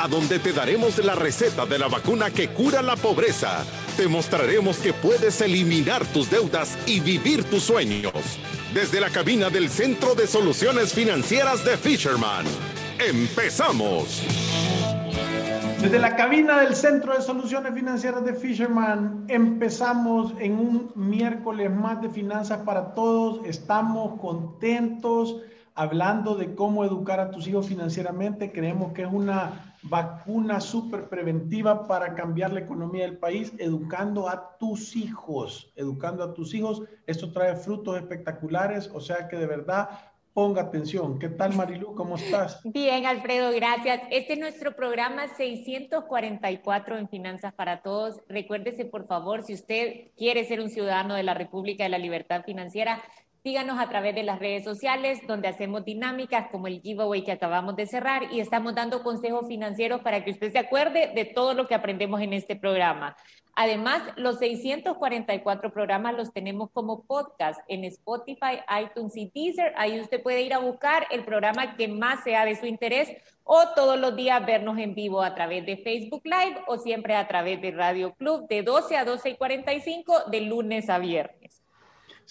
a 0.00 0.08
donde 0.08 0.38
te 0.38 0.54
daremos 0.54 0.96
la 1.04 1.14
receta 1.14 1.66
de 1.66 1.78
la 1.78 1.86
vacuna 1.86 2.30
que 2.30 2.48
cura 2.48 2.80
la 2.80 2.96
pobreza. 2.96 3.66
Te 3.98 4.08
mostraremos 4.08 4.78
que 4.78 4.94
puedes 4.94 5.42
eliminar 5.42 6.06
tus 6.06 6.30
deudas 6.30 6.78
y 6.86 7.00
vivir 7.00 7.44
tus 7.44 7.64
sueños. 7.64 8.12
Desde 8.72 8.98
la 8.98 9.10
cabina 9.10 9.50
del 9.50 9.68
Centro 9.68 10.14
de 10.14 10.26
Soluciones 10.26 10.94
Financieras 10.94 11.66
de 11.66 11.76
Fisherman. 11.76 12.46
¡Empezamos! 12.98 14.22
Desde 15.82 15.98
la 15.98 16.16
cabina 16.16 16.60
del 16.60 16.74
Centro 16.74 17.14
de 17.14 17.20
Soluciones 17.20 17.74
Financieras 17.74 18.24
de 18.24 18.32
Fisherman 18.32 19.26
empezamos 19.28 20.32
en 20.38 20.52
un 20.52 20.92
miércoles 20.94 21.70
más 21.70 22.00
de 22.00 22.08
finanzas 22.08 22.60
para 22.64 22.94
todos. 22.94 23.44
Estamos 23.44 24.18
contentos 24.18 25.36
hablando 25.74 26.36
de 26.36 26.54
cómo 26.54 26.86
educar 26.86 27.20
a 27.20 27.30
tus 27.30 27.46
hijos 27.48 27.66
financieramente. 27.66 28.50
Creemos 28.50 28.92
que 28.92 29.02
es 29.02 29.08
una 29.12 29.69
vacuna 29.82 30.60
súper 30.60 31.08
preventiva 31.08 31.86
para 31.86 32.14
cambiar 32.14 32.52
la 32.52 32.60
economía 32.60 33.04
del 33.04 33.18
país, 33.18 33.52
educando 33.58 34.28
a 34.28 34.56
tus 34.58 34.96
hijos, 34.96 35.72
educando 35.76 36.22
a 36.22 36.34
tus 36.34 36.54
hijos. 36.54 36.82
Esto 37.06 37.32
trae 37.32 37.56
frutos 37.56 37.96
espectaculares, 37.96 38.90
o 38.92 39.00
sea 39.00 39.28
que 39.28 39.36
de 39.36 39.46
verdad 39.46 39.88
ponga 40.32 40.62
atención. 40.62 41.18
¿Qué 41.18 41.28
tal, 41.28 41.54
Marilu? 41.54 41.94
¿Cómo 41.94 42.16
estás? 42.16 42.60
Bien, 42.64 43.04
Alfredo, 43.06 43.50
gracias. 43.52 44.00
Este 44.10 44.34
es 44.34 44.38
nuestro 44.38 44.76
programa 44.76 45.26
644 45.36 46.98
en 46.98 47.08
Finanzas 47.08 47.52
para 47.52 47.82
Todos. 47.82 48.20
Recuérdese, 48.28 48.84
por 48.84 49.06
favor, 49.06 49.42
si 49.42 49.54
usted 49.54 50.12
quiere 50.16 50.44
ser 50.44 50.60
un 50.60 50.70
ciudadano 50.70 51.14
de 51.14 51.24
la 51.24 51.34
República 51.34 51.82
de 51.82 51.90
la 51.90 51.98
Libertad 51.98 52.44
Financiera, 52.44 53.02
Síganos 53.42 53.78
a 53.78 53.88
través 53.88 54.14
de 54.14 54.22
las 54.22 54.38
redes 54.38 54.64
sociales 54.64 55.20
donde 55.26 55.48
hacemos 55.48 55.82
dinámicas 55.86 56.48
como 56.50 56.66
el 56.66 56.82
giveaway 56.82 57.24
que 57.24 57.32
acabamos 57.32 57.74
de 57.74 57.86
cerrar 57.86 58.24
y 58.30 58.40
estamos 58.40 58.74
dando 58.74 59.02
consejos 59.02 59.48
financieros 59.48 60.02
para 60.02 60.22
que 60.22 60.32
usted 60.32 60.52
se 60.52 60.58
acuerde 60.58 61.12
de 61.14 61.24
todo 61.24 61.54
lo 61.54 61.66
que 61.66 61.74
aprendemos 61.74 62.20
en 62.20 62.34
este 62.34 62.54
programa. 62.54 63.16
Además, 63.56 64.02
los 64.16 64.38
644 64.38 65.72
programas 65.72 66.14
los 66.14 66.32
tenemos 66.32 66.70
como 66.70 67.04
podcast 67.04 67.60
en 67.68 67.84
Spotify, 67.84 68.60
iTunes 68.82 69.16
y 69.16 69.30
Deezer. 69.34 69.72
Ahí 69.76 70.00
usted 70.00 70.22
puede 70.22 70.42
ir 70.42 70.52
a 70.52 70.58
buscar 70.58 71.06
el 71.10 71.24
programa 71.24 71.76
que 71.76 71.88
más 71.88 72.22
sea 72.22 72.44
de 72.44 72.56
su 72.56 72.66
interés 72.66 73.10
o 73.42 73.68
todos 73.74 73.98
los 73.98 74.14
días 74.16 74.44
vernos 74.44 74.78
en 74.78 74.94
vivo 74.94 75.22
a 75.22 75.34
través 75.34 75.64
de 75.64 75.78
Facebook 75.78 76.22
Live 76.24 76.60
o 76.66 76.76
siempre 76.76 77.16
a 77.16 77.26
través 77.26 77.60
de 77.62 77.70
Radio 77.70 78.14
Club 78.14 78.46
de 78.48 78.62
12 78.62 78.96
a 78.98 79.04
12 79.06 79.30
y 79.30 79.36
45 79.36 80.30
de 80.30 80.40
lunes 80.42 80.90
a 80.90 80.98
viernes. 80.98 81.59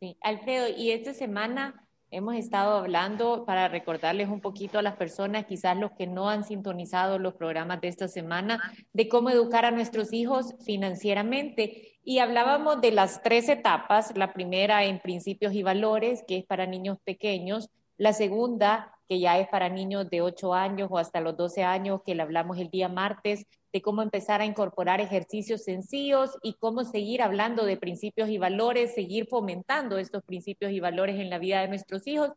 Sí, 0.00 0.16
Alfredo, 0.20 0.68
y 0.68 0.92
esta 0.92 1.12
semana 1.12 1.84
hemos 2.12 2.36
estado 2.36 2.78
hablando 2.78 3.44
para 3.44 3.66
recordarles 3.66 4.28
un 4.28 4.40
poquito 4.40 4.78
a 4.78 4.82
las 4.82 4.94
personas, 4.96 5.46
quizás 5.46 5.76
los 5.76 5.90
que 5.92 6.06
no 6.06 6.28
han 6.28 6.44
sintonizado 6.44 7.18
los 7.18 7.34
programas 7.34 7.80
de 7.80 7.88
esta 7.88 8.06
semana, 8.06 8.62
de 8.92 9.08
cómo 9.08 9.28
educar 9.28 9.64
a 9.64 9.72
nuestros 9.72 10.12
hijos 10.12 10.54
financieramente. 10.64 11.98
Y 12.04 12.20
hablábamos 12.20 12.80
de 12.80 12.92
las 12.92 13.22
tres 13.22 13.48
etapas, 13.48 14.16
la 14.16 14.32
primera 14.32 14.84
en 14.84 15.00
principios 15.00 15.52
y 15.52 15.64
valores, 15.64 16.22
que 16.28 16.38
es 16.38 16.44
para 16.44 16.66
niños 16.66 16.98
pequeños, 17.04 17.68
la 17.96 18.12
segunda, 18.12 18.97
que 19.08 19.20
ya 19.20 19.38
es 19.38 19.48
para 19.48 19.70
niños 19.70 20.10
de 20.10 20.20
8 20.20 20.52
años 20.52 20.88
o 20.90 20.98
hasta 20.98 21.20
los 21.20 21.36
12 21.36 21.64
años, 21.64 22.02
que 22.04 22.14
le 22.14 22.22
hablamos 22.22 22.58
el 22.58 22.68
día 22.68 22.88
martes, 22.90 23.46
de 23.72 23.80
cómo 23.80 24.02
empezar 24.02 24.42
a 24.42 24.44
incorporar 24.44 25.00
ejercicios 25.00 25.64
sencillos 25.64 26.36
y 26.42 26.54
cómo 26.54 26.84
seguir 26.84 27.22
hablando 27.22 27.64
de 27.64 27.78
principios 27.78 28.28
y 28.28 28.36
valores, 28.36 28.94
seguir 28.94 29.26
fomentando 29.26 29.98
estos 29.98 30.22
principios 30.22 30.72
y 30.72 30.80
valores 30.80 31.18
en 31.18 31.30
la 31.30 31.38
vida 31.38 31.62
de 31.62 31.68
nuestros 31.68 32.06
hijos. 32.06 32.30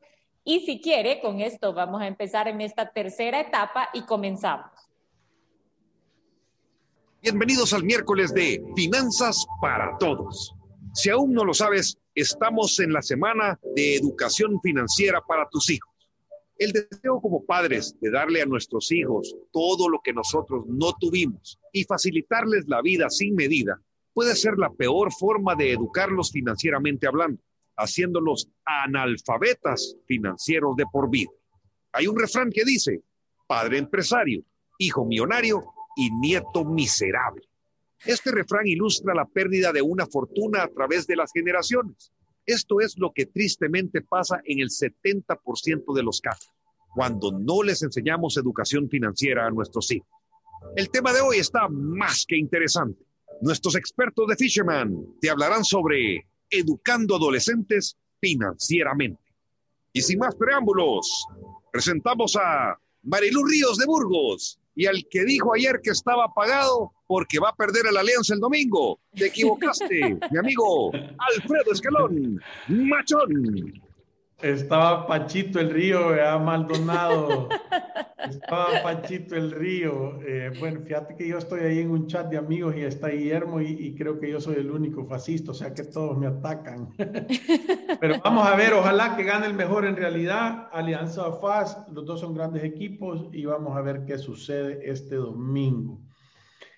Y 0.45 0.61
si 0.61 0.79
quiere, 0.79 1.19
con 1.19 1.41
esto 1.41 1.73
vamos 1.73 2.01
a 2.01 2.07
empezar 2.07 2.47
en 2.47 2.61
esta 2.61 2.91
tercera 2.91 3.41
etapa 3.41 3.89
y 3.93 4.03
comenzamos. 4.03 4.71
Bienvenidos 7.21 7.73
al 7.73 7.83
miércoles 7.83 8.33
de 8.33 8.63
Finanzas 8.75 9.45
para 9.61 9.97
Todos. 9.99 10.55
Si 10.93 11.09
aún 11.09 11.33
no 11.33 11.43
lo 11.45 11.53
sabes, 11.53 11.97
estamos 12.15 12.79
en 12.79 12.93
la 12.93 13.01
semana 13.01 13.59
de 13.75 13.95
educación 13.95 14.59
financiera 14.61 15.21
para 15.21 15.47
tus 15.49 15.69
hijos. 15.69 15.90
El 16.61 16.73
deseo 16.73 17.19
como 17.19 17.43
padres 17.43 17.95
de 18.01 18.11
darle 18.11 18.39
a 18.39 18.45
nuestros 18.45 18.91
hijos 18.91 19.35
todo 19.51 19.89
lo 19.89 19.99
que 20.03 20.13
nosotros 20.13 20.63
no 20.67 20.93
tuvimos 20.99 21.59
y 21.73 21.85
facilitarles 21.85 22.65
la 22.67 22.83
vida 22.83 23.09
sin 23.09 23.33
medida 23.33 23.81
puede 24.13 24.35
ser 24.35 24.59
la 24.59 24.69
peor 24.69 25.11
forma 25.11 25.55
de 25.55 25.71
educarlos 25.71 26.31
financieramente 26.31 27.07
hablando, 27.07 27.41
haciéndolos 27.77 28.47
analfabetas 28.63 29.95
financieros 30.05 30.75
de 30.75 30.85
por 30.85 31.09
vida. 31.09 31.31
Hay 31.93 32.05
un 32.05 32.19
refrán 32.19 32.51
que 32.51 32.63
dice, 32.63 33.01
padre 33.47 33.79
empresario, 33.79 34.43
hijo 34.77 35.03
millonario 35.03 35.63
y 35.95 36.11
nieto 36.11 36.63
miserable. 36.63 37.41
Este 38.05 38.29
refrán 38.31 38.67
ilustra 38.67 39.15
la 39.15 39.25
pérdida 39.25 39.73
de 39.73 39.81
una 39.81 40.05
fortuna 40.05 40.61
a 40.61 40.67
través 40.67 41.07
de 41.07 41.15
las 41.15 41.31
generaciones 41.33 42.11
esto 42.45 42.81
es 42.81 42.97
lo 42.97 43.11
que 43.13 43.25
tristemente 43.25 44.01
pasa 44.01 44.41
en 44.45 44.59
el 44.59 44.69
70% 44.69 45.93
de 45.93 46.03
los 46.03 46.21
casos, 46.21 46.51
cuando 46.93 47.31
no 47.31 47.63
les 47.63 47.81
enseñamos 47.83 48.37
educación 48.37 48.89
financiera 48.89 49.45
a 49.45 49.51
nuestros 49.51 49.91
hijos. 49.91 50.09
El 50.75 50.89
tema 50.89 51.13
de 51.13 51.21
hoy 51.21 51.37
está 51.37 51.67
más 51.69 52.25
que 52.27 52.37
interesante. 52.37 53.03
Nuestros 53.41 53.75
expertos 53.75 54.27
de 54.27 54.35
Fisherman 54.35 54.95
te 55.19 55.29
hablarán 55.29 55.63
sobre 55.63 56.27
educando 56.49 57.15
adolescentes 57.15 57.97
financieramente. 58.19 59.21
Y 59.93 60.01
sin 60.01 60.19
más 60.19 60.35
preámbulos, 60.35 61.25
presentamos 61.71 62.35
a 62.35 62.77
Marilú 63.03 63.43
Ríos 63.45 63.77
de 63.77 63.85
Burgos 63.85 64.60
y 64.75 64.85
al 64.85 65.05
que 65.09 65.25
dijo 65.25 65.53
ayer 65.53 65.79
que 65.83 65.91
estaba 65.91 66.27
pagado 66.33 66.93
porque 67.07 67.39
va 67.39 67.49
a 67.49 67.55
perder 67.55 67.85
el 67.89 67.97
Alianza 67.97 68.33
el 68.33 68.39
domingo. 68.39 68.99
Te 69.13 69.27
equivocaste, 69.27 70.17
mi 70.31 70.37
amigo 70.37 70.91
Alfredo 70.93 71.71
Escalón, 71.71 72.41
machón. 72.67 73.81
Estaba 74.41 75.05
Pachito 75.05 75.59
el 75.59 75.69
Río, 75.69 76.09
¿verdad? 76.09 76.39
Maldonado. 76.39 77.47
Estaba 78.27 78.81
Pachito 78.81 79.35
el 79.35 79.51
Río. 79.51 80.19
Eh, 80.25 80.51
bueno, 80.59 80.81
fíjate 80.81 81.15
que 81.15 81.27
yo 81.27 81.37
estoy 81.37 81.61
ahí 81.61 81.79
en 81.79 81.91
un 81.91 82.07
chat 82.07 82.27
de 82.27 82.37
amigos 82.37 82.75
y 82.75 82.81
está 82.81 83.09
Guillermo 83.09 83.61
y, 83.61 83.93
creo 83.95 84.19
que 84.19 84.31
yo 84.31 84.41
soy 84.41 84.55
el 84.55 84.71
único 84.71 85.05
fascista, 85.05 85.51
o 85.51 85.53
sea 85.53 85.73
que 85.73 85.83
todos 85.83 86.17
me 86.17 86.27
atacan. 86.27 86.89
Pero 87.99 88.15
vamos 88.23 88.47
a 88.47 88.55
ver, 88.55 88.73
ojalá 88.73 89.15
que 89.15 89.23
gane 89.23 89.45
el 89.45 89.53
mejor 89.53 89.85
en 89.85 89.95
realidad. 89.95 90.69
Alianza 90.71 91.31
FAS, 91.33 91.77
los 91.91 92.05
dos 92.05 92.19
son 92.19 92.33
grandes 92.33 92.63
equipos 92.63 93.27
y 93.31 93.45
vamos 93.45 93.77
a 93.77 93.81
ver 93.81 94.05
qué 94.05 94.17
sucede 94.17 94.79
este 94.89 95.15
domingo. 95.15 95.99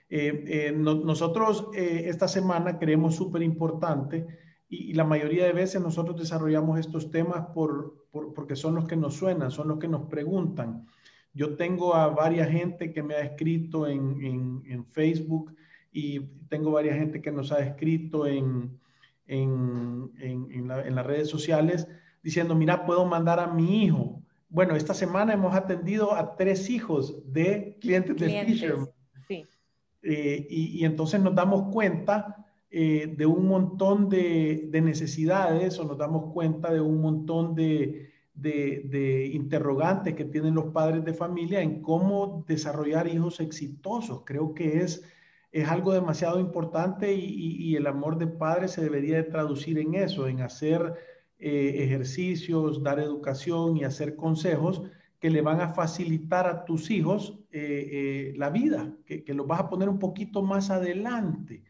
Eh, 0.10 0.44
eh, 0.48 0.72
nosotros 0.76 1.70
esta 1.74 2.28
semana 2.28 2.78
creemos 2.78 3.16
súper 3.16 3.42
importante 3.42 4.43
y, 4.74 4.94
la 4.94 5.04
mayoría 5.04 5.46
de 5.46 5.54
veces 5.54 5.82
nosotros 5.82 6.20
desarrollamos 6.20 6.80
estos 6.80 7.12
temas 7.12 7.48
por, 7.54 8.08
porque 8.12 8.56
son 8.56 8.76
los 8.76 8.86
que 8.86 8.96
nos 8.96 9.16
suenan, 9.16 9.52
son 9.52 9.68
los 9.68 9.80
que 9.80 9.88
nos 9.88 10.04
preguntan. 10.08 10.88
Yo 11.34 11.56
tengo 11.56 11.96
a 11.96 12.08
varias 12.08 12.50
gente 12.50 12.92
que 12.92 13.04
me 13.04 13.16
ha 13.16 13.22
escrito 13.22 13.88
en, 13.88 14.64
en, 14.66 14.86
Facebook 14.86 15.56
y 15.92 16.20
tengo 16.50 16.72
varias 16.72 16.98
gente 16.98 17.22
que 17.22 17.32
nos 17.32 17.52
ha 17.52 17.60
escrito 17.60 18.28
en, 18.28 18.80
en, 19.28 20.12
en 20.20 20.96
las 20.96 21.06
redes 21.06 21.30
sociales 21.30 21.88
diciendo, 22.22 22.56
mira, 22.56 22.86
puedo 22.86 23.06
mandar 23.06 23.40
a 23.40 23.48
mi 23.48 23.84
hijo. 23.84 24.22
Bueno, 24.50 24.76
esta 24.76 24.94
semana 24.94 25.34
hemos 25.34 25.56
atendido 25.56 26.14
a 26.14 26.36
tres 26.36 26.70
hijos 26.70 27.22
de 27.34 27.78
clientes, 27.82 28.16
de 28.16 28.46
Fisherman. 28.46 28.90
Sí. 29.28 29.46
Eh, 30.04 30.46
y, 30.50 30.80
y, 30.80 30.86
entonces 30.86 31.20
nos 31.22 31.34
damos 31.34 31.72
cuenta 31.72 32.43
eh, 32.76 33.14
de 33.16 33.28
un 33.28 33.48
montón 33.48 34.10
de, 34.10 34.68
necesidades 34.72 35.78
o 35.78 35.86
nos 35.86 35.96
damos 35.96 36.34
cuenta 36.34 36.74
de 36.74 36.82
un 36.82 37.02
montón 37.02 37.54
de, 37.54 38.10
interrogantes 39.32 40.16
que 40.16 40.26
tienen 40.26 40.56
los 40.56 40.74
padres 40.74 41.06
de 41.06 41.14
familia 41.14 41.62
en 41.62 41.84
cómo 41.84 42.44
desarrollar 42.48 43.08
hijos 43.08 43.40
exitosos. 43.42 44.24
Creo 44.26 44.56
que 44.56 44.80
es, 44.80 45.04
es 45.52 45.70
algo 45.70 45.94
demasiado 45.94 46.40
importante 46.40 47.14
y, 47.14 47.76
el 47.76 47.86
amor 47.86 48.18
de 48.18 48.26
padre 48.26 48.68
se 48.68 48.82
debería 48.82 49.18
de 49.18 49.30
traducir 49.30 49.78
en 49.78 49.94
eso, 49.94 50.28
en 50.28 50.42
hacer 50.42 50.96
eh, 51.38 51.76
ejercicios, 51.78 52.82
dar 52.82 53.00
educación 53.00 53.78
y 53.78 53.84
hacer 53.84 54.16
consejos 54.16 54.82
que 55.20 55.30
le 55.30 55.44
van 55.44 55.62
a 55.62 55.70
facilitar 55.76 56.48
a 56.48 56.66
tus 56.66 56.90
hijos 56.90 57.38
eh, 57.52 58.34
la 58.36 58.50
vida, 58.50 58.92
que, 59.06 59.24
que 59.24 59.36
los 59.36 59.46
vas 59.46 59.60
a 59.60 59.70
poner 59.70 59.90
un 59.90 60.00
poquito 60.00 60.42
más 60.42 60.72
adelante. 60.72 61.62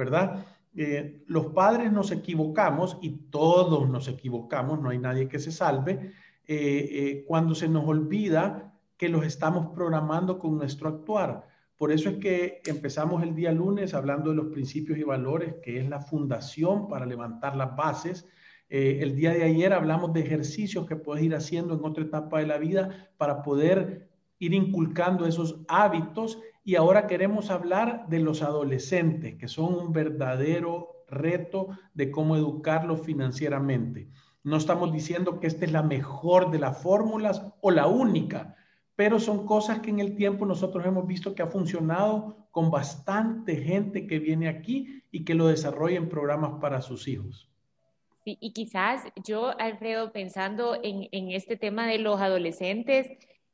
¿Verdad? 0.00 0.46
Eh, 0.74 1.24
los 1.26 1.48
padres 1.48 1.92
nos 1.92 2.10
equivocamos 2.10 2.96
y 3.02 3.10
todos 3.30 3.88
nos 3.88 4.08
equivocamos, 4.08 4.80
no 4.80 4.88
hay 4.88 4.98
nadie 4.98 5.28
que 5.28 5.38
se 5.38 5.52
salve, 5.52 6.12
eh, 6.46 6.88
eh, 6.92 7.24
cuando 7.28 7.54
se 7.54 7.68
nos 7.68 7.86
olvida 7.86 8.74
que 8.96 9.10
los 9.10 9.26
estamos 9.26 9.74
programando 9.74 10.38
con 10.38 10.56
nuestro 10.56 10.88
actuar. 10.88 11.46
Por 11.76 11.92
eso 11.92 12.08
es 12.08 12.16
que 12.16 12.62
empezamos 12.64 13.22
el 13.22 13.34
día 13.34 13.52
lunes 13.52 13.92
hablando 13.92 14.30
de 14.30 14.36
los 14.36 14.46
principios 14.46 14.98
y 14.98 15.02
valores, 15.02 15.56
que 15.62 15.78
es 15.78 15.88
la 15.88 16.00
fundación 16.00 16.88
para 16.88 17.04
levantar 17.06 17.56
las 17.56 17.76
bases. 17.76 18.26
el 18.68 19.16
día 19.16 19.32
de 19.32 19.44
ayer 19.44 19.72
hablamos 19.72 20.12
de 20.12 20.20
ejercicios 20.20 20.86
que 20.86 20.96
puedes 20.96 21.24
ir 21.24 21.34
haciendo 21.34 21.74
en 21.74 21.84
otra 21.84 22.04
etapa 22.04 22.38
de 22.38 22.46
la 22.46 22.58
vida 22.58 23.10
para 23.16 23.42
poder 23.42 24.08
ir 24.38 24.54
inculcando 24.54 25.26
esos 25.26 25.60
hábitos 25.66 26.38
y 26.64 26.76
ahora 26.76 27.06
queremos 27.06 27.50
hablar 27.50 28.06
de 28.08 28.20
los 28.20 28.42
adolescentes, 28.42 29.36
que 29.36 29.48
son 29.48 29.74
un 29.74 29.92
verdadero 29.92 31.04
reto 31.08 31.68
de 31.94 32.10
cómo 32.10 32.36
educarlos 32.36 33.02
financieramente. 33.02 34.08
No 34.42 34.56
estamos 34.56 34.92
diciendo 34.92 35.40
que 35.40 35.46
esta 35.46 35.64
es 35.64 35.72
la 35.72 35.82
mejor 35.82 36.50
de 36.50 36.58
las 36.58 36.82
fórmulas 36.82 37.42
o 37.60 37.70
la 37.70 37.86
única, 37.86 38.56
pero 38.96 39.18
son 39.18 39.46
cosas 39.46 39.80
que 39.80 39.90
en 39.90 40.00
el 40.00 40.14
tiempo 40.14 40.46
nosotros 40.46 40.84
hemos 40.86 41.06
visto 41.06 41.34
que 41.34 41.42
ha 41.42 41.46
funcionado 41.46 42.48
con 42.50 42.70
bastante 42.70 43.56
gente 43.56 44.06
que 44.06 44.18
viene 44.18 44.48
aquí 44.48 45.02
y 45.10 45.24
que 45.24 45.34
lo 45.34 45.46
desarrolla 45.46 45.96
en 45.96 46.08
programas 46.08 46.60
para 46.60 46.82
sus 46.82 47.08
hijos. 47.08 47.48
y 48.24 48.52
quizás 48.52 49.04
yo, 49.24 49.58
Alfredo, 49.58 50.12
pensando 50.12 50.78
en, 50.82 51.30
este 51.32 51.56
tema 51.56 51.86
de 51.86 51.98
los 51.98 52.20
adolescentes, 52.20 53.10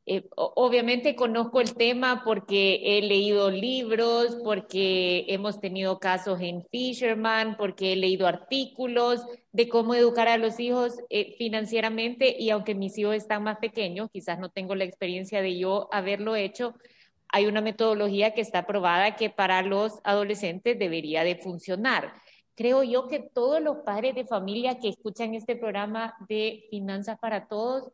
eh, 0.08 0.28
obviamente 0.36 1.16
conozco 1.16 1.60
el 1.60 1.74
tema 1.74 2.22
porque 2.24 2.80
he 2.84 3.02
leído 3.02 3.50
libros, 3.50 4.36
porque 4.44 5.24
hemos 5.26 5.60
tenido 5.60 5.98
casos 5.98 6.40
en 6.40 6.64
Fisherman, 6.70 7.56
porque 7.56 7.92
he 7.92 7.96
leído 7.96 8.28
artículos 8.28 9.26
de 9.50 9.68
cómo 9.68 9.96
educar 9.96 10.28
a 10.28 10.38
los 10.38 10.60
hijos 10.60 11.00
eh, 11.10 11.34
financieramente 11.38 12.36
y 12.38 12.50
aunque 12.50 12.76
mis 12.76 12.96
hijos 12.98 13.16
están 13.16 13.42
más 13.42 13.58
pequeños, 13.58 14.08
quizás 14.12 14.38
no 14.38 14.48
tengo 14.48 14.76
la 14.76 14.84
experiencia 14.84 15.42
de 15.42 15.58
yo 15.58 15.88
haberlo 15.90 16.36
hecho, 16.36 16.76
hay 17.28 17.46
una 17.46 17.60
metodología 17.60 18.32
que 18.32 18.42
está 18.42 18.64
probada 18.64 19.16
que 19.16 19.28
para 19.28 19.60
los 19.62 19.98
adolescentes 20.04 20.78
debería 20.78 21.24
de 21.24 21.34
funcionar. 21.34 22.12
Creo 22.54 22.84
yo 22.84 23.08
que 23.08 23.18
todos 23.18 23.60
los 23.60 23.78
padres 23.78 24.14
de 24.14 24.24
familia 24.24 24.78
que 24.78 24.88
escuchan 24.88 25.34
este 25.34 25.56
programa 25.56 26.14
de 26.28 26.64
Finanzas 26.70 27.18
para 27.18 27.48
Todos 27.48 27.90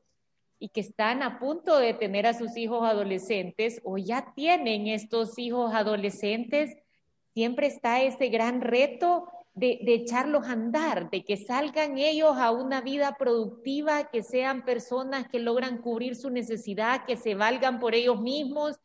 y 0.62 0.68
que 0.68 0.80
están 0.80 1.24
a 1.24 1.40
punto 1.40 1.76
de 1.76 1.92
tener 1.92 2.24
a 2.24 2.34
sus 2.34 2.56
hijos 2.56 2.88
adolescentes 2.88 3.80
o 3.82 3.98
ya 3.98 4.32
tienen 4.36 4.86
estos 4.86 5.36
hijos 5.36 5.74
adolescentes, 5.74 6.76
siempre 7.34 7.66
está 7.66 8.00
ese 8.00 8.28
gran 8.28 8.60
reto 8.60 9.26
de, 9.54 9.80
echarlos 9.84 10.46
a 10.46 10.52
andar, 10.52 11.10
de 11.10 11.24
que 11.24 11.36
salgan 11.36 11.98
ellos 11.98 12.36
a 12.36 12.52
una 12.52 12.80
vida 12.80 13.16
productiva, 13.18 14.08
que 14.08 14.22
sean 14.22 14.64
personas 14.64 15.26
que 15.26 15.40
logran 15.40 15.78
cubrir 15.78 16.14
su 16.14 16.30
necesidad, 16.30 17.06
que 17.06 17.16
se 17.16 17.34
valgan 17.34 17.80
por 17.80 17.96
ellos 17.96 18.20
mismos, 18.20 18.78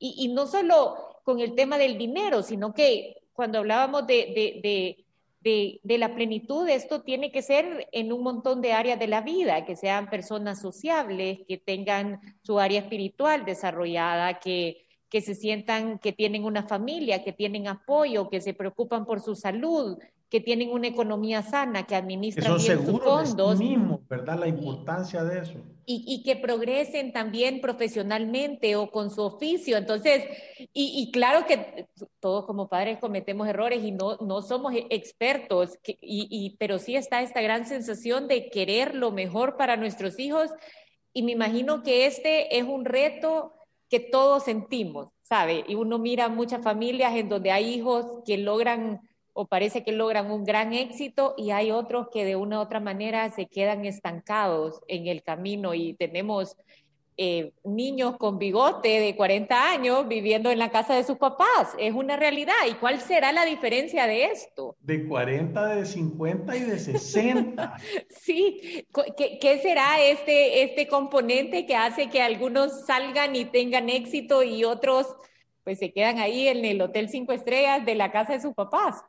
y, 0.00 0.32
no 0.34 0.48
solo 0.48 1.20
con 1.22 1.38
el 1.38 1.54
tema 1.54 1.78
del 1.78 1.96
dinero, 1.96 2.42
sino 2.42 2.74
que 2.74 3.18
cuando 3.32 3.58
hablábamos 3.58 4.04
de 4.08 4.60
de, 4.64 5.04
la 5.42 6.14
plenitud, 6.14 6.68
esto 6.68 7.02
tiene 7.02 7.32
que 7.32 7.42
ser 7.42 7.88
en 7.92 8.12
un 8.12 8.22
montón 8.22 8.60
de 8.60 8.72
áreas 8.72 8.98
de 8.98 9.06
la 9.06 9.22
vida, 9.22 9.64
que 9.64 9.76
sean 9.76 10.10
personas 10.10 10.60
sociables, 10.60 11.40
que 11.48 11.58
tengan 11.58 12.20
su 12.42 12.58
área 12.58 12.80
espiritual 12.80 13.44
desarrollada, 13.44 14.38
que, 14.38 14.86
que 15.08 15.20
se 15.20 15.34
sientan 15.34 15.98
que 15.98 16.12
tienen 16.12 16.44
una 16.44 16.66
familia, 16.66 17.24
que 17.24 17.32
tienen 17.32 17.68
apoyo, 17.68 18.28
que 18.28 18.40
se 18.40 18.54
preocupan 18.54 19.04
por 19.04 19.20
su 19.20 19.34
salud, 19.34 19.98
que 20.30 20.40
tienen 20.40 20.70
una 20.70 20.86
economía 20.86 21.42
sana, 21.42 21.86
que 21.86 21.96
administran 21.96 22.56
bien 22.56 22.86
sus 22.86 23.00
fondos. 23.00 23.58
mismo, 23.58 24.00
¿verdad? 24.08 24.38
La 24.38 24.46
importancia 24.46 25.24
de 25.24 25.40
eso. 25.40 25.54
Y, 25.92 26.22
que 26.22 26.36
progresen 26.36 27.12
también 27.12 27.60
profesionalmente 27.60 28.76
o 28.76 28.92
con 28.92 29.10
su 29.10 29.22
oficio. 29.22 29.76
Entonces, 29.76 30.22
y, 30.72 31.10
claro 31.10 31.46
que 31.46 31.88
todos 32.20 32.46
como 32.46 32.68
padres 32.68 32.98
cometemos 32.98 33.48
errores 33.48 33.82
y 33.82 33.90
no, 33.90 34.18
no 34.18 34.40
somos 34.40 34.72
expertos, 34.88 35.76
y, 35.84 36.56
pero 36.60 36.78
sí 36.78 36.94
está 36.94 37.22
esta 37.22 37.42
gran 37.42 37.66
sensación 37.66 38.28
de 38.28 38.50
querer 38.50 38.94
lo 38.94 39.10
mejor 39.10 39.56
para 39.56 39.76
nuestros 39.76 40.20
hijos. 40.20 40.52
Y 41.12 41.24
me 41.24 41.32
imagino 41.32 41.82
que 41.82 42.06
este 42.06 42.56
es 42.56 42.62
un 42.62 42.84
reto 42.84 43.52
que 43.88 43.98
todos 43.98 44.44
sentimos, 44.44 45.08
¿sabe? 45.22 45.64
Y 45.66 45.74
uno 45.74 45.98
mira 45.98 46.28
muchas 46.28 46.62
familias 46.62 47.16
en 47.16 47.28
donde 47.28 47.50
hay 47.50 47.74
hijos 47.74 48.22
que 48.24 48.38
logran 48.38 49.00
o 49.40 49.46
parece 49.46 49.82
que 49.82 49.92
logran 49.92 50.30
un 50.30 50.44
gran 50.44 50.74
éxito 50.74 51.32
y 51.38 51.50
hay 51.50 51.70
otros 51.70 52.08
que 52.12 52.26
de 52.26 52.36
una 52.36 52.58
u 52.58 52.60
otra 52.60 52.78
manera 52.78 53.30
se 53.30 53.46
quedan 53.46 53.86
estancados 53.86 54.82
en 54.86 55.06
el 55.06 55.22
camino 55.22 55.72
y 55.72 55.94
tenemos 55.94 56.58
eh, 57.16 57.52
niños 57.64 58.18
con 58.18 58.38
bigote 58.38 59.00
de 59.00 59.16
40 59.16 59.70
años 59.70 60.06
viviendo 60.06 60.50
en 60.50 60.58
la 60.58 60.70
casa 60.70 60.94
de 60.94 61.04
sus 61.04 61.16
papás. 61.16 61.74
Es 61.78 61.94
una 61.94 62.18
realidad. 62.18 62.52
¿Y 62.68 62.74
cuál 62.74 63.00
será 63.00 63.32
la 63.32 63.46
diferencia 63.46 64.06
de 64.06 64.26
esto? 64.26 64.76
De 64.80 65.08
40, 65.08 65.76
de 65.76 65.86
50 65.86 66.56
y 66.56 66.60
de 66.60 66.78
60. 66.78 67.76
sí, 68.10 68.86
¿Qué, 69.16 69.38
¿qué, 69.40 69.58
será 69.62 70.02
este, 70.02 70.64
este 70.64 70.86
componente 70.86 71.64
que 71.64 71.76
hace 71.76 72.10
que 72.10 72.20
algunos 72.20 72.84
salgan 72.84 73.34
y 73.34 73.46
tengan 73.46 73.88
éxito 73.88 74.42
y 74.42 74.64
otros 74.64 75.06
pues 75.64 75.78
se 75.78 75.92
quedan 75.92 76.18
ahí 76.18 76.48
en 76.48 76.62
el 76.64 76.82
hotel 76.82 77.08
cinco 77.08 77.32
estrellas 77.32 77.86
de 77.86 77.94
la 77.94 78.12
casa 78.12 78.34
de 78.34 78.40
sus 78.40 78.54
papás? 78.54 79.02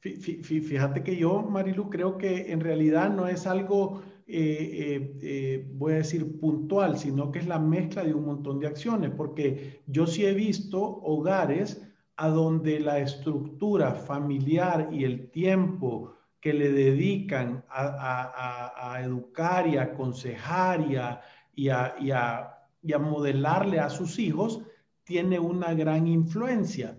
Fíjate 0.00 1.02
que 1.02 1.16
yo, 1.16 1.42
Marilu, 1.42 1.90
creo 1.90 2.16
que 2.16 2.50
en 2.50 2.60
realidad 2.60 3.10
no 3.10 3.26
es 3.26 3.46
algo, 3.46 4.00
eh, 4.26 4.70
eh, 4.72 5.18
eh, 5.20 5.70
voy 5.74 5.92
a 5.92 5.96
decir, 5.96 6.40
puntual, 6.40 6.98
sino 6.98 7.30
que 7.30 7.40
es 7.40 7.46
la 7.46 7.58
mezcla 7.58 8.02
de 8.02 8.14
un 8.14 8.24
montón 8.24 8.60
de 8.60 8.66
acciones, 8.66 9.10
porque 9.10 9.82
yo 9.86 10.06
sí 10.06 10.24
he 10.24 10.32
visto 10.32 10.80
hogares 10.80 11.86
a 12.16 12.28
donde 12.28 12.80
la 12.80 12.98
estructura 12.98 13.92
familiar 13.92 14.88
y 14.90 15.04
el 15.04 15.30
tiempo 15.30 16.14
que 16.40 16.54
le 16.54 16.72
dedican 16.72 17.62
a, 17.68 18.98
educar 19.04 19.66
y 19.66 19.76
a 19.76 19.82
aconsejar 19.82 20.80
y 20.90 20.96
a, 20.96 21.20
y 21.52 22.92
a 22.92 22.98
modelarle 22.98 23.80
a 23.80 23.90
sus 23.90 24.18
hijos 24.18 24.62
tiene 25.04 25.38
una 25.38 25.74
gran 25.74 26.06
influencia. 26.06 26.96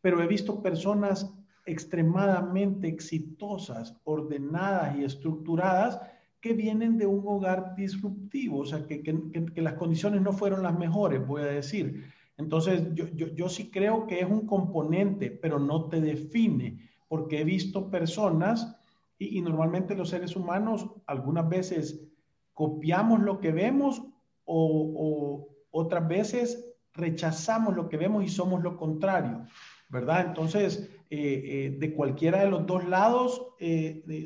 Pero 0.00 0.22
he 0.22 0.28
visto 0.28 0.62
personas 0.62 1.35
extremadamente 1.66 2.88
exitosas, 2.88 3.96
ordenadas 4.04 4.96
y 4.96 5.04
estructuradas 5.04 6.00
que 6.40 6.54
vienen 6.54 6.96
de 6.96 7.06
un 7.06 7.22
hogar 7.26 7.74
disruptivo, 7.74 8.60
o 8.60 8.64
sea, 8.64 8.86
que, 8.86 9.02
que, 9.02 9.62
las 9.62 9.74
condiciones 9.74 10.22
no 10.22 10.32
fueron 10.32 10.62
las 10.62 10.78
mejores, 10.78 11.26
voy 11.26 11.42
a 11.42 11.46
decir. 11.46 12.04
Entonces, 12.38 12.94
yo, 12.94 13.06
yo, 13.14 13.28
yo, 13.28 13.48
sí 13.48 13.70
creo 13.70 14.06
que 14.06 14.20
es 14.20 14.30
un 14.30 14.46
componente, 14.46 15.30
pero 15.30 15.58
no 15.58 15.88
te 15.88 16.00
define, 16.00 16.78
porque 17.08 17.40
he 17.40 17.44
visto 17.44 17.90
personas, 17.90 18.78
y, 19.18 19.38
y 19.38 19.40
normalmente 19.40 19.96
los 19.96 20.10
seres 20.10 20.36
humanos 20.36 20.88
algunas 21.06 21.48
veces 21.48 22.00
copiamos 22.52 23.20
lo 23.20 23.40
que 23.40 23.50
vemos 23.50 24.02
o, 24.44 24.92
o 24.96 25.48
otras 25.70 26.06
veces 26.06 26.74
rechazamos 26.92 27.74
lo 27.74 27.88
que 27.88 27.96
vemos 27.96 28.24
y 28.24 28.28
somos 28.28 28.62
lo 28.62 28.76
contrario. 28.76 29.46
¿verdad? 29.88 30.26
Entonces, 30.26 30.90
de 31.10 31.92
cualquiera 31.96 32.40
de 32.40 32.50
los 32.50 32.66
dos 32.66 32.86
lados 32.86 33.54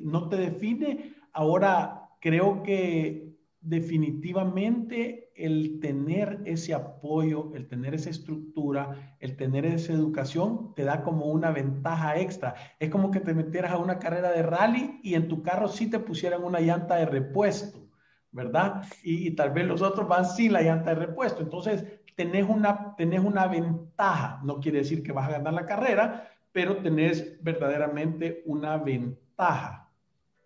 no 0.02 0.28
te 0.28 0.37
define. 0.37 1.14
Ahora, 1.32 2.08
creo 2.20 2.62
que 2.62 3.30
definitivamente 3.60 5.32
el 5.34 5.80
tener 5.80 6.40
ese 6.44 6.75
apoyo, 6.75 7.50
el 7.54 7.66
tener 7.66 7.94
esa 7.94 8.10
estructura, 8.10 9.16
el 9.20 9.37
tener 9.37 9.66
esa 9.66 9.92
educación, 9.92 10.75
te 10.75 10.84
da 10.84 11.02
como 11.02 11.26
una 11.26 11.50
ventaja 11.50 12.18
extra. 12.18 12.54
Es 12.78 12.90
como 12.90 13.10
que 13.10 13.20
te 13.20 13.34
metieras 13.34 13.72
a 13.72 13.78
una 13.78 13.99
carrera 13.99 14.32
de 14.32 14.42
rally 14.42 15.00
y 15.02 15.14
en 15.14 15.28
tu 15.28 15.42
carro 15.42 15.68
sí 15.68 15.88
te 15.88 15.99
pusieran 15.99 16.42
una 16.42 16.60
llanta 16.60 16.96
de 16.96 17.06
repuesto, 17.06 17.88
¿verdad? 18.32 18.82
Y, 19.02 19.30
tal 19.32 19.50
vez 19.50 19.66
los 19.66 19.82
otros 19.82 20.08
van 20.08 20.25
sin 20.25 20.52
la 20.52 20.62
llanta 20.62 20.90
de 20.90 21.06
repuesto. 21.06 21.42
Entonces, 21.42 21.84
tenés 22.16 22.46
una, 22.49 22.94
tenés 22.96 23.20
una 23.20 23.46
ventaja. 23.46 24.40
No 24.44 24.60
quiere 24.60 24.78
decir 24.78 25.02
que 25.02 25.12
vas 25.12 25.28
a 25.28 25.32
ganar 25.32 25.54
la 25.54 25.66
carrera, 25.66 26.28
pero 26.52 26.83
tenés 26.83 27.42
verdaderamente 27.42 28.42
una 28.47 28.76
ventaja. 28.76 29.90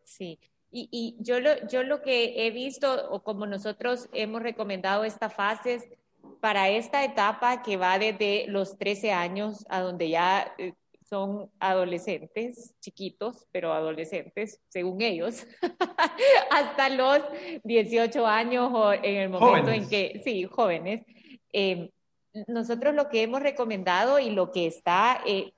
Sí. 0.05 0.39
Y, 0.77 1.17
yo, 1.21 1.39
lo, 1.39 1.69
yo 1.69 1.85
lo 1.85 2.03
que 2.03 2.47
he 2.47 2.51
visto, 2.51 3.09
o 3.11 3.23
como 3.23 3.47
nosotros 3.47 4.09
hemos 4.13 4.43
recomendado 4.43 5.05
esta 5.05 5.31
fase, 5.31 5.99
para 6.41 6.69
esta 6.69 7.05
etapa 7.05 7.63
que 7.63 7.77
va 7.77 7.99
desde 7.99 8.47
los 8.49 8.77
13 8.77 9.13
años 9.13 9.65
a 9.69 9.81
donde 9.81 10.09
ya 10.09 10.53
eh, 10.59 10.75
son 11.05 11.51
adolescentes, 11.61 12.75
chiquitos, 12.81 13.47
pero 13.53 13.73
adolescentes, 13.73 14.61
según 14.69 15.01
ellos, 15.01 15.47
hasta 16.51 16.89
los 16.89 17.21
18 17.63 18.27
años 18.27 18.71
o 18.73 18.93
en 18.93 19.17
el 19.17 19.29
momento 19.29 19.71
en 19.71 19.89
que, 19.89 20.21
sí, 20.25 20.45
jóvenes. 20.45 21.03
Em, 21.53 21.89
nosotros 22.49 22.95
lo 22.95 23.09
que 23.09 23.23
hemos 23.23 23.43
recomendado 23.43 24.19
y 24.19 24.31
lo 24.31 24.51
que 24.51 24.67
está 24.67 25.21
eh, 25.25 25.53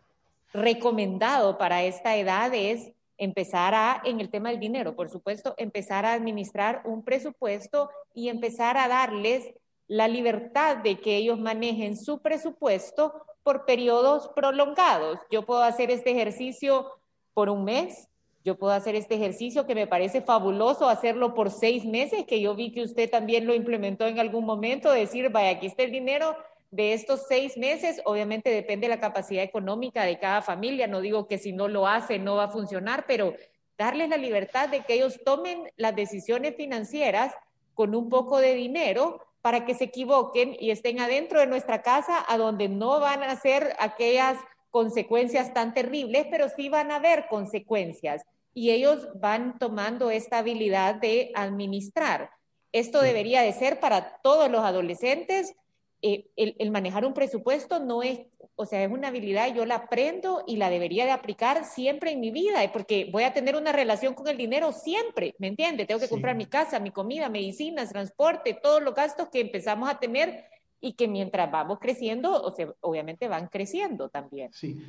recomendado 0.53 1.59
para 1.59 1.83
esta 1.85 2.17
edad 2.17 2.53
es 2.55 2.93
empezar 3.19 3.75
a, 3.75 4.03
en 4.05 4.21
el 4.21 4.31
tema 4.31 4.50
del 4.50 4.61
dinero, 4.61 4.95
por 4.95 5.09
supuesto, 5.09 5.55
empezar 5.57 6.05
a 6.05 6.12
administrar 6.12 6.83
un 6.85 7.03
presupuesto 7.03 7.91
y 8.15 8.29
empezar 8.29 8.76
a 8.76 8.88
darles 8.88 9.49
la 9.88 10.09
libertad 10.09 10.79
de 10.79 10.99
que 10.99 11.17
ellos 11.17 11.38
manejen 11.38 11.97
su 11.97 12.21
presupuesto 12.21 13.15
por 13.43 13.65
periodos 13.65 14.29
prolongados. 14.35 15.21
Yo 15.31 15.47
puedo 15.47 15.62
hacer 15.62 15.91
este 15.91 16.11
ejercicio 16.11 16.91
por 17.33 17.49
un 17.49 17.65
mes, 17.65 18.09
yo 18.45 18.57
puedo 18.57 18.73
hacer 18.73 18.95
este 18.95 19.17
ejercicio 19.17 19.67
que 19.67 19.75
me 19.75 19.87
parece 19.87 20.21
fabuloso 20.21 20.88
hacerlo 20.88 21.35
por 21.35 21.50
seis 21.50 21.85
meses, 21.85 22.25
que 22.26 22.41
yo 22.41 22.55
vi 22.55 22.73
que 22.73 22.83
usted 22.83 23.11
también 23.11 23.47
lo 23.47 23.55
implementó 23.55 24.07
en 24.07 24.19
algún 24.21 24.45
momento, 24.45 24.91
decir, 24.93 25.31
vaya, 25.31 25.50
aquí 25.50 25.67
está 25.67 25.83
el 25.83 25.91
dinero, 25.91 26.37
de 26.76 26.92
estos 26.92 27.23
seis 27.26 27.56
meses, 27.56 28.02
obviamente 28.04 28.50
depende 28.50 28.87
de 28.87 28.95
la 28.95 29.00
capacidad 29.00 29.42
económica 29.42 30.04
de 30.04 30.18
cada 30.18 30.42
familia, 30.42 30.87
no 30.87 31.00
digo 31.00 31.26
que 31.26 31.38
si 31.38 31.52
no 31.52 31.68
lo 31.68 31.87
hace 31.87 32.18
no 32.18 32.37
va 32.37 32.45
a 32.45 32.50
funcionar, 32.50 33.06
pero 33.09 33.35
darles 33.78 34.11
la 34.11 34.18
libertad 34.18 34.68
de 34.68 34.85
que 34.85 34.95
ellos 34.95 35.18
tomen 35.25 35.71
las 35.76 35.97
decisiones 35.97 36.54
financieras 36.54 37.33
con 37.73 37.95
un 37.95 38.11
poco 38.11 38.38
de 38.38 38.54
dinero 38.54 39.23
para 39.40 39.64
que 39.64 39.75
se 39.75 39.85
equivoquen 39.85 40.54
y 40.61 40.71
estén 40.71 41.00
adentro 41.00 41.40
de 41.40 41.47
nuestra 41.47 41.80
casa, 41.80 42.23
a 42.28 42.37
donde 42.37 42.68
no 42.68 43.00
van 43.00 43.23
a 43.23 43.37
ser 43.37 43.75
aquellas 43.78 44.37
consecuencias 44.71 45.54
tan 45.54 45.73
terribles, 45.73 46.26
pero 46.30 46.50
sí 46.50 46.68
van 46.68 46.90
a 46.90 46.97
haber 46.97 47.26
consecuencias. 47.28 48.23
Y 48.52 48.71
ellos 48.71 49.09
van 49.14 49.59
tomando 49.59 50.11
esta 50.11 50.38
habilidad 50.38 50.97
de 50.97 51.33
administrar. 51.35 52.30
Esto 52.73 53.00
debería 53.00 53.40
de 53.40 53.54
ser 53.54 53.80
para 53.80 54.18
todos 54.18 54.50
los 54.50 54.62
adolescentes, 54.62 55.54
eh, 56.03 56.26
el, 56.37 56.71
manejar 56.71 57.07
un 57.07 57.15
presupuesto 57.15 57.81
no 57.81 58.03
es, 58.03 58.21
o 58.55 58.67
sea, 58.67 58.85
es 58.85 58.91
una 58.91 59.09
habilidad, 59.09 59.55
yo 59.55 59.65
la 59.65 59.76
aprendo 59.76 60.45
y 60.47 60.57
la 60.57 60.69
debería 60.69 61.05
de 61.07 61.11
aplicar 61.11 61.65
siempre 61.65 62.12
en 62.12 62.21
mi 62.21 62.31
vida, 62.31 62.61
porque 62.73 63.09
voy 63.11 63.25
a 63.25 63.33
tener 63.33 63.57
una 63.57 63.73
relación 63.73 64.15
con 64.15 64.29
el 64.29 64.37
dinero 64.37 64.73
siempre, 64.73 65.35
¿me 65.38 65.49
entiende? 65.49 65.87
Tengo 65.87 66.00
que 66.00 66.09
comprar 66.09 66.37
mi 66.37 66.47
casa, 66.47 66.79
mi 66.81 66.91
comida, 66.91 67.29
medicinas, 67.29 67.91
transporte, 67.91 68.59
todos 68.62 68.83
los 68.83 68.95
gastos 68.95 69.31
que 69.31 69.41
empezamos 69.41 69.88
a 69.88 69.99
tener 69.99 70.45
y 70.81 70.93
que 70.93 71.09
mientras 71.09 71.50
vamos 71.50 71.79
creciendo, 71.81 72.43
o 72.43 72.55
sea, 72.55 72.69
obviamente 72.81 73.29
van 73.29 73.49
creciendo 73.49 74.11
también. 74.11 74.53
Sí, 74.53 74.85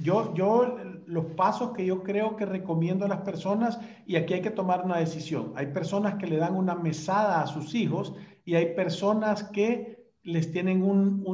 yo, 0.00 0.32
yo 0.34 0.78
los 1.06 1.26
pasos 1.32 1.72
que 1.72 1.84
yo 1.84 2.02
creo 2.04 2.36
que 2.36 2.46
recomiendo 2.46 3.04
a 3.04 3.08
las 3.08 3.22
personas, 3.22 3.78
y 4.06 4.16
aquí 4.16 4.34
hay 4.34 4.42
que 4.42 4.50
tomar 4.50 4.84
una 4.84 4.98
decisión, 4.98 5.52
hay 5.56 5.66
personas 5.66 6.14
que 6.14 6.28
le 6.28 6.36
dan 6.36 6.54
una 6.54 6.76
mesada 6.76 7.42
a 7.42 7.46
sus 7.48 7.74
hijos 7.74 8.14
y 8.44 8.54
hay 8.54 8.74
personas 8.74 9.42
que 9.44 9.95
les 10.26 10.50
tienen 10.50 10.82
un, 10.82 11.24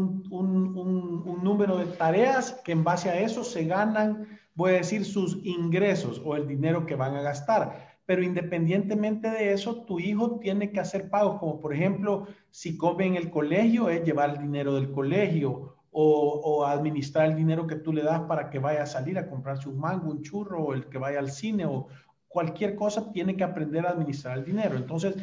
número 1.43 1.79
de 1.79 1.87
tareas 1.87 2.61
que 2.63 2.73
en 2.73 2.85
base 2.85 3.09
a 3.09 3.19
eso 3.19 3.43
se 3.43 3.65
ganan, 3.65 4.29
voy 4.55 4.73
a 4.73 4.77
decir, 4.77 5.05
sus 5.07 5.41
ingresos 5.45 6.21
o 6.25 6.37
el 6.37 6.47
dinero 6.47 6.85
que 6.85 6.95
van 6.95 7.17
a 7.17 7.23
gastar. 7.23 7.97
Pero 8.05 8.23
independientemente 8.23 9.31
de 9.31 9.55
eso, 9.55 9.85
tu 9.85 9.99
hijo 9.99 10.39
tiene 10.41 10.71
que 10.73 10.81
hacer 10.81 11.09
pagos, 11.09 11.41
como 11.41 11.59
por 11.59 11.73
ejemplo, 11.73 12.27
si 12.51 12.77
come 12.77 13.07
en 13.07 13.17
el 13.17 13.31
colegio, 13.31 13.89
es 13.89 14.05
llevar 14.05 14.31
el 14.31 14.39
dinero 14.39 14.75
del 14.75 14.93
colegio 14.93 15.77
o, 15.91 16.41
o, 16.45 16.67
administrar 16.67 17.31
el 17.31 17.37
dinero 17.37 17.67
que 17.67 17.77
tú 17.77 17.93
le 17.93 18.03
das 18.03 18.21
para 18.23 18.51
que 18.51 18.59
vaya 18.59 18.83
a 18.83 18.87
salir 18.87 19.19
a 19.19 19.29
comprarse 19.29 19.71
un 19.71 19.79
mango, 19.79 20.11
un 20.11 20.23
churro, 20.23 20.63
o 20.63 20.75
el 20.75 20.87
que 20.87 20.99
vaya 20.99 21.19
al 21.19 21.31
cine 21.31 21.65
o 21.65 21.89
cualquier 22.29 22.75
cosa, 22.75 23.11
tiene 23.11 23.37
que 23.37 23.45
aprender 23.45 23.87
a 23.87 23.91
administrar 23.91 24.39
el 24.39 24.45
dinero. 24.45 24.77
Entonces, 24.77 25.15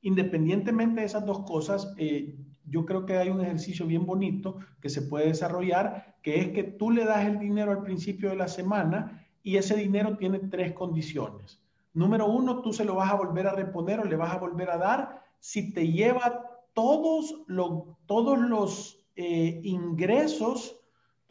independientemente 0.00 1.00
de 1.00 1.06
esas 1.06 1.26
dos 1.26 1.40
cosas, 1.40 1.92
eh, 1.98 2.34
yo 2.70 2.86
creo 2.86 3.04
que 3.04 3.16
hay 3.16 3.28
un 3.28 3.40
ejercicio 3.40 3.86
bien 3.86 4.06
bonito 4.06 4.58
que 4.80 4.88
se 4.88 5.02
puede 5.02 5.26
desarrollar, 5.26 6.16
que 6.22 6.40
es 6.40 6.48
que 6.48 6.62
tú 6.62 6.90
le 6.90 7.04
das 7.04 7.26
el 7.26 7.38
dinero 7.38 7.72
al 7.72 7.82
principio 7.82 8.30
de 8.30 8.36
la 8.36 8.48
semana 8.48 9.26
y 9.42 9.56
ese 9.56 9.76
dinero 9.76 10.16
tiene 10.16 10.38
tres 10.38 10.72
condiciones. 10.72 11.60
Número 11.92 12.26
uno, 12.26 12.62
tú 12.62 12.72
se 12.72 12.84
lo 12.84 12.94
vas 12.94 13.10
a 13.10 13.16
volver 13.16 13.48
a 13.48 13.52
reponer 13.52 14.00
o 14.00 14.04
le 14.04 14.16
vas 14.16 14.32
a 14.32 14.38
volver 14.38 14.70
a 14.70 14.78
dar 14.78 15.22
si 15.40 15.72
te 15.72 15.88
lleva 15.88 16.46
todos, 16.72 17.42
los 17.46 17.82
todos 18.06 18.38
los 18.38 19.00
eh, 19.16 19.60
ingresos, 19.64 20.80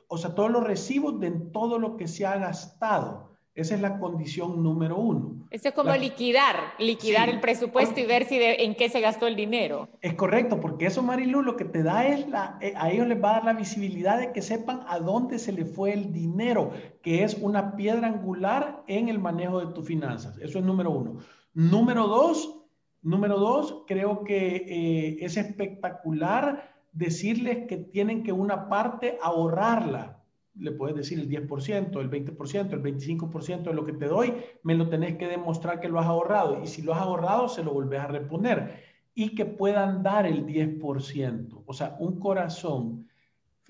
o 0.07 0.17
sea, 0.17 0.35
todos 0.35 0.51
los 0.51 0.63
recibos 0.63 1.19
de 1.19 1.31
todo 1.31 1.79
lo 1.79 1.95
que 1.95 2.07
se 2.07 2.25
ha 2.25 2.37
gastado. 2.37 3.29
Esa 3.55 3.75
es 3.75 3.81
la 3.81 3.99
condición 3.99 4.61
número 4.61 4.97
uno. 4.97 5.38
Eso 5.51 5.69
es 5.69 5.73
como 5.73 5.95
liquidar, 5.95 6.55
liquidar 6.77 7.27
el 7.27 7.39
presupuesto 7.39 7.99
y 7.99 8.05
ver 8.05 8.25
si 8.25 8.37
en 8.39 8.75
qué 8.75 8.87
se 8.87 9.01
gastó 9.01 9.25
el 9.25 9.35
dinero. 9.35 9.89
Es 10.01 10.13
correcto, 10.13 10.59
porque 10.59 10.85
eso, 10.85 11.01
Marilu, 11.01 11.41
lo 11.41 11.57
que 11.57 11.65
te 11.65 11.81
da 11.81 12.05
es 12.05 12.27
la, 12.29 12.59
eh, 12.61 12.73
a 12.75 12.91
ellos 12.91 13.07
les 13.07 13.21
va 13.21 13.31
a 13.31 13.33
dar 13.33 13.45
la 13.45 13.53
visibilidad 13.53 14.19
de 14.19 14.31
que 14.31 14.43
sepan 14.43 14.81
a 14.87 14.99
dónde 14.99 15.39
se 15.39 15.51
le 15.51 15.65
fue 15.65 15.93
el 15.93 16.13
dinero, 16.13 16.71
que 17.01 17.23
es 17.23 17.33
una 17.33 17.75
piedra 17.75 18.07
angular 18.07 18.83
en 18.87 19.09
el 19.09 19.17
manejo 19.17 19.59
de 19.59 19.73
tus 19.73 19.87
finanzas. 19.87 20.37
Eso 20.37 20.59
es 20.59 20.65
número 20.65 20.91
uno. 20.91 21.17
Número 21.55 22.07
dos, 22.07 22.61
número 23.01 23.39
dos, 23.39 23.83
creo 23.87 24.23
que 24.23 24.55
eh, 24.55 25.17
es 25.21 25.35
espectacular 25.35 26.75
decirles 26.91 27.67
que 27.67 27.77
tienen 27.77 28.23
que 28.23 28.33
una 28.33 28.69
parte 28.69 29.17
ahorrarla 29.21 30.18
le 30.55 30.71
puedes 30.71 30.95
decir 30.95 31.19
el 31.19 31.29
10%, 31.29 31.99
el 31.99 32.09
20%, 32.09 32.73
el 32.73 32.83
25% 32.83 33.63
de 33.63 33.73
lo 33.73 33.85
que 33.85 33.93
te 33.93 34.07
doy, 34.07 34.33
me 34.63 34.75
lo 34.75 34.89
tenés 34.89 35.17
que 35.17 35.27
demostrar 35.27 35.79
que 35.79 35.89
lo 35.89 35.99
has 35.99 36.07
ahorrado. 36.07 36.61
Y 36.63 36.67
si 36.67 36.81
lo 36.81 36.93
has 36.93 37.01
ahorrado, 37.01 37.47
se 37.47 37.63
lo 37.63 37.73
volvés 37.73 38.01
a 38.01 38.07
reponer. 38.07 38.83
Y 39.15 39.35
que 39.35 39.45
puedan 39.45 40.03
dar 40.03 40.25
el 40.25 40.45
10%. 40.45 41.63
O 41.65 41.73
sea, 41.73 41.95
un 41.99 42.19
corazón. 42.19 43.07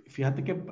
Fíjate 0.07 0.43
que 0.43 0.63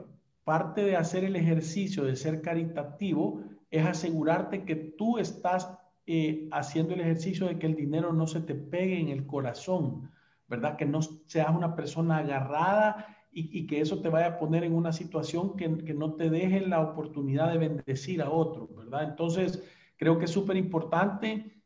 parte 0.44 0.84
de 0.84 0.96
hacer 0.96 1.24
el 1.24 1.36
ejercicio 1.36 2.04
de 2.04 2.16
ser 2.16 2.42
caritativo 2.42 3.42
es 3.70 3.86
asegurarte 3.86 4.64
que 4.64 4.76
tú 4.76 5.18
estás 5.18 5.70
eh, 6.06 6.48
haciendo 6.52 6.94
el 6.94 7.02
ejercicio 7.02 7.48
de 7.48 7.60
que 7.60 7.68
el 7.68 7.76
dinero 7.76 8.14
no 8.14 8.28
se 8.28 8.40
te 8.40 8.56
pegue 8.56 9.00
en 9.00 9.10
el 9.10 9.28
corazón, 9.28 10.10
¿verdad? 10.48 10.78
Que 10.78 10.86
no 10.86 11.02
seas 11.02 11.54
una 11.54 11.76
persona 11.76 12.20
agarrada 12.20 13.17
y, 13.32 13.68
que 13.68 13.82
eso 13.82 14.02
te 14.02 14.10
vaya 14.10 14.28
a 14.28 14.40
poner 14.40 14.64
en 14.64 14.74
una 14.74 14.92
situación 14.92 15.56
que, 15.56 15.70
no 15.70 16.14
te 16.14 16.30
deje 16.30 16.62
la 16.62 16.82
oportunidad 16.82 17.52
de 17.52 17.60
bendecir 17.60 18.22
a 18.22 18.32
otro, 18.32 18.68
¿verdad? 18.76 19.04
Entonces, 19.04 19.64
creo 19.96 20.18
que 20.18 20.26
es 20.26 20.32
súper 20.32 20.58
importante 20.58 21.62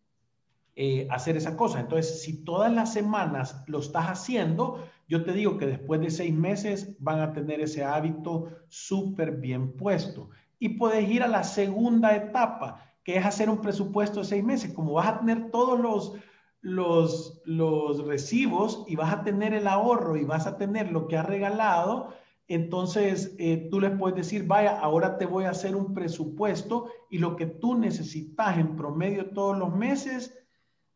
eh, 0.75 1.07
hacer 1.09 1.37
esa 1.37 1.55
cosa. 1.55 1.79
Entonces, 1.79 2.21
si 2.21 2.43
todas 2.43 2.73
las 2.73 2.91
semanas 2.91 3.63
lo 3.67 3.79
estás 3.79 4.07
haciendo, 4.07 4.83
yo 5.07 5.23
te 5.23 5.33
digo 5.33 5.57
que 5.57 5.65
después 5.65 6.01
de 6.01 6.09
seis 6.09 6.33
meses 6.33 6.95
van 6.99 7.19
a 7.19 7.33
tener 7.33 7.61
ese 7.61 7.83
hábito 7.83 8.49
súper 8.67 9.37
bien 9.37 9.73
puesto. 9.73 10.29
Y 10.59 10.69
puedes 10.69 11.09
ir 11.09 11.23
a 11.23 11.27
la 11.27 11.43
segunda 11.43 12.15
etapa, 12.15 12.93
que 13.03 13.17
es 13.17 13.25
hacer 13.25 13.49
un 13.49 13.61
presupuesto 13.61 14.19
de 14.19 14.25
seis 14.25 14.43
meses. 14.43 14.73
Como 14.73 14.93
vas 14.93 15.07
a 15.07 15.19
tener 15.19 15.51
todos 15.51 15.79
los 15.79 16.13
los, 16.61 17.41
los 17.45 18.05
recibos 18.05 18.85
y 18.87 18.95
vas 18.95 19.13
a 19.13 19.23
tener 19.23 19.53
el 19.53 19.67
ahorro 19.67 20.15
y 20.15 20.25
vas 20.25 20.47
a 20.47 20.57
tener 20.57 20.91
lo 20.91 21.07
que 21.07 21.17
has 21.17 21.25
regalado, 21.25 22.13
entonces 22.47 23.35
eh, 23.39 23.69
tú 23.71 23.79
les 23.79 23.91
puedes 23.97 24.15
decir, 24.15 24.45
vaya, 24.45 24.79
ahora 24.79 25.17
te 25.17 25.25
voy 25.25 25.45
a 25.45 25.51
hacer 25.51 25.75
un 25.75 25.93
presupuesto 25.93 26.89
y 27.09 27.17
lo 27.17 27.35
que 27.35 27.45
tú 27.45 27.77
necesitas 27.77 28.57
en 28.57 28.75
promedio 28.75 29.29
todos 29.31 29.57
los 29.57 29.73
meses 29.75 30.37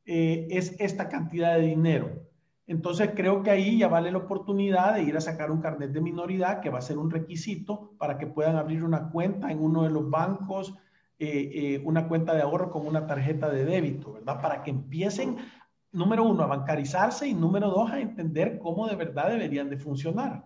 eh, 0.06 0.48
es 0.52 0.76
esta 0.80 1.10
cantidad 1.10 1.56
de 1.56 1.68
dinero. 1.68 2.26
Entonces 2.68 3.12
creo 3.16 3.42
que 3.42 3.52
ahí 3.52 3.78
ya 3.78 3.88
vale 3.88 4.12
la 4.12 4.18
oportunidad 4.18 4.96
de 4.96 5.04
ir 5.04 5.16
a 5.16 5.22
sacar 5.22 5.52
un 5.52 5.62
carnet 5.62 5.92
de 5.92 6.02
minoridad 6.02 6.62
que 6.62 6.70
va 6.70 6.80
a 6.80 6.82
ser 6.82 6.98
un 6.98 7.12
requisito 7.12 7.94
para 7.98 8.18
que 8.18 8.28
puedan 8.28 8.56
abrir 8.56 8.84
una 8.84 9.10
cuenta 9.10 9.52
en 9.52 9.62
uno 9.62 9.84
de 9.84 9.92
los 9.92 10.10
bancos, 10.10 10.76
eh, 11.18 11.52
eh, 11.54 11.82
una 11.84 12.08
cuenta 12.08 12.34
de 12.34 12.42
ahorro 12.42 12.70
con 12.72 12.86
una 12.86 13.08
tarjeta 13.08 13.50
de 13.50 13.66
débito, 13.66 14.14
¿verdad? 14.14 14.42
Para 14.42 14.64
que 14.64 14.72
empiecen, 14.72 15.38
número 15.92 16.24
uno, 16.24 16.44
a 16.44 16.48
bancarizarse 16.48 17.28
y 17.28 17.34
número 17.34 17.70
dos, 17.70 17.92
a 17.92 18.00
entender 18.00 18.60
cómo 18.60 18.88
de 18.88 18.96
verdad 18.96 19.30
deberían 19.30 19.70
de 19.70 19.78
funcionar. 19.78 20.44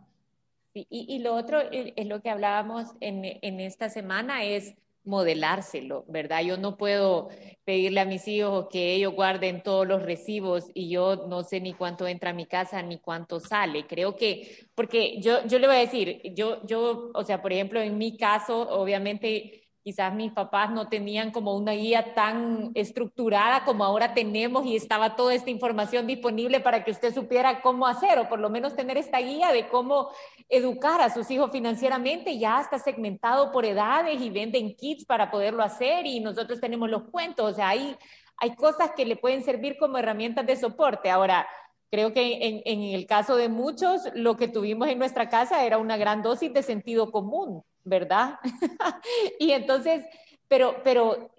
Y, 0.73 0.87
y, 0.89 1.19
lo 1.19 1.33
otro 1.33 1.59
es 1.71 2.05
lo 2.05 2.21
que 2.21 2.29
hablábamos 2.29 2.93
en, 2.99 3.23
en 3.23 3.59
esta 3.59 3.89
semana, 3.89 4.43
es 4.43 4.75
modelárselo, 5.03 6.05
¿verdad? 6.07 6.43
Yo 6.43 6.57
no 6.57 6.77
puedo 6.77 7.29
pedirle 7.63 8.01
a 8.01 8.05
mis 8.05 8.27
hijos 8.27 8.67
que 8.69 8.93
ellos 8.93 9.13
guarden 9.13 9.63
todos 9.63 9.87
los 9.87 10.03
recibos 10.03 10.69
y 10.73 10.89
yo 10.89 11.25
no 11.27 11.43
sé 11.43 11.61
ni 11.61 11.73
cuánto 11.73 12.07
entra 12.07 12.29
a 12.29 12.33
mi 12.33 12.45
casa 12.45 12.81
ni 12.83 12.99
cuánto 12.99 13.39
sale. 13.39 13.87
Creo 13.87 14.15
que, 14.15 14.67
porque 14.75 15.19
yo, 15.19 15.45
yo 15.47 15.57
le 15.57 15.67
voy 15.67 15.77
a 15.77 15.79
decir, 15.79 16.21
yo, 16.35 16.65
yo, 16.65 17.11
o 17.13 17.23
sea, 17.23 17.41
por 17.41 17.51
ejemplo, 17.51 17.81
en 17.81 17.97
mi 17.97 18.17
caso, 18.17 18.69
obviamente 18.69 19.68
quizás 19.83 20.13
mis 20.13 20.31
papás 20.31 20.71
no 20.71 20.89
tenían 20.89 21.31
como 21.31 21.55
una 21.55 21.71
guía 21.71 22.13
tan 22.13 22.71
estructurada 22.73 23.63
como 23.65 23.83
ahora 23.83 24.13
tenemos 24.13 24.65
y 24.65 24.75
estaba 24.75 25.15
toda 25.15 25.33
esta 25.33 25.49
información 25.49 26.07
disponible 26.07 26.59
para 26.59 26.83
que 26.83 26.91
usted 26.91 27.13
supiera 27.13 27.61
cómo 27.61 27.87
hacer 27.87 28.19
o 28.19 28.27
por 28.27 28.39
lo 28.39 28.49
menos 28.49 28.75
tener 28.75 28.97
esta 28.97 29.19
guía 29.19 29.51
de 29.51 29.67
cómo 29.69 30.09
educar 30.49 31.01
a 31.01 31.09
sus 31.09 31.29
hijos 31.31 31.51
financieramente. 31.51 32.37
Ya 32.37 32.61
está 32.61 32.79
segmentado 32.79 33.51
por 33.51 33.65
edades 33.65 34.21
y 34.21 34.29
venden 34.29 34.75
kits 34.75 35.05
para 35.05 35.31
poderlo 35.31 35.63
hacer 35.63 36.05
y 36.05 36.19
nosotros 36.19 36.59
tenemos 36.59 36.89
los 36.89 37.03
cuentos. 37.09 37.53
O 37.53 37.55
sea, 37.55 37.69
hay, 37.69 37.95
hay 38.37 38.55
cosas 38.55 38.91
que 38.95 39.05
le 39.05 39.15
pueden 39.15 39.43
servir 39.43 39.77
como 39.77 39.97
herramientas 39.97 40.45
de 40.45 40.55
soporte. 40.55 41.09
Ahora, 41.09 41.47
Creo 41.91 42.13
que 42.13 42.47
en, 42.47 42.61
en, 42.65 42.81
el 42.93 43.07
caso 43.07 43.35
de 43.35 43.49
muchos, 43.49 44.03
lo 44.13 44.37
que 44.37 44.47
tuvimos 44.47 44.87
en 44.89 44.99
nuestra 44.99 45.27
casa 45.27 45.65
era 45.65 45.79
una 45.79 45.97
gran 45.97 46.21
dosis 46.21 46.53
de 46.53 46.61
sentido 46.61 47.11
común. 47.11 47.63
¿Verdad? 47.83 48.39
y 49.39 49.51
entonces, 49.51 50.05
pero, 50.47 50.77
pero 50.83 51.31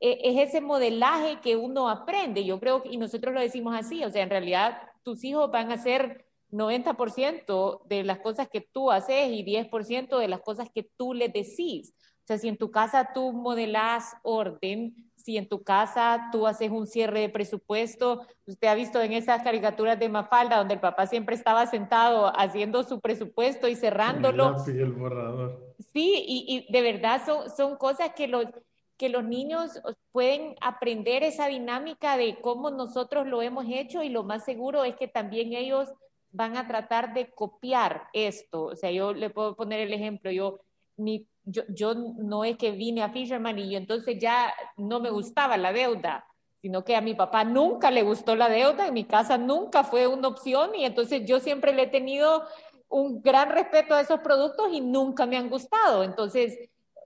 e, 0.00 0.18
es 0.22 0.48
ese 0.48 0.60
modelaje 0.60 1.40
que 1.40 1.56
uno 1.56 1.88
aprende, 1.88 2.44
yo 2.44 2.58
creo, 2.58 2.82
y 2.84 2.96
nosotros 2.96 3.32
lo 3.32 3.40
decimos 3.40 3.74
así, 3.76 4.04
o 4.04 4.10
sea, 4.10 4.22
en 4.22 4.30
realidad 4.30 4.78
tus 5.02 5.24
hijos 5.24 5.50
van 5.50 5.70
a 5.70 5.74
hacer 5.74 6.26
90% 6.50 7.82
de 7.86 8.04
las 8.04 8.18
cosas 8.18 8.48
que 8.48 8.60
tú 8.60 8.90
haces 8.90 9.30
y 9.30 9.42
10% 9.42 10.18
de 10.18 10.28
las 10.28 10.40
cosas 10.42 10.68
que 10.72 10.88
tú 10.96 11.14
les 11.14 11.32
decís. 11.32 11.94
O 12.24 12.26
sea, 12.26 12.38
si 12.38 12.48
en 12.48 12.56
tu 12.56 12.70
casa 12.70 13.10
tú 13.14 13.32
modelas 13.32 14.14
orden, 14.22 15.10
si 15.24 15.36
en 15.36 15.48
tu 15.48 15.62
casa 15.62 16.28
tú 16.32 16.46
haces 16.46 16.70
un 16.70 16.86
cierre 16.86 17.20
de 17.20 17.28
presupuesto, 17.28 18.26
usted 18.46 18.68
ha 18.68 18.74
visto 18.74 19.00
en 19.00 19.12
esas 19.12 19.42
caricaturas 19.42 19.98
de 19.98 20.08
Mafalda 20.08 20.58
donde 20.58 20.74
el 20.74 20.80
papá 20.80 21.06
siempre 21.06 21.34
estaba 21.34 21.66
sentado 21.66 22.32
haciendo 22.36 22.82
su 22.82 23.00
presupuesto 23.00 23.68
y 23.68 23.76
cerrándolo. 23.76 24.56
El 24.66 24.80
el 24.80 24.92
borrador. 24.92 25.74
Sí, 25.92 26.24
y, 26.26 26.66
y, 26.68 26.72
de 26.72 26.82
verdad 26.82 27.22
son, 27.24 27.50
son 27.50 27.76
cosas 27.76 28.12
que 28.14 28.28
los, 28.28 28.46
que 28.96 29.08
los 29.08 29.24
niños 29.24 29.80
pueden 30.12 30.54
aprender 30.60 31.22
esa 31.22 31.48
dinámica 31.48 32.16
de 32.16 32.40
cómo 32.40 32.70
nosotros 32.70 33.26
lo 33.26 33.42
hemos 33.42 33.66
hecho 33.68 34.02
y 34.02 34.08
lo 34.08 34.22
más 34.22 34.44
seguro 34.44 34.84
es 34.84 34.96
que 34.96 35.08
también 35.08 35.52
ellos 35.52 35.92
van 36.30 36.56
a 36.56 36.66
tratar 36.66 37.14
de 37.14 37.30
copiar 37.30 38.08
esto. 38.12 38.64
O 38.64 38.76
sea, 38.76 38.90
yo 38.90 39.12
le 39.12 39.30
puedo 39.30 39.54
poner 39.54 39.80
el 39.80 39.92
ejemplo, 39.92 40.30
yo, 40.30 40.60
mi 40.96 41.26
yo, 41.44 41.62
yo 41.68 41.94
no 41.94 42.44
es 42.44 42.56
que 42.56 42.70
vine 42.70 43.02
a 43.02 43.10
Fisherman 43.10 43.58
y 43.58 43.76
entonces 43.76 44.18
ya 44.18 44.52
no 44.76 45.00
me 45.00 45.10
gustaba 45.10 45.56
la 45.56 45.72
deuda, 45.72 46.26
sino 46.60 46.84
que 46.84 46.96
a 46.96 47.00
mi 47.00 47.14
papá 47.14 47.44
nunca 47.44 47.90
le 47.90 48.02
gustó 48.02 48.36
la 48.36 48.48
deuda, 48.48 48.86
en 48.86 48.94
mi 48.94 49.04
casa 49.04 49.38
nunca 49.38 49.84
fue 49.84 50.06
una 50.06 50.28
opción 50.28 50.74
y 50.74 50.84
entonces 50.84 51.22
yo 51.26 51.40
siempre 51.40 51.72
le 51.72 51.82
he 51.82 51.86
tenido 51.88 52.44
un 52.88 53.22
gran 53.22 53.50
respeto 53.50 53.94
a 53.94 54.00
esos 54.00 54.20
productos 54.20 54.68
y 54.72 54.80
nunca 54.80 55.26
me 55.26 55.36
han 55.36 55.48
gustado. 55.48 56.04
Entonces, 56.04 56.58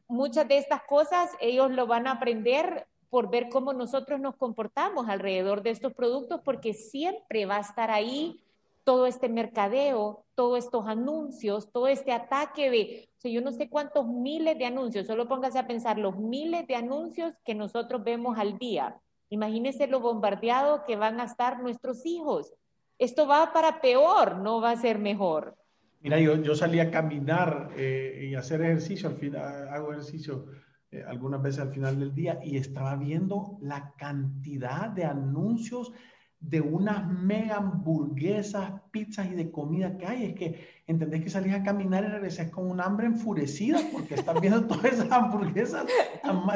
muchas 0.09 0.47
de 0.49 0.59
estas 0.59 0.83
cosas 0.83 1.31
ellos 1.41 1.71
lo 1.71 1.87
van 1.87 2.07
a 2.07 2.13
aprender 2.13 2.87
por 3.09 3.31
ver 3.31 3.49
cómo 3.49 3.73
nosotros 3.73 4.21
nos 4.21 4.37
comportamos 4.37 5.09
alrededor 5.09 5.63
de 5.63 5.71
estos 5.71 5.95
productos, 5.95 6.41
porque 6.45 6.75
siempre 6.75 7.47
va 7.47 7.57
a 7.57 7.61
estar 7.61 7.91
ahí 7.91 8.43
todo 8.87 9.07
este 9.07 9.29
mercadeo, 9.29 10.25
todos 10.37 10.65
estos 10.65 10.87
anuncios, 10.87 11.73
todo 11.73 11.89
este 11.89 12.13
ataque 12.13 12.71
de, 12.71 13.09
o 13.19 13.21
sea, 13.21 13.33
yo 13.33 13.41
no 13.41 13.51
sé 13.51 13.69
cuántos 13.69 14.07
miles 14.07 14.57
de 14.57 14.65
anuncios, 14.65 15.09
solo 15.09 15.27
póngase 15.27 15.59
a 15.59 15.67
pensar 15.67 15.99
los 15.99 16.17
miles 16.17 16.69
de 16.69 16.77
anuncios 16.77 17.35
que 17.45 17.57
nosotros 17.57 18.05
vemos 18.05 18.39
al 18.39 18.59
día. 18.59 18.97
Imagínense 19.29 19.89
lo 19.89 19.99
bombardeado 19.99 20.85
que 20.87 20.95
van 20.95 21.19
a 21.19 21.25
estar 21.25 21.61
nuestros 21.61 22.07
hijos. 22.07 22.55
Esto 22.97 23.27
va 23.27 23.53
para 23.53 23.81
peor, 23.81 24.39
no 24.39 24.61
va 24.61 24.71
a 24.71 24.77
ser 24.77 25.01
mejor. 25.01 25.57
Mira, 26.01 26.21
yo, 26.21 26.37
yo 26.37 26.55
salí 26.55 26.79
a 26.79 26.93
caminar 26.93 27.71
eh, 27.77 28.29
y 28.31 28.37
hacer 28.37 28.61
ejercicio, 28.61 29.09
al 29.09 29.17
final 29.17 29.69
hago 29.69 29.95
ejercicio 29.95 30.47
eh, 30.93 31.03
algunas 31.09 31.43
veces 31.43 31.61
al 31.61 31.73
final 31.73 31.99
del 31.99 32.15
día 32.15 32.39
y 32.41 32.57
estaba 32.57 32.95
viendo 32.95 33.59
la 33.61 33.95
cantidad 33.99 34.91
de 34.91 35.07
anuncios 35.07 35.93
de 36.41 36.61
unas 36.61 37.09
mega 37.09 37.57
hamburguesas, 37.57 38.81
pizzas 38.91 39.27
y 39.27 39.35
de 39.35 39.51
comida 39.51 39.97
que 39.97 40.07
hay. 40.07 40.25
Es 40.27 40.35
que 40.35 40.69
entendés 40.87 41.23
que 41.23 41.31
salís 41.31 41.55
a 41.55 41.63
caminar 41.63 42.05
y 42.05 42.09
regresás 42.09 42.51
con 42.51 42.71
un 42.71 42.81
hambre 42.81 43.07
enfurecida 43.07 43.81
porque 43.93 44.15
estás 44.15 44.41
viendo 44.41 44.65
todas 44.67 44.85
esas 44.85 45.11
hamburguesas 45.11 45.87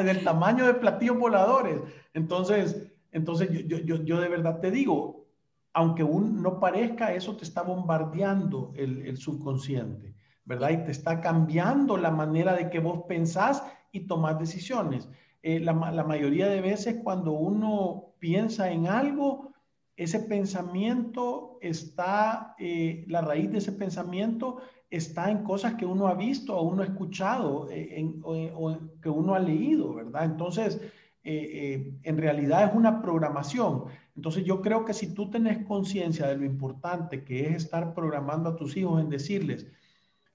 del 0.05 0.25
tamaño 0.25 0.67
de 0.67 0.75
platillos 0.75 1.19
voladores. 1.19 1.81
Entonces, 2.15 2.91
entonces 3.13 3.51
yo, 3.67 3.79
yo, 3.79 4.05
yo 4.05 4.21
de 4.21 4.29
verdad 4.29 4.61
te 4.61 4.71
digo, 4.71 5.21
aunque 5.73 6.03
un, 6.03 6.43
no 6.43 6.59
parezca, 6.61 7.15
eso 7.15 7.37
te 7.37 7.45
está 7.45 7.63
bombardeando 7.63 8.73
el, 8.77 9.17
subconsciente, 9.17 10.15
¿verdad? 10.45 10.71
Y 10.71 10.85
te 10.85 10.91
está 10.91 11.21
cambiando 11.21 11.97
la 11.97 12.11
manera 12.11 12.55
de 12.55 12.71
que 12.71 12.81
vos 12.81 13.05
pensás 13.09 13.63
y 13.93 14.01
tomás 14.01 14.39
decisiones. 14.39 15.09
Eh, 15.43 15.61
la, 15.61 15.73
la 15.93 16.05
mayoría 16.05 16.49
de 16.49 16.61
veces 16.61 17.01
cuando 17.03 17.33
uno 17.33 18.15
piensa 18.19 18.71
en 18.71 18.89
algo, 18.89 19.50
ese 20.01 20.21
pensamiento 20.21 21.59
está, 21.61 22.55
eh, 22.59 23.05
la 23.07 23.21
raíz 23.21 23.53
de 23.53 23.59
ese 23.59 23.73
pensamiento 23.73 24.63
está 24.89 25.31
en 25.31 25.45
cosas 25.45 25.75
que 25.75 25.85
uno 25.85 26.09
ha 26.09 26.15
visto 26.15 26.57
o 26.57 26.63
uno 26.63 26.81
ha 26.81 26.87
escuchado 26.87 27.69
eh, 27.71 28.19
o, 28.23 28.79
que 29.03 29.11
uno 29.11 29.35
ha 29.35 29.39
leído, 29.39 29.93
¿verdad? 29.93 30.25
Entonces, 30.25 30.81
eh, 31.23 31.93
en 32.03 32.17
realidad 32.17 32.71
es 32.71 32.75
una 32.75 33.03
programación. 33.03 33.85
Entonces 34.17 34.43
yo 34.43 34.63
creo 34.63 34.87
que 34.87 34.95
si 34.95 35.13
tú 35.13 35.29
tenés 35.29 35.67
conciencia 35.67 36.29
de 36.29 36.39
lo 36.39 36.47
importante 36.47 37.23
que 37.23 37.51
es 37.51 37.65
estar 37.65 37.93
programando 37.93 38.49
a 38.49 38.57
tus 38.57 38.79
hijos 38.79 39.03
en 39.03 39.11
decirles, 39.11 39.67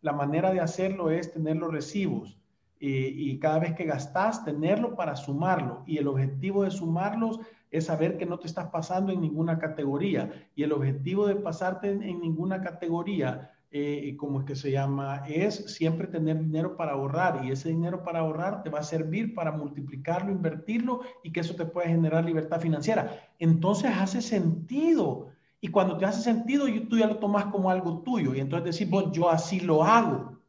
la 0.01 0.13
manera 0.13 0.53
de 0.53 0.59
hacerlo 0.59 1.09
es 1.09 1.33
tener 1.33 1.57
los 1.57 1.73
recibos 1.73 2.37
y 2.79 3.39
cada 3.39 3.57
vez 3.57 3.73
que 3.73 3.85
gastas, 3.85 4.45
tenerlo 4.45 4.95
para 4.95 5.15
sumarlo. 5.15 5.81
Y 5.87 5.97
el 5.97 6.07
objetivo 6.07 6.63
de 6.63 6.69
sumarlos 6.69 7.39
es 7.71 7.85
saber 7.85 8.17
que 8.17 8.25
no 8.25 8.39
te 8.39 8.47
estás 8.47 8.67
pasando 8.67 9.11
en 9.11 9.21
ninguna 9.21 9.59
categoría. 9.59 10.47
Y 10.55 10.63
el 10.63 10.71
objetivo 10.71 11.27
de 11.27 11.35
pasarte 11.35 11.91
en, 11.91 12.19
ninguna 12.19 12.61
categoría, 12.61 13.51
eh, 13.71 14.15
como 14.17 14.39
es 14.39 14.45
que 14.45 14.55
se 14.55 14.71
llama, 14.71 15.23
es 15.27 15.55
siempre 15.73 16.07
tener 16.07 16.39
dinero 16.39 16.77
para 16.77 16.93
ahorrar. 16.93 17.43
Y 17.43 17.51
ese 17.51 17.69
dinero 17.69 18.03
para 18.03 18.19
ahorrar 18.19 18.63
te 18.63 18.69
va 18.69 18.79
a 18.79 18.83
servir 18.83 19.35
para 19.35 19.51
multiplicarlo, 19.51 20.31
invertirlo 20.31 21.01
y 21.23 21.31
que 21.31 21.41
eso 21.41 21.55
te 21.55 21.65
pueda 21.65 21.87
generar 21.87 22.23
libertad 22.23 22.61
financiera. 22.61 23.29
Entonces 23.39 23.91
hace 23.93 24.21
sentido. 24.21 25.27
Y 25.61 25.69
cuando 25.69 25.97
te 25.97 26.05
hace 26.05 26.21
sentido, 26.21 26.65
tú 26.89 26.97
ya 26.97 27.07
lo 27.07 27.17
tomas 27.17 27.45
como 27.45 27.69
algo 27.69 28.01
tuyo. 28.03 28.35
Y 28.35 28.39
entonces 28.39 28.77
decís, 28.77 29.11
yo 29.11 29.29
así 29.29 29.59
lo 29.59 29.83
hago. 29.83 30.39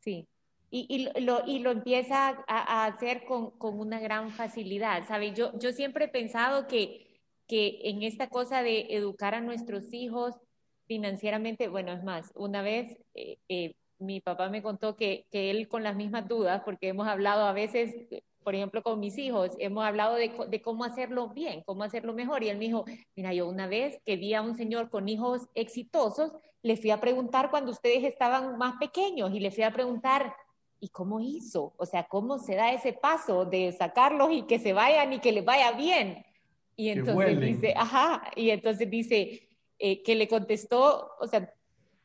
Sí 0.00 0.28
y, 0.70 0.86
y, 0.88 1.20
lo, 1.22 1.42
y 1.46 1.60
lo 1.60 1.70
empieza 1.70 2.28
a, 2.28 2.44
a 2.46 2.86
hacer 2.86 3.24
con, 3.24 3.52
con, 3.52 3.78
una 3.80 4.00
gran 4.00 4.30
facilidad, 4.30 5.06
¿sabe? 5.06 5.32
Yo, 5.32 5.58
yo 5.58 5.72
siempre 5.72 6.06
he 6.06 6.08
pensado 6.08 6.66
que, 6.66 7.20
que 7.46 7.80
en 7.84 8.02
esta 8.02 8.28
cosa 8.28 8.62
de 8.62 8.86
educar 8.90 9.34
a 9.34 9.40
nuestros 9.40 9.92
hijos 9.92 10.34
financieramente, 10.86 11.68
bueno, 11.68 11.92
es 11.92 12.02
más, 12.04 12.32
una 12.34 12.62
vez 12.62 12.98
eh, 13.14 13.38
eh, 13.48 13.74
mi 13.98 14.20
papá 14.20 14.48
me 14.48 14.62
contó 14.62 14.96
que, 14.96 15.26
que, 15.30 15.50
él 15.50 15.68
con 15.68 15.82
las 15.82 15.96
mismas 15.96 16.28
dudas, 16.28 16.62
porque 16.64 16.88
hemos 16.88 17.08
hablado 17.08 17.46
a 17.46 17.52
veces, 17.52 17.94
por 18.44 18.54
ejemplo, 18.54 18.82
con 18.82 19.00
mis 19.00 19.18
hijos, 19.18 19.52
hemos 19.58 19.84
hablado 19.84 20.14
de, 20.14 20.32
de, 20.48 20.62
cómo 20.62 20.84
hacerlo 20.84 21.28
bien, 21.30 21.62
cómo 21.66 21.82
hacerlo 21.82 22.14
mejor. 22.14 22.42
Y 22.42 22.48
él 22.48 22.58
me 22.58 22.66
dijo, 22.66 22.84
mira, 23.16 23.32
yo 23.32 23.48
una 23.48 23.66
vez 23.66 24.00
que 24.04 24.16
vi 24.16 24.34
a 24.34 24.42
un 24.42 24.56
señor 24.56 24.90
con 24.90 25.08
hijos 25.08 25.48
exitosos, 25.54 26.32
le 26.62 26.76
fui 26.76 26.90
a 26.90 27.00
preguntar 27.00 27.50
cuando 27.50 27.70
ustedes 27.70 28.04
estaban 28.04 28.56
más 28.58 28.74
pequeños 28.78 29.32
y 29.34 29.40
le 29.40 29.50
fui 29.50 29.64
a 29.64 29.72
preguntar, 29.72 30.34
¿Y 30.80 30.88
cómo 30.88 31.20
hizo? 31.20 31.74
O 31.76 31.86
sea, 31.86 32.04
¿cómo 32.04 32.38
se 32.38 32.54
da 32.54 32.72
ese 32.72 32.92
paso 32.92 33.44
de 33.44 33.72
sacarlos 33.72 34.30
y 34.32 34.42
que 34.42 34.58
se 34.58 34.72
vayan 34.72 35.12
y 35.12 35.20
que 35.20 35.32
les 35.32 35.44
vaya 35.44 35.72
bien? 35.72 36.24
Y 36.76 36.90
entonces 36.90 37.40
dice, 37.40 37.74
ajá, 37.76 38.30
y 38.36 38.50
entonces 38.50 38.88
dice 38.88 39.48
eh, 39.78 40.02
que 40.02 40.14
le 40.14 40.28
contestó, 40.28 41.10
o 41.18 41.26
sea, 41.26 41.52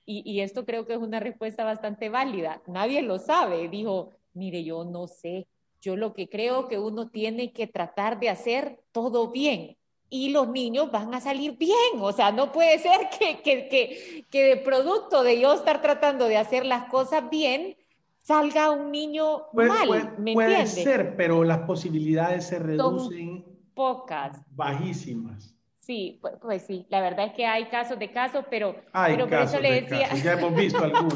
y, 0.05 0.23
y, 0.29 0.41
esto 0.41 0.65
creo 0.65 0.85
que 0.85 0.93
es 0.93 0.99
una 0.99 1.19
respuesta 1.19 1.63
bastante 1.63 2.09
válida, 2.09 2.61
nadie 2.67 3.01
lo 3.03 3.19
sabe, 3.19 3.69
dijo, 3.69 4.11
mire, 4.33 4.63
yo 4.63 4.83
no 4.83 5.07
sé, 5.07 5.47
yo 5.79 5.95
lo 5.95 6.13
que 6.13 6.27
creo 6.27 6.67
que 6.67 6.79
uno 6.79 7.09
tiene 7.09 7.53
que 7.53 7.67
tratar 7.67 8.19
de 8.19 8.29
hacer 8.29 8.79
todo 8.91 9.29
bien 9.31 9.77
y 10.13 10.29
los 10.29 10.47
niños 10.47 10.91
van 10.91 11.11
a 11.15 11.19
salir 11.19 11.57
bien. 11.57 11.99
O 11.99 12.11
sea, 12.11 12.31
no 12.31 12.51
puede 12.51 12.77
ser 12.77 13.09
que, 13.17 13.41
que, 13.41 13.67
que, 13.67 14.25
que 14.29 14.43
de 14.43 14.57
producto 14.57 15.23
de 15.23 15.39
yo 15.39 15.53
estar 15.53 15.81
tratando 15.81 16.27
de 16.27 16.37
hacer 16.37 16.67
las 16.67 16.85
cosas 16.85 17.29
bien, 17.31 17.75
salga 18.23 18.71
un 18.71 18.91
niño 18.91 19.43
mal. 19.53 19.87
Puede, 19.87 20.33
puede 20.33 20.65
ser, 20.65 21.15
pero 21.15 21.43
las 21.43 21.59
posibilidades 21.59 22.47
se 22.47 22.57
reducen. 22.57 23.45
pocas. 23.73 24.41
Bajísimas. 24.51 25.53
Sí, 25.79 26.17
pues, 26.21 26.35
pues, 26.41 26.61
sí, 26.65 26.85
la 26.89 27.01
verdad 27.01 27.25
es 27.27 27.33
que 27.33 27.45
hay 27.45 27.65
casos 27.65 27.99
de 27.99 28.09
casos, 28.09 28.45
pero, 28.49 28.73
hay 28.93 29.15
pero 29.15 29.27
por 29.27 29.39
eso 29.39 29.59
le 29.59 29.81
decía. 29.81 30.13
Ya 30.15 30.33
hemos 30.39 30.55
visto 30.55 30.81
algunos. 30.81 31.13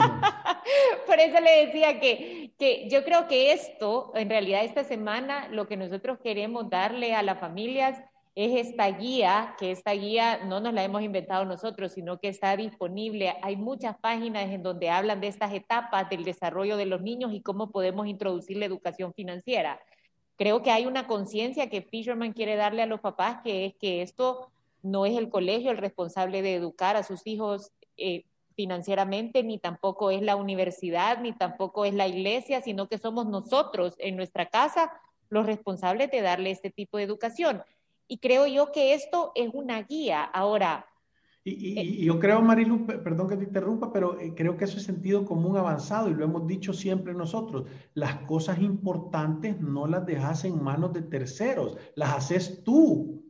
por 1.07 1.19
eso 1.19 1.39
le 1.39 1.67
decía 1.67 2.01
que, 2.01 2.51
que 2.59 2.89
yo 2.89 3.05
creo 3.05 3.29
que 3.29 3.53
esto, 3.53 4.11
en 4.13 4.29
realidad, 4.29 4.65
esta 4.65 4.83
semana, 4.83 5.47
lo 5.47 5.67
que 5.67 5.77
nosotros 5.77 6.19
queremos 6.21 6.69
darle 6.69 7.15
a 7.15 7.23
las 7.23 7.39
familias 7.39 7.97
es 8.37 8.67
esta 8.67 8.87
guía, 8.91 9.55
que 9.57 9.71
esta 9.71 9.93
guía 9.93 10.45
no 10.45 10.59
nos 10.59 10.71
la 10.71 10.83
hemos 10.83 11.01
inventado 11.01 11.43
nosotros, 11.43 11.93
sino 11.93 12.19
que 12.19 12.27
está 12.27 12.55
disponible. 12.55 13.33
Hay 13.41 13.55
muchas 13.55 13.97
páginas 13.97 14.51
en 14.51 14.61
donde 14.61 14.91
hablan 14.91 15.19
de 15.21 15.27
estas 15.27 15.51
etapas 15.55 16.07
del 16.07 16.23
desarrollo 16.23 16.77
de 16.77 16.85
los 16.85 17.01
niños 17.01 17.33
y 17.33 17.41
cómo 17.41 17.71
podemos 17.71 18.05
introducir 18.05 18.57
la 18.57 18.65
educación 18.65 19.11
financiera. 19.11 19.79
Creo 20.35 20.61
que 20.61 20.69
hay 20.69 20.85
una 20.85 21.07
conciencia 21.07 21.67
que 21.67 21.81
Fisherman 21.81 22.31
quiere 22.31 22.55
darle 22.55 22.83
a 22.83 22.85
los 22.85 22.99
papás, 22.99 23.39
que 23.43 23.65
es 23.65 23.73
que 23.73 24.03
esto 24.03 24.51
no 24.83 25.07
es 25.07 25.17
el 25.17 25.29
colegio 25.29 25.71
el 25.71 25.77
responsable 25.77 26.43
de 26.43 26.53
educar 26.53 26.95
a 26.95 27.01
sus 27.01 27.25
hijos 27.25 27.71
eh, 27.97 28.23
financieramente, 28.55 29.41
ni 29.41 29.57
tampoco 29.57 30.11
es 30.11 30.21
la 30.21 30.35
universidad, 30.35 31.21
ni 31.21 31.33
tampoco 31.33 31.85
es 31.85 31.95
la 31.95 32.07
iglesia, 32.07 32.61
sino 32.61 32.87
que 32.87 32.99
somos 32.99 33.25
nosotros 33.25 33.95
en 33.97 34.15
nuestra 34.15 34.45
casa 34.45 34.91
los 35.29 35.47
responsables 35.47 36.11
de 36.11 36.21
darle 36.21 36.51
este 36.51 36.69
tipo 36.69 36.97
de 36.97 37.03
educación. 37.03 37.63
Y 38.07 38.19
creo 38.19 38.47
yo 38.47 38.71
que 38.71 38.93
esto 38.93 39.31
es 39.35 39.49
una 39.53 39.83
guía. 39.83 40.23
Ahora, 40.23 40.87
y, 41.49 41.79
eh, 41.79 42.05
yo 42.05 42.19
creo, 42.19 42.41
Marilu, 42.41 42.85
perdón 42.85 43.29
que 43.29 43.37
te 43.37 43.45
interrumpa, 43.45 43.91
pero 43.93 44.19
eh, 44.19 44.33
creo 44.35 44.57
que 44.57 44.65
eso 44.65 44.77
es 44.77 44.83
sentido 44.83 45.23
común 45.23 45.55
avanzado 45.55 46.09
y 46.09 46.13
lo 46.13 46.25
hemos 46.25 46.45
dicho 46.45 46.73
siempre 46.73 47.13
nosotros. 47.13 47.67
Las 47.93 48.15
cosas 48.25 48.59
importantes 48.59 49.59
no 49.61 49.87
las 49.87 50.05
dejas 50.05 50.43
en 50.43 50.61
manos 50.61 50.91
de 50.91 51.03
terceros, 51.03 51.77
las 51.95 52.17
haces 52.17 52.63
tú. 52.63 53.23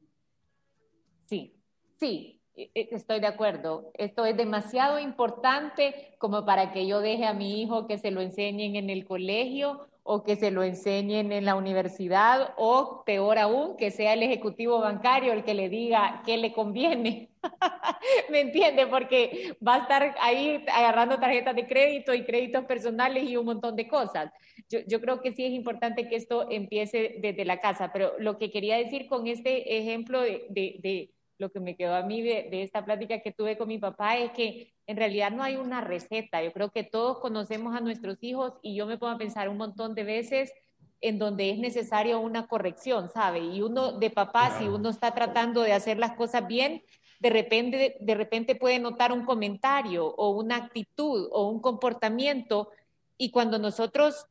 Sí, 1.99 2.41
e, 2.55 2.71
e, 2.73 2.89
estoy 2.91 3.19
de 3.19 3.27
acuerdo. 3.27 3.91
Esto 3.93 4.25
es 4.25 4.35
demasiado 4.35 4.99
importante 4.99 6.15
como 6.17 6.45
para 6.45 6.71
que 6.71 6.87
yo 6.87 7.01
deje 7.01 7.25
a 7.25 7.33
mi 7.33 7.61
hijo 7.61 7.85
que 7.85 7.97
se 7.97 8.11
lo 8.11 8.21
enseñen 8.21 8.75
en 8.75 8.89
el 8.89 9.05
colegio 9.05 9.87
o 10.09 10.23
que 10.23 10.37
se 10.37 10.51
lo 10.51 10.63
enseñen 10.63 11.33
en 11.33 11.43
la 11.43 11.55
universidad 11.55 12.53
o 12.55 13.03
peor 13.05 13.37
aún, 13.37 13.75
que 13.75 13.91
sea 13.91 14.13
el 14.13 14.23
ejecutivo 14.23 14.79
bancario 14.79 15.33
el 15.33 15.43
que 15.43 15.53
le 15.53 15.67
diga 15.67 16.23
qué 16.25 16.37
le 16.37 16.53
conviene. 16.53 17.29
¿Me 18.29 18.39
entiende? 18.39 18.87
Porque 18.87 19.57
va 19.65 19.75
a 19.75 19.79
estar 19.79 20.15
ahí 20.21 20.63
agarrando 20.73 21.19
tarjetas 21.19 21.55
de 21.57 21.67
crédito 21.67 22.13
y 22.13 22.23
créditos 22.23 22.63
personales 22.63 23.29
y 23.29 23.35
un 23.35 23.45
montón 23.45 23.75
de 23.75 23.89
cosas. 23.89 24.31
Yo, 24.69 24.79
yo, 24.87 25.01
creo 25.01 25.21
que 25.21 25.33
sí 25.33 25.45
es 25.45 25.51
importante 25.51 26.07
que 26.07 26.15
esto 26.15 26.49
empiece 26.49 27.17
desde 27.19 27.43
la 27.43 27.59
casa, 27.59 27.91
pero 27.91 28.13
lo 28.17 28.37
que 28.37 28.49
quería 28.49 28.77
decir 28.77 29.07
con 29.07 29.27
este 29.27 29.77
ejemplo 29.77 30.21
de, 30.21 30.45
de 30.49 31.11
lo 31.37 31.51
que 31.51 31.59
me 31.59 31.75
quedó 31.75 31.95
a 31.95 32.03
mí 32.03 32.21
de, 32.21 32.63
esta 32.63 32.83
plática 32.83 33.19
que 33.19 33.31
tuve 33.31 33.57
con 33.57 33.67
mi 33.67 33.77
papá 33.77 34.17
es 34.17 34.31
que 34.31 34.73
en 34.87 34.97
realidad 34.97 35.31
no 35.31 35.43
hay 35.43 35.55
una 35.55 35.81
receta. 35.81 36.43
Yo 36.43 36.51
creo 36.51 36.71
que 36.71 36.83
todos 36.83 37.19
conocemos 37.19 37.75
a 37.75 37.79
nuestros 37.79 38.17
hijos 38.21 38.53
y 38.61 38.75
yo 38.75 38.85
me 38.85 38.97
pongo 38.97 39.13
a 39.13 39.17
pensar 39.17 39.49
un 39.49 39.57
montón 39.57 39.93
de 39.93 40.03
veces 40.03 40.51
en 40.99 41.19
donde 41.19 41.51
es 41.51 41.59
necesario 41.59 42.19
una 42.19 42.47
corrección, 42.47 43.09
¿sabe? 43.09 43.39
Y 43.39 43.61
uno 43.61 43.91
de 43.91 44.09
papá, 44.09 44.57
si 44.57 44.65
uno 44.65 44.89
está 44.89 45.13
tratando 45.13 45.61
de 45.61 45.73
hacer 45.73 45.99
las 45.99 46.13
cosas 46.13 46.47
bien, 46.47 46.83
de 47.19 47.29
repente, 47.29 47.97
de 47.99 48.15
repente 48.15 48.55
puede 48.55 48.79
notar 48.79 49.11
un 49.11 49.25
comentario 49.25 50.07
o 50.07 50.29
una 50.29 50.55
actitud 50.55 51.29
o 51.31 51.49
un 51.49 51.59
comportamiento 51.59 52.71
y 53.17 53.31
cuando 53.31 53.59
nosotros 53.59 54.25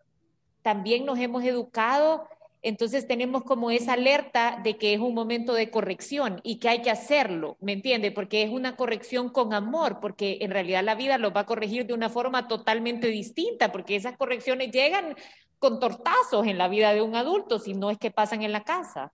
también 0.63 1.05
nos 1.05 1.19
hemos 1.19 1.45
educado 1.45 2.29
entonces 2.69 3.07
tenemos 3.07 3.45
como 3.45 3.71
esa 3.71 3.93
alerta 3.93 4.61
de 4.65 4.77
que 4.77 4.93
es 4.93 4.99
un 4.99 5.15
momento 5.15 5.55
de 5.55 5.71
corrección 5.71 6.41
y 6.43 6.59
que 6.59 6.69
hay 6.69 6.83
que 6.83 6.91
hacerlo, 6.91 7.57
¿me 7.61 7.73
entiende? 7.73 8.11
Porque 8.11 8.43
es 8.43 8.51
una 8.51 8.75
corrección 8.75 9.29
con 9.29 9.55
amor, 9.55 9.99
porque 10.01 10.39
en 10.41 10.51
realidad 10.51 10.83
la 10.83 10.97
vida 10.97 11.17
lo 11.17 11.33
va 11.33 11.43
a 11.43 11.47
corregir 11.47 11.87
de 11.87 11.95
una 11.95 12.09
forma 12.09 12.49
totalmente 12.49 13.07
distinta, 13.07 13.71
porque 13.71 13.95
esas 13.95 14.17
correcciones 14.17 14.73
llegan 14.73 15.15
con 15.61 15.79
tortazos 15.79 16.45
en 16.49 16.59
la 16.59 16.67
vida 16.67 16.93
de 16.93 17.03
un 17.03 17.15
adulto, 17.15 17.61
si 17.61 17.73
no 17.73 17.89
es 17.89 17.99
que 17.99 18.11
pasan 18.11 18.43
en 18.43 18.51
la 18.51 18.65
casa. 18.65 19.13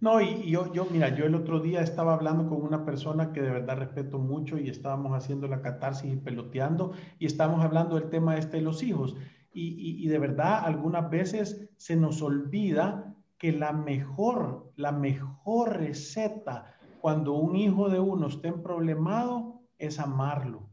No, 0.00 0.20
y 0.20 0.50
yo, 0.50 0.72
yo, 0.72 0.86
mira, 0.90 1.14
yo 1.14 1.24
el 1.24 1.36
otro 1.36 1.60
día 1.60 1.82
estaba 1.82 2.14
hablando 2.14 2.48
con 2.48 2.62
una 2.62 2.84
persona 2.84 3.32
que 3.32 3.42
de 3.42 3.50
verdad 3.50 3.78
respeto 3.78 4.18
mucho 4.18 4.58
y 4.58 4.68
estábamos 4.68 5.12
haciendo 5.12 5.46
la 5.46 5.62
catarsis 5.62 6.12
y 6.12 6.16
peloteando 6.16 6.92
y 7.20 7.26
estábamos 7.26 7.64
hablando 7.64 7.94
del 7.94 8.10
tema 8.10 8.36
este 8.36 8.56
de 8.56 8.62
los 8.64 8.82
hijos 8.82 9.16
y, 9.58 10.06
de 10.06 10.18
verdad 10.18 10.60
algunas 10.64 11.10
veces 11.10 11.68
se 11.76 11.96
nos 11.96 12.22
olvida 12.22 13.14
que 13.38 13.52
la 13.52 13.72
mejor, 13.72 14.72
la 14.76 14.92
mejor 14.92 15.78
receta 15.78 16.74
cuando 17.00 17.34
un 17.34 17.56
hijo 17.56 17.88
de 17.88 18.00
uno 18.00 18.26
esté 18.26 18.52
problemado 18.52 19.62
es 19.78 19.98
amarlo. 20.00 20.68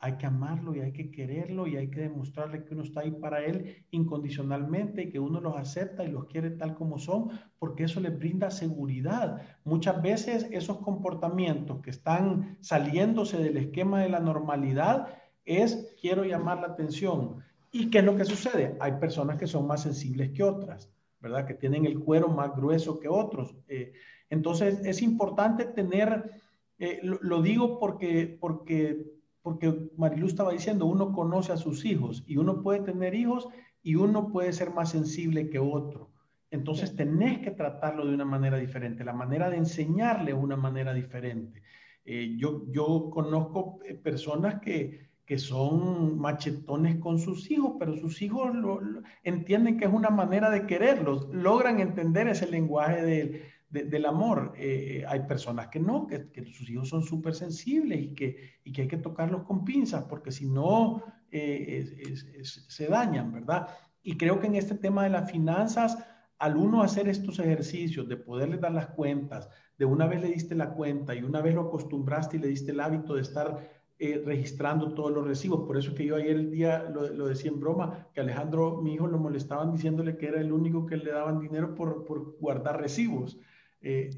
Hay 0.00 0.16
que 0.16 0.26
amarlo 0.26 0.74
y 0.74 0.80
hay 0.80 0.92
que 0.92 1.12
quererlo 1.12 1.68
y 1.68 1.76
hay 1.76 1.88
que 1.88 2.00
demostrarle 2.00 2.64
que 2.64 2.74
uno 2.74 2.82
está 2.82 3.02
ahí 3.02 3.12
para 3.12 3.44
él 3.44 3.84
incondicionalmente 3.92 5.02
y 5.02 5.10
que 5.10 5.20
uno 5.20 5.40
los 5.40 5.56
acepta 5.56 6.02
y 6.02 6.10
los 6.10 6.24
quiere 6.24 6.50
tal 6.50 6.74
como 6.74 6.98
son, 6.98 7.30
porque 7.60 7.84
eso 7.84 8.00
les 8.00 8.18
brinda 8.18 8.50
seguridad. 8.50 9.42
Muchas 9.64 10.02
veces 10.02 10.48
esos 10.50 10.78
comportamientos 10.78 11.80
que 11.82 11.90
están 11.90 12.56
saliéndose 12.60 13.38
del 13.38 13.58
esquema 13.58 14.00
de 14.00 14.08
la 14.08 14.18
normalidad 14.18 15.06
es 15.44 15.94
quiero 16.00 16.24
llamar 16.24 16.60
la 16.60 16.68
atención, 16.68 17.44
¿Y 17.74 17.88
qué 17.88 17.98
es 17.98 18.04
lo 18.04 18.16
que 18.16 18.26
sucede? 18.26 18.76
Hay 18.80 18.92
personas 18.92 19.38
que 19.38 19.46
son 19.46 19.66
más 19.66 19.82
sensibles 19.82 20.30
que 20.32 20.42
otras, 20.42 20.92
¿verdad? 21.20 21.46
Que 21.46 21.54
tienen 21.54 21.86
el 21.86 21.98
cuero 21.98 22.28
más 22.28 22.54
grueso 22.54 23.00
que 23.00 23.08
otros. 23.08 23.56
Eh, 23.66 23.94
entonces, 24.28 24.84
es 24.84 25.00
importante 25.00 25.64
tener, 25.64 26.32
eh, 26.78 27.00
lo, 27.02 27.40
digo 27.40 27.78
porque, 27.78 28.36
porque, 28.38 29.06
porque 29.40 29.88
Marilu 29.96 30.26
estaba 30.26 30.52
diciendo, 30.52 30.84
uno 30.84 31.12
conoce 31.12 31.52
a 31.52 31.56
sus 31.56 31.86
hijos 31.86 32.22
y 32.26 32.36
uno 32.36 32.62
puede 32.62 32.80
tener 32.80 33.14
hijos 33.14 33.48
y 33.82 33.94
uno 33.94 34.28
puede 34.30 34.52
ser 34.52 34.70
más 34.70 34.90
sensible 34.90 35.48
que 35.48 35.58
otro. 35.58 36.10
Entonces, 36.50 36.94
tenés 36.94 37.38
que 37.38 37.52
tratarlo 37.52 38.06
de 38.06 38.12
una 38.12 38.26
manera 38.26 38.58
diferente. 38.58 39.02
La 39.02 39.14
manera 39.14 39.48
de 39.48 39.56
enseñarle 39.56 40.34
una 40.34 40.56
manera 40.56 40.92
diferente. 40.92 41.62
Eh, 42.04 42.36
yo, 42.36 42.66
yo 42.70 43.08
conozco 43.10 43.78
personas 44.02 44.60
que 44.60 45.11
que 45.24 45.38
son 45.38 46.18
machetones 46.18 46.96
con 46.96 47.18
sus 47.18 47.50
hijos, 47.50 47.74
pero 47.78 47.96
sus 47.96 48.20
hijos 48.22 48.54
lo, 48.54 48.80
entienden 49.22 49.78
que 49.78 49.84
es 49.84 49.92
una 49.92 50.10
manera 50.10 50.50
de 50.50 50.66
quererlos, 50.66 51.28
logran 51.32 51.80
entender 51.80 52.28
ese 52.28 52.48
lenguaje 52.48 53.50
del 53.70 54.06
amor. 54.06 54.52
Eh, 54.56 55.04
hay 55.08 55.20
personas 55.20 55.68
que 55.68 55.78
no, 55.78 56.06
que, 56.06 56.44
sus 56.44 56.68
hijos 56.68 56.88
son 56.88 57.02
súper 57.02 57.34
sensibles 57.34 58.00
y 58.00 58.14
que, 58.14 58.58
y 58.64 58.72
que 58.72 58.82
hay 58.82 58.88
que 58.88 58.96
tocarlos 58.96 59.44
con 59.44 59.64
pinzas, 59.64 60.04
porque 60.04 60.32
si 60.32 60.46
no, 60.46 61.02
eh, 61.30 62.14
se 62.42 62.86
dañan, 62.88 63.32
¿verdad? 63.32 63.68
Y 64.02 64.16
creo 64.16 64.40
que 64.40 64.48
en 64.48 64.56
este 64.56 64.74
tema 64.74 65.04
de 65.04 65.10
las 65.10 65.30
finanzas, 65.30 65.98
al 66.38 66.56
uno 66.56 66.82
hacer 66.82 67.08
estos 67.08 67.38
ejercicios 67.38 68.08
de 68.08 68.16
poderle 68.16 68.58
dar 68.58 68.72
las 68.72 68.88
cuentas, 68.88 69.48
de 69.78 69.84
una 69.84 70.06
vez 70.06 70.20
le 70.20 70.28
diste 70.28 70.56
la 70.56 70.70
cuenta 70.70 71.14
y 71.14 71.22
una 71.22 71.40
vez 71.40 71.54
lo 71.54 71.62
acostumbraste 71.62 72.36
y 72.36 72.40
le 72.40 72.48
diste 72.48 72.72
el 72.72 72.80
hábito 72.80 73.14
de 73.14 73.22
estar 73.22 73.81
eh, 73.98 74.22
registrando 74.24 74.94
todos 74.94 75.12
los 75.12 75.26
recibos. 75.26 75.66
Por 75.66 75.76
eso 75.76 75.94
que 75.94 76.04
yo 76.04 76.16
ayer 76.16 76.36
el 76.36 76.50
día 76.50 76.90
lo, 76.92 77.26
decía 77.28 77.50
en 77.50 77.60
broma, 77.60 78.08
que 78.12 78.20
Alejandro, 78.20 78.80
mi 78.82 78.94
hijo, 78.94 79.06
lo 79.06 79.18
molestaban 79.18 79.72
diciéndole 79.72 80.16
que 80.16 80.26
era 80.28 80.40
el 80.40 80.52
único 80.52 80.86
que 80.86 80.96
le 80.96 81.12
daban 81.12 81.40
dinero 81.40 81.74
por, 81.74 82.04
por 82.04 82.36
guardar 82.38 82.80
recibos. 82.80 83.38
Eh, 83.80 84.10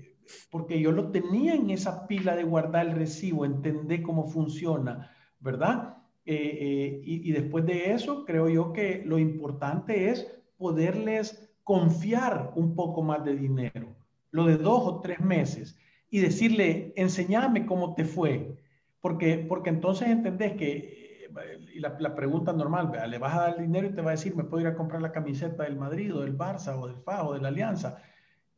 porque 0.51 0.81
yo 0.81 0.91
lo 0.93 1.11
tenía 1.11 1.55
en 1.55 1.71
esa 1.71 2.07
pila 2.07 2.35
de 2.35 2.45
guardar 2.45 2.87
el 2.87 2.95
recibo, 2.95 3.45
entender 3.45 4.03
cómo 4.03 4.27
funciona, 4.27 5.11
¿verdad? 5.41 5.99
Eh, 6.25 7.03
y, 7.05 7.29
y 7.29 7.33
después 7.33 7.67
de 7.67 7.93
eso, 7.93 8.25
creo 8.25 8.49
yo 8.49 8.73
que 8.73 9.03
lo 9.05 9.19
importante 9.19 10.09
es 10.09 10.27
poderles 10.57 11.53
confiar 11.63 12.53
un 12.57 12.75
poco 12.75 13.03
más 13.03 13.25
de 13.25 13.37
dinero, 13.37 13.95
lo 14.31 14.47
de 14.47 14.57
dos 14.57 14.83
o 14.87 15.01
tres 15.01 15.21
meses, 15.21 15.77
y 16.11 16.21
decirle, 16.21 16.93
enséñame 16.97 17.67
cómo 17.67 17.95
te 17.95 18.05
fue, 18.05 18.57
porque, 19.05 19.45
porque 19.47 19.69
entonces 19.69 20.09
entendés 20.09 20.55
que, 20.55 21.29
y 21.75 21.79
la, 21.79 22.15
pregunta 22.15 22.55
normal, 22.55 22.91
le 23.07 23.19
vas 23.19 23.35
a 23.35 23.41
dar 23.43 23.57
el 23.59 23.67
dinero 23.67 23.87
y 23.87 23.93
te 23.93 24.01
va 24.01 24.13
a 24.13 24.17
decir, 24.17 24.35
me 24.35 24.45
puedo 24.45 24.63
ir 24.63 24.67
a 24.67 24.75
comprar 24.75 25.03
la 25.03 25.13
camiseta 25.13 25.65
del 25.65 25.77
Madrid 25.77 26.15
o 26.17 26.23
del 26.23 26.39
Barça 26.39 26.75
o 26.75 26.87
del 26.87 26.97
FA 26.97 27.23
o 27.23 27.35
de 27.35 27.41
la 27.41 27.49
Alianza. 27.49 27.99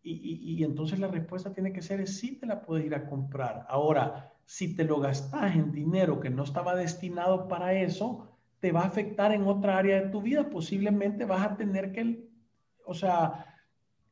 Y, 0.05 0.13
y, 0.13 0.53
y, 0.53 0.63
entonces 0.63 1.01
la 1.01 1.09
respuesta 1.09 1.53
tiene 1.53 1.73
que 1.73 1.83
ser, 1.83 2.07
sí 2.07 2.39
te 2.39 2.47
la 2.47 2.63
puedes 2.63 2.87
ir 2.87 2.95
a 2.95 3.09
comprar. 3.09 3.67
Ahora, 3.69 4.35
si 4.45 4.77
te 4.77 4.85
lo 4.85 5.01
gastas 5.01 5.57
en 5.57 5.73
dinero 5.73 6.21
que 6.21 6.31
no 6.31 6.45
estaba 6.45 6.77
destinado 6.77 7.49
para 7.49 7.73
eso, 7.73 8.29
te 8.61 8.71
va 8.71 8.83
a 8.83 8.87
afectar 8.87 9.33
en 9.33 9.49
otra 9.49 9.79
área 9.79 10.01
de 10.01 10.11
tu 10.11 10.23
vida. 10.23 10.49
Posiblemente 10.49 11.25
vas 11.25 11.45
a 11.45 11.57
tener 11.57 11.91
que, 11.91 12.25
o 12.85 12.95
sea... 12.95 13.53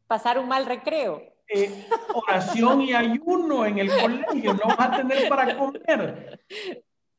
Pasar 0.09 0.41
un 0.41 0.49
mal 0.49 0.67
recreo 0.67 1.34
eh, 1.49 1.87
oración 2.15 2.83
y 2.83 2.93
ayuno 2.95 3.67
en 3.67 3.79
el 3.79 3.91
colegio, 3.91 4.55
no 4.55 4.77
vas 4.77 4.81
a 4.81 4.97
tener 4.97 5.29
para 5.29 5.57
comer. 5.57 6.41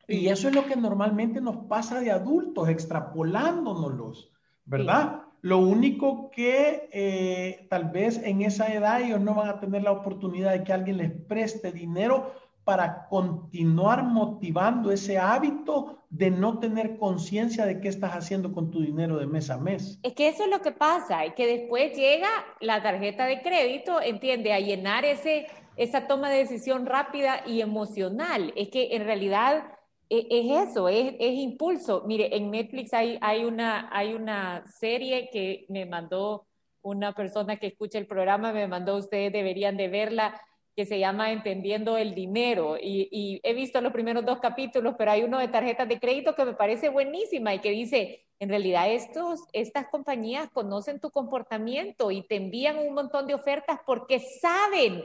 Y 0.08 0.28
eso 0.28 0.50
es 0.50 0.56
lo 0.56 0.66
que 0.66 0.76
normalmente 0.76 1.42
nos 1.42 1.58
pasa 1.68 2.00
de 2.00 2.12
adultos, 2.12 2.70
extrapolándonos, 2.70 4.32
¿verdad? 4.66 5.24
Lo 5.42 5.60
único 5.60 6.32
que 6.32 6.90
eh, 6.92 7.68
tal 7.70 7.90
vez 7.90 8.20
en 8.24 8.42
esa 8.42 8.74
edad 8.74 9.02
ellos 9.02 9.22
no 9.22 9.36
van 9.36 9.50
a 9.50 9.60
tener 9.60 9.84
la 9.84 9.92
oportunidad 9.92 10.54
de 10.54 10.64
que 10.64 10.74
alguien 10.74 10.98
les 10.98 11.12
preste 11.12 11.72
dinero 11.72 12.34
para 12.66 13.08
continuar 13.08 14.04
motivando 14.04 14.92
ese 14.92 15.20
hábito 15.20 16.00
de 16.10 16.32
no 16.32 16.60
tener 16.60 16.98
conciencia 16.98 17.66
de 17.66 17.80
qué 17.80 17.88
estás 17.88 18.14
haciendo 18.14 18.52
con 18.52 18.72
tu 18.72 18.82
dinero 18.82 19.18
de 19.18 19.28
mes 19.28 19.52
a 19.52 19.58
mes. 19.58 20.00
Es 20.02 20.14
que 20.14 20.28
eso 20.28 20.44
es 20.46 20.50
lo 20.50 20.62
que 20.62 20.72
pasa, 20.72 21.26
es 21.26 21.36
que 21.36 21.46
después 21.46 21.96
llega 21.96 22.28
la 22.60 22.82
tarjeta 22.82 23.28
de 23.28 23.44
crédito, 23.44 24.02
entiende, 24.02 24.52
a 24.52 24.60
llenar 24.60 25.06
ese, 25.06 25.46
esa 25.78 26.08
toma 26.08 26.30
de 26.30 26.40
decisión 26.40 26.88
rápida 26.88 27.44
y 27.46 27.62
emocional. 27.62 28.52
Es 28.56 28.70
que 28.70 28.96
en 28.96 29.06
realidad 29.06 29.66
e, 30.10 30.26
es, 30.30 30.70
eso, 30.70 30.90
es, 30.90 31.14
es, 31.20 31.34
impulso. 31.34 32.04
Mire, 32.08 32.36
en 32.36 32.50
Netflix 32.50 32.94
hay, 32.94 33.20
hay, 33.22 33.46
una, 33.46 33.90
hay 33.96 34.16
una 34.16 34.66
serie 34.66 35.30
que 35.32 35.68
me 35.70 35.86
mandó 35.86 36.48
una 36.82 37.14
persona 37.14 37.58
que 37.58 37.68
escucha 37.68 38.00
el 38.00 38.08
programa, 38.08 38.52
me 38.54 38.68
mandó, 38.68 38.98
ustedes 38.98 39.32
deberían 39.32 39.78
de 39.78 39.88
verla 39.88 40.42
que 40.76 40.86
se 40.86 41.00
llama 41.00 41.32
Entendiendo 41.32 41.98
el 41.98 42.14
Dinero. 42.14 42.78
Y, 42.82 43.40
he 43.44 43.54
visto 43.54 43.80
los 43.82 43.94
primeros 43.94 44.26
dos 44.26 44.40
capítulos, 44.40 44.96
pero 44.98 45.12
hay 45.12 45.24
uno 45.24 45.40
de 45.40 45.48
tarjetas 45.48 45.88
de 45.88 46.00
crédito 46.00 46.36
que 46.36 46.46
me 46.46 46.54
parece 46.54 46.90
buenísima 46.90 47.54
y 47.54 47.60
que 47.60 47.72
dice, 47.72 48.26
en 48.40 48.50
realidad 48.50 48.92
estos, 48.92 49.40
estas 49.54 49.88
compañías 49.88 50.50
conocen 50.52 51.00
tu 51.00 51.12
comportamiento 51.12 52.12
y 52.12 52.24
te 52.24 52.36
envían 52.36 52.78
un 52.78 52.94
montón 52.94 53.26
de 53.28 53.34
ofertas 53.34 53.80
porque 53.86 54.20
saben 54.20 55.04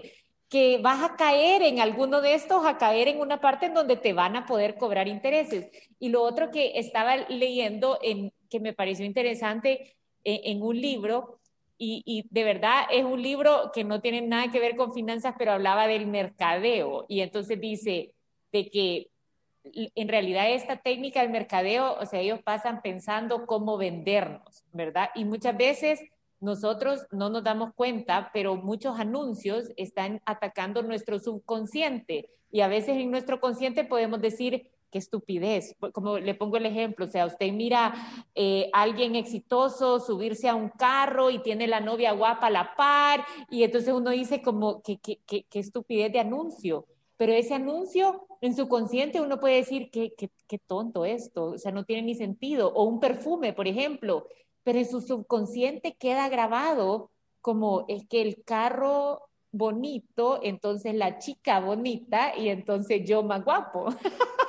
que 0.49 0.79
vas 0.83 1.09
a 1.09 1.15
caer 1.15 1.63
en 1.63 1.79
alguno 1.79 2.21
de 2.21 2.35
estos, 2.35 2.67
a 2.67 2.77
caer 2.77 3.07
en 3.07 3.21
una 3.21 3.41
parte 3.41 3.67
en 3.67 3.75
donde 3.75 3.97
te 3.97 4.13
van 4.13 4.35
a 4.35 4.47
poder 4.47 4.77
cobrar 4.77 5.07
intereses. 5.07 5.69
Y 6.01 6.09
lo 6.09 6.23
otro 6.23 6.51
que 6.51 6.73
estaba 6.81 7.17
leyendo, 7.29 8.01
en, 8.03 8.33
que 8.49 8.59
me 8.59 8.73
pareció 8.73 9.07
interesante 9.07 9.97
eh, 10.25 10.41
en 10.45 10.61
un 10.63 10.81
libro, 10.81 11.40
y, 11.83 12.27
de 12.31 12.45
verdad 12.45 12.83
es 12.91 13.05
un 13.05 13.23
libro 13.23 13.71
que 13.73 13.85
no 13.85 14.03
tiene 14.03 14.21
nada 14.21 14.53
que 14.53 14.61
ver 14.61 14.77
con 14.77 14.93
finanzas, 14.93 15.35
pero 15.39 15.53
hablaba 15.53 15.87
del 15.87 16.07
mercadeo. 16.07 17.07
Y 17.09 17.23
entonces 17.23 17.59
dice 17.59 18.15
de 18.53 18.69
que 18.69 19.09
en 19.65 20.09
realidad 20.09 20.51
esta 20.51 20.77
técnica 20.77 21.23
del 21.23 21.31
mercadeo, 21.31 21.97
o 21.99 22.05
sea, 22.05 22.21
ellos 22.21 22.41
pasan 22.43 22.83
pensando 22.83 23.47
cómo 23.47 23.79
vendernos, 23.79 24.63
¿verdad? 24.73 25.09
Y 25.15 25.25
muchas 25.25 25.57
veces 25.57 26.01
nosotros 26.39 27.07
no 27.13 27.31
nos 27.31 27.45
damos 27.45 27.73
cuenta, 27.75 28.31
pero 28.35 28.57
muchos 28.57 29.01
anuncios 29.01 29.71
están 29.77 30.21
atacando 30.27 30.83
nuestro 30.83 31.19
subconsciente. 31.19 32.29
Y 32.53 32.61
a 32.61 32.69
veces 32.69 32.99
en 32.99 33.11
nuestro 33.11 33.41
consciente 33.41 33.85
podemos 33.85 34.21
decir, 34.21 34.71
qué 34.91 34.99
estupidez. 34.99 35.77
Como 35.93 36.19
le 36.19 36.35
pongo 36.35 36.57
el 36.57 36.67
ejemplo, 36.67 37.07
o 37.07 37.09
sea, 37.09 37.27
usted 37.27 37.53
mira 37.53 37.87
a 37.87 37.95
eh, 38.35 38.71
alguien 38.73 39.17
exitoso 39.17 40.01
subirse 40.01 40.49
a 40.49 40.55
un 40.55 40.69
carro 40.71 41.31
y 41.31 41.39
tiene 41.41 41.67
la 41.67 41.81
novia 41.81 42.13
guapa 42.13 42.49
a 42.49 42.51
la 42.51 42.75
par, 42.77 43.25
y 43.51 43.63
entonces 43.63 43.93
uno 43.95 44.11
dice 44.11 44.43
como, 44.43 44.83
qué, 44.83 44.99
qué, 44.99 45.21
qué, 45.27 45.45
qué 45.45 45.59
estupidez 45.59 46.13
de 46.13 46.21
anuncio. 46.21 46.87
Pero 47.17 47.33
ese 47.33 47.55
anuncio, 47.55 48.27
en 48.41 48.57
su 48.57 48.69
consciente, 48.69 49.21
uno 49.21 49.41
puede 49.41 49.57
decir, 49.57 49.91
qué, 49.91 50.15
qué, 50.17 50.31
qué 50.47 50.59
tonto 50.59 51.05
esto, 51.05 51.51
o 51.53 51.59
sea, 51.59 51.73
no 51.73 51.85
tiene 51.85 52.03
ni 52.03 52.15
sentido. 52.15 52.73
O 52.75 52.85
un 52.85 52.99
perfume, 53.01 53.53
por 53.53 53.69
ejemplo, 53.69 54.27
pero 54.63 54.79
en 54.79 54.89
su 54.89 55.01
subconsciente 55.01 55.97
queda 55.97 56.29
grabado 56.29 57.11
como 57.41 57.85
es 57.89 58.07
que 58.07 58.23
el 58.23 58.43
carro 58.45 59.31
bonito, 59.53 60.41
entonces 60.43 60.95
la 60.95 61.19
chica 61.19 61.61
bonita 61.61 62.37
y 62.37 62.49
entonces 62.49 63.03
yo 63.07 63.23
más 63.23 63.45
guapo. 63.45 63.89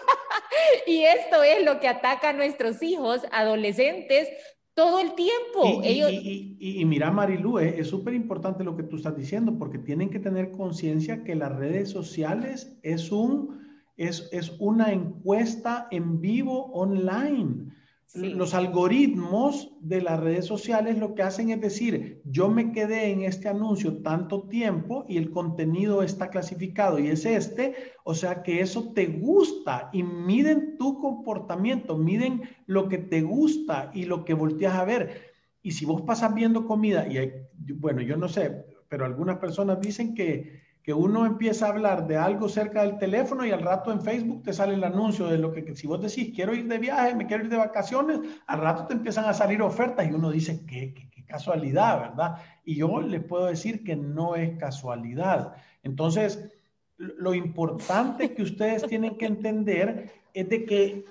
y 0.88 1.04
esto 1.04 1.44
es 1.44 1.64
lo 1.64 1.80
que 1.80 1.88
ataca 1.88 2.30
a 2.30 2.34
nuestros 2.34 2.82
hijos, 2.82 3.22
adolescentes, 3.32 4.30
todo 4.74 5.00
el 5.00 5.14
tiempo. 5.14 5.82
Y, 5.84 5.88
Ellos... 5.88 6.12
y, 6.12 6.86
mira, 6.86 7.12
Marilu, 7.12 7.60
es 7.60 7.88
súper 7.88 8.14
importante 8.14 8.64
lo 8.64 8.76
que 8.76 8.84
tú 8.84 8.96
estás 8.96 9.16
diciendo, 9.16 9.58
porque 9.58 9.78
tienen 9.78 10.10
que 10.10 10.20
tener 10.20 10.52
conciencia 10.52 11.24
que 11.24 11.36
las 11.36 11.56
redes 11.56 11.90
sociales 11.90 12.78
es, 12.84 13.12
un, 13.12 13.60
es, 13.98 14.30
es 14.32 14.54
una 14.60 14.92
encuesta 14.92 15.88
en 15.92 16.22
vivo 16.22 16.72
online. 16.74 17.74
Los 18.14 18.54
algoritmos 18.54 19.72
de 19.80 20.02
las 20.02 20.20
redes 20.20 20.46
sociales 20.46 20.98
lo 20.98 21.16
que 21.16 21.24
hacen 21.24 21.50
es 21.50 21.62
decir, 21.62 22.22
yo 22.26 22.50
me 22.50 22.74
quedé 22.74 23.10
en 23.10 23.22
este 23.22 23.48
anuncio 23.48 24.02
tanto 24.02 24.50
tiempo 24.50 25.06
y 25.08 25.18
el 25.18 25.32
contenido 25.32 26.04
está 26.04 26.30
clasificado 26.30 27.00
y 27.00 27.08
es 27.08 27.26
este, 27.26 27.74
o 28.04 28.14
sea 28.14 28.44
que 28.44 28.60
eso 28.60 28.92
te 28.94 29.06
gusta 29.06 29.90
y 29.94 30.04
miden 30.04 30.78
tu 30.78 31.00
comportamiento, 31.00 31.98
miden 31.98 32.42
lo 32.66 32.90
que 32.90 32.98
te 32.98 33.22
gusta 33.22 33.92
y 33.94 34.04
lo 34.04 34.26
que 34.26 34.34
volteas 34.34 34.74
a 34.74 34.84
ver. 34.84 35.32
Y 35.62 35.72
si 35.72 35.86
vos 35.86 36.02
pasas 36.02 36.34
viendo 36.34 36.66
comida, 36.66 37.08
y 37.08 37.32
bueno, 37.76 38.02
yo 38.02 38.18
no 38.18 38.28
sé, 38.28 38.66
pero 38.90 39.06
algunas 39.06 39.38
personas 39.38 39.80
dicen 39.80 40.14
que 40.14 40.60
que 40.84 40.94
uno 40.94 41.26
empieza 41.26 41.68
a 41.68 41.70
hablar 41.70 42.08
de 42.08 42.18
algo 42.18 42.50
cerca 42.50 42.82
del 42.82 42.98
teléfono 42.98 43.46
y 43.46 43.52
al 43.52 43.62
rato 43.62 43.92
en 43.92 44.02
Facebook 44.02 44.44
te 44.44 44.54
sale 44.54 44.74
el 44.74 44.84
anuncio 44.84 45.28
de 45.28 45.38
lo 45.38 45.52
que, 45.52 45.76
si 45.76 45.86
vos 45.86 46.02
decís, 46.02 46.34
quiero 46.34 46.56
ir 46.56 46.68
de 46.68 46.80
viaje, 46.80 47.14
me 47.14 47.28
quiero 47.28 47.44
ir 47.44 47.50
de 47.50 47.58
vacaciones, 47.58 48.20
al 48.48 48.60
rato 48.60 48.88
te 48.88 48.94
empiezan 48.94 49.26
a 49.26 49.34
salir 49.34 49.62
ofertas 49.62 50.10
y 50.10 50.14
uno 50.14 50.32
dice, 50.32 50.66
qué, 50.66 50.94
qué, 50.94 51.10
casualidad, 51.32 52.10
¿verdad? 52.10 52.36
Y 52.66 52.76
yo 52.76 53.00
les 53.00 53.24
puedo 53.24 53.46
decir 53.46 53.86
que 53.86 53.96
no 53.96 54.36
es 54.36 54.58
casualidad. 54.58 55.54
Entonces, 55.82 56.52
lo 56.98 57.34
importante 57.34 58.34
que 58.34 58.42
ustedes 58.42 58.86
tienen 58.86 59.18
que 59.18 59.28
entender 59.28 60.12
es 60.34 60.50
de 60.50 60.66
que 60.66 61.06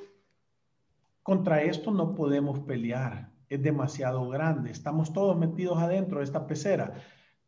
contra 1.23 1.63
esto 1.63 1.91
no 1.91 2.15
podemos 2.15 2.59
pelear, 2.59 3.31
es 3.49 3.63
demasiado 3.63 4.29
grande, 4.29 4.71
estamos 4.71 5.11
todos 5.15 5.39
metidos 5.39 5.79
adentro 5.79 6.19
de 6.19 6.25
esta 6.25 6.47
pecera 6.47 6.93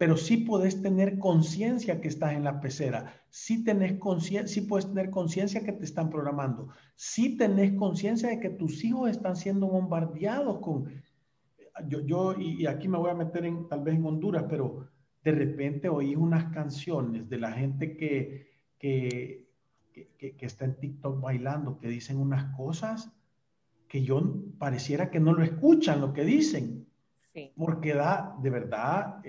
pero 0.02 0.16
sí 0.16 0.38
puedes 0.38 0.82
tener 0.82 1.20
conciencia 1.20 2.00
que 2.00 2.08
estás 2.08 2.32
en 2.32 2.42
la 2.42 2.60
pecera, 2.60 3.14
sí, 3.30 3.62
tenés 3.62 4.00
sí 4.46 4.62
puedes 4.62 4.88
tener 4.88 5.10
conciencia 5.10 5.62
que 5.62 5.70
te 5.70 5.84
están 5.84 6.10
programando, 6.10 6.70
sí 6.96 7.36
tenés 7.36 7.74
conciencia 7.74 8.28
de 8.28 8.40
que 8.40 8.50
tus 8.50 8.82
hijos 8.82 9.12
están 9.12 9.36
siendo 9.36 9.68
bombardeados 9.68 10.58
con, 10.58 10.92
yo, 11.86 12.00
yo 12.00 12.34
y, 12.36 12.66
aquí 12.66 12.88
me 12.88 12.98
voy 12.98 13.12
a 13.12 13.14
meter 13.14 13.44
en, 13.44 13.68
tal 13.68 13.84
vez 13.84 13.94
en 13.94 14.04
Honduras, 14.04 14.46
pero 14.50 14.88
de 15.22 15.30
repente 15.30 15.88
oí 15.88 16.16
unas 16.16 16.52
canciones 16.52 17.28
de 17.28 17.38
la 17.38 17.52
gente 17.52 17.96
que, 17.96 18.48
que, 18.80 19.46
que, 19.92 20.34
que 20.34 20.46
está 20.46 20.64
en 20.64 20.80
TikTok 20.80 21.20
bailando, 21.20 21.78
que 21.78 21.86
dicen 21.86 22.18
unas 22.18 22.56
cosas 22.56 23.12
que 23.86 24.02
yo 24.02 24.20
pareciera 24.58 25.12
que 25.12 25.20
no 25.20 25.32
lo 25.32 25.44
escuchan 25.44 26.00
lo 26.00 26.12
que 26.12 26.24
dicen. 26.24 26.88
Porque 27.56 27.94
da, 27.94 28.36
de 28.40 28.50
verdad, 28.50 29.22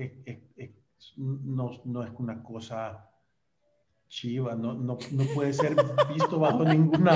no, 1.17 1.71
no, 1.85 2.03
es 2.03 2.11
una 2.17 2.43
cosa 2.43 3.09
chiva, 4.09 4.55
no, 4.55 4.73
no, 4.73 4.97
no 5.11 5.23
puede 5.33 5.53
ser 5.53 5.75
visto 6.13 6.39
bajo 6.39 6.63
ninguna, 6.65 7.15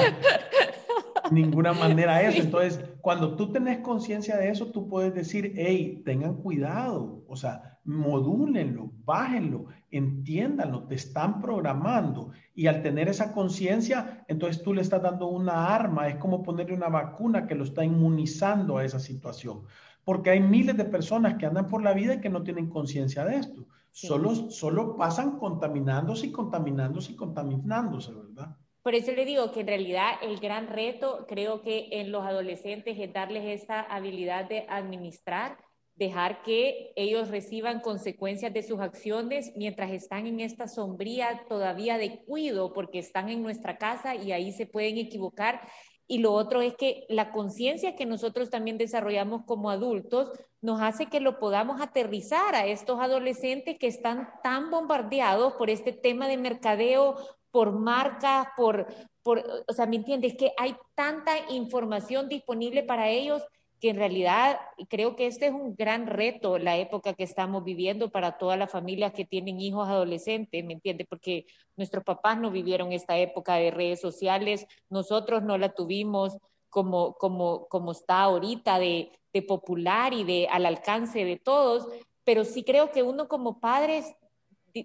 ninguna 1.31 1.73
manera 1.73 2.21
eso. 2.21 2.41
Entonces, 2.41 2.83
cuando 3.01 3.35
tú 3.35 3.51
tenés 3.51 3.79
conciencia 3.79 4.37
de 4.37 4.49
eso, 4.49 4.67
tú 4.67 4.87
puedes 4.87 5.13
decir, 5.13 5.53
hey, 5.55 6.01
tengan 6.05 6.35
cuidado, 6.35 7.23
o 7.27 7.35
sea, 7.35 7.79
modúlenlo, 7.83 8.91
bájenlo, 9.05 9.67
entiéndanlo, 9.91 10.87
te 10.87 10.95
están 10.95 11.41
programando. 11.41 12.31
Y 12.55 12.67
al 12.67 12.81
tener 12.81 13.09
esa 13.09 13.33
conciencia, 13.33 14.25
entonces 14.27 14.63
tú 14.63 14.73
le 14.73 14.81
estás 14.81 15.01
dando 15.01 15.27
una 15.27 15.73
arma, 15.73 16.07
es 16.07 16.15
como 16.15 16.43
ponerle 16.43 16.75
una 16.75 16.89
vacuna 16.89 17.45
que 17.45 17.55
lo 17.55 17.65
está 17.65 17.83
inmunizando 17.83 18.77
a 18.77 18.85
esa 18.85 18.99
situación 18.99 19.63
porque 20.07 20.29
hay 20.29 20.39
miles 20.39 20.77
de 20.77 20.85
personas 20.85 21.35
que 21.37 21.45
andan 21.45 21.67
por 21.67 21.83
la 21.83 21.91
vida 21.91 22.13
y 22.13 22.21
que 22.21 22.29
no 22.29 22.41
tienen 22.41 22.69
conciencia 22.69 23.25
de 23.25 23.39
esto. 23.39 23.67
Solo, 23.91 24.49
solo 24.51 24.95
pasan 24.95 25.37
contaminándose 25.37 26.27
y 26.27 26.31
contaminándose 26.31 27.11
y 27.11 27.15
contaminándose, 27.17 28.13
¿verdad? 28.13 28.55
Por 28.81 28.95
eso 28.95 29.11
le 29.11 29.25
digo 29.25 29.51
que 29.51 29.59
en 29.59 29.67
realidad 29.67 30.11
el 30.21 30.39
gran 30.39 30.69
reto 30.69 31.25
creo 31.27 31.61
que 31.61 31.89
en 31.91 32.13
los 32.13 32.25
adolescentes 32.25 32.97
es 32.97 33.11
darles 33.11 33.63
esa 33.63 33.81
habilidad 33.81 34.47
de 34.47 34.65
administrar, 34.69 35.57
dejar 35.95 36.41
que 36.41 36.93
ellos 36.95 37.27
reciban 37.27 37.81
consecuencias 37.81 38.53
de 38.53 38.63
sus 38.63 38.79
acciones 38.79 39.51
mientras 39.57 39.91
están 39.91 40.25
en 40.25 40.39
esta 40.39 40.69
sombría 40.69 41.43
todavía 41.49 41.97
de 41.97 42.23
cuido, 42.23 42.71
porque 42.71 42.99
están 42.99 43.27
en 43.27 43.43
nuestra 43.43 43.77
casa 43.77 44.15
y 44.15 44.31
ahí 44.31 44.53
se 44.53 44.67
pueden 44.67 44.97
equivocar 44.99 45.67
y 46.07 46.19
lo 46.19 46.31
otro 46.33 46.61
es 46.61 46.75
que 46.75 47.05
la 47.09 47.31
conciencia 47.31 47.95
que 47.95 48.05
nosotros 48.05 48.49
también 48.49 48.77
desarrollamos 48.77 49.43
como 49.45 49.69
adultos 49.69 50.31
nos 50.61 50.81
hace 50.81 51.07
que 51.07 51.19
lo 51.19 51.37
podamos 51.37 51.81
aterrizar 51.81 52.55
a 52.55 52.65
estos 52.65 52.99
adolescentes 52.99 53.77
que 53.77 53.87
están 53.87 54.29
tan 54.41 54.71
bombardeados 54.71 55.53
por 55.53 55.69
este 55.69 55.91
tema 55.91 56.27
de 56.27 56.37
mercadeo, 56.37 57.17
por 57.51 57.73
marcas, 57.73 58.47
por, 58.55 58.87
por, 59.21 59.43
o 59.67 59.73
sea, 59.73 59.85
¿me 59.85 59.97
entiendes? 59.97 60.35
Que 60.37 60.53
hay 60.57 60.75
tanta 60.95 61.33
información 61.49 62.29
disponible 62.29 62.83
para 62.83 63.09
ellos 63.09 63.43
que 63.79 63.89
en 63.89 63.97
realidad 63.97 64.59
creo 64.89 65.15
que 65.15 65.27
este 65.27 65.47
es 65.47 65.53
un 65.53 65.75
gran 65.75 66.07
reto, 66.07 66.57
la 66.57 66.77
época 66.77 67.13
que 67.13 67.23
estamos 67.23 67.63
viviendo 67.63 68.09
para 68.09 68.37
todas 68.37 68.57
las 68.57 68.71
familias 68.71 69.13
que 69.13 69.25
tienen 69.25 69.59
hijos 69.59 69.87
adolescentes, 69.87 70.65
¿me 70.65 70.73
entiende? 70.73 71.05
Porque 71.05 71.45
nuestros 71.75 72.03
papás 72.03 72.39
no 72.39 72.49
vivieron 72.49 72.91
esta 72.91 73.17
época 73.17 73.55
de 73.55 73.71
redes 73.71 74.01
sociales, 74.01 74.65
nosotros 74.89 75.43
no 75.43 75.57
la 75.57 75.69
tuvimos 75.69 76.37
como, 76.69 77.13
como, 77.13 77.67
como 77.67 77.91
está 77.91 78.21
ahorita 78.21 78.79
de, 78.79 79.11
de 79.31 79.41
popular 79.41 80.13
y 80.13 80.23
de 80.23 80.47
al 80.49 80.65
alcance 80.65 81.23
de 81.23 81.37
todos, 81.37 81.87
pero 82.23 82.45
sí 82.45 82.63
creo 82.63 82.91
que 82.91 83.03
uno 83.03 83.27
como 83.27 83.59
padres 83.59 84.15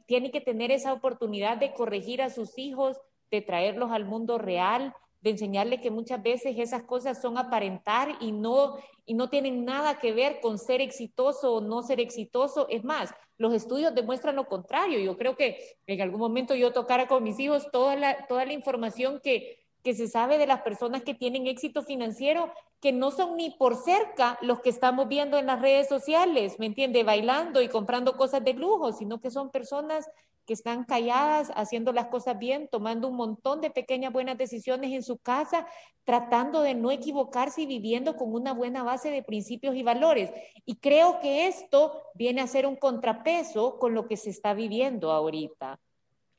tiene 0.06 0.30
que 0.30 0.40
tener 0.40 0.70
esa 0.70 0.92
oportunidad 0.92 1.56
de 1.56 1.72
corregir 1.72 2.22
a 2.22 2.30
sus 2.30 2.58
hijos, 2.58 2.98
de 3.30 3.40
traerlos 3.40 3.90
al 3.90 4.04
mundo 4.04 4.38
real, 4.38 4.94
de 5.22 5.30
enseñarle 5.30 5.80
que 5.80 5.90
muchas 5.90 6.22
veces 6.22 6.56
esas 6.58 6.82
cosas 6.82 7.22
son 7.22 7.38
aparentar 7.38 8.16
y 8.20 8.32
no, 8.32 8.76
y 9.06 9.14
no 9.14 9.30
tienen 9.30 9.64
nada 9.64 9.98
que 9.98 10.12
ver 10.12 10.40
con 10.40 10.58
ser 10.58 10.80
exitoso 10.80 11.54
o 11.54 11.60
no 11.60 11.82
ser 11.82 12.00
exitoso. 12.00 12.66
Es 12.68 12.84
más, 12.84 13.14
los 13.38 13.54
estudios 13.54 13.94
demuestran 13.94 14.36
lo 14.36 14.48
contrario. 14.48 14.98
Yo 14.98 15.16
creo 15.16 15.36
que 15.36 15.76
en 15.86 16.00
algún 16.00 16.20
momento 16.20 16.54
yo 16.54 16.72
tocara 16.72 17.06
con 17.06 17.22
mis 17.22 17.38
hijos 17.38 17.70
toda 17.70 17.94
la, 17.96 18.26
toda 18.26 18.44
la 18.44 18.52
información 18.52 19.20
que, 19.22 19.64
que 19.84 19.94
se 19.94 20.08
sabe 20.08 20.38
de 20.38 20.46
las 20.46 20.62
personas 20.62 21.02
que 21.02 21.14
tienen 21.14 21.46
éxito 21.46 21.82
financiero, 21.82 22.52
que 22.80 22.92
no 22.92 23.12
son 23.12 23.36
ni 23.36 23.50
por 23.50 23.76
cerca 23.76 24.38
los 24.42 24.60
que 24.60 24.70
estamos 24.70 25.06
viendo 25.08 25.38
en 25.38 25.46
las 25.46 25.60
redes 25.60 25.88
sociales, 25.88 26.58
¿me 26.58 26.66
entiende? 26.66 27.04
Bailando 27.04 27.62
y 27.62 27.68
comprando 27.68 28.16
cosas 28.16 28.42
de 28.44 28.54
lujo, 28.54 28.92
sino 28.92 29.20
que 29.20 29.30
son 29.30 29.50
personas 29.50 30.08
que 30.46 30.52
están 30.52 30.84
calladas, 30.84 31.52
haciendo 31.54 31.92
las 31.92 32.06
cosas 32.06 32.38
bien, 32.38 32.68
tomando 32.70 33.08
un 33.08 33.16
montón 33.16 33.60
de 33.60 33.70
pequeñas 33.70 34.12
buenas 34.12 34.38
decisiones 34.38 34.92
en 34.92 35.02
su 35.02 35.18
casa, 35.18 35.66
tratando 36.04 36.62
de 36.62 36.74
no 36.74 36.90
equivocarse 36.90 37.62
y 37.62 37.66
viviendo 37.66 38.16
con 38.16 38.32
una 38.32 38.52
buena 38.52 38.82
base 38.82 39.10
de 39.10 39.22
principios 39.22 39.76
y 39.76 39.82
valores. 39.82 40.30
Y 40.64 40.76
creo 40.76 41.20
que 41.20 41.46
esto 41.46 42.02
viene 42.14 42.40
a 42.40 42.46
ser 42.46 42.66
un 42.66 42.76
contrapeso 42.76 43.78
con 43.78 43.94
lo 43.94 44.06
que 44.06 44.16
se 44.16 44.30
está 44.30 44.54
viviendo 44.54 45.12
ahorita. 45.12 45.78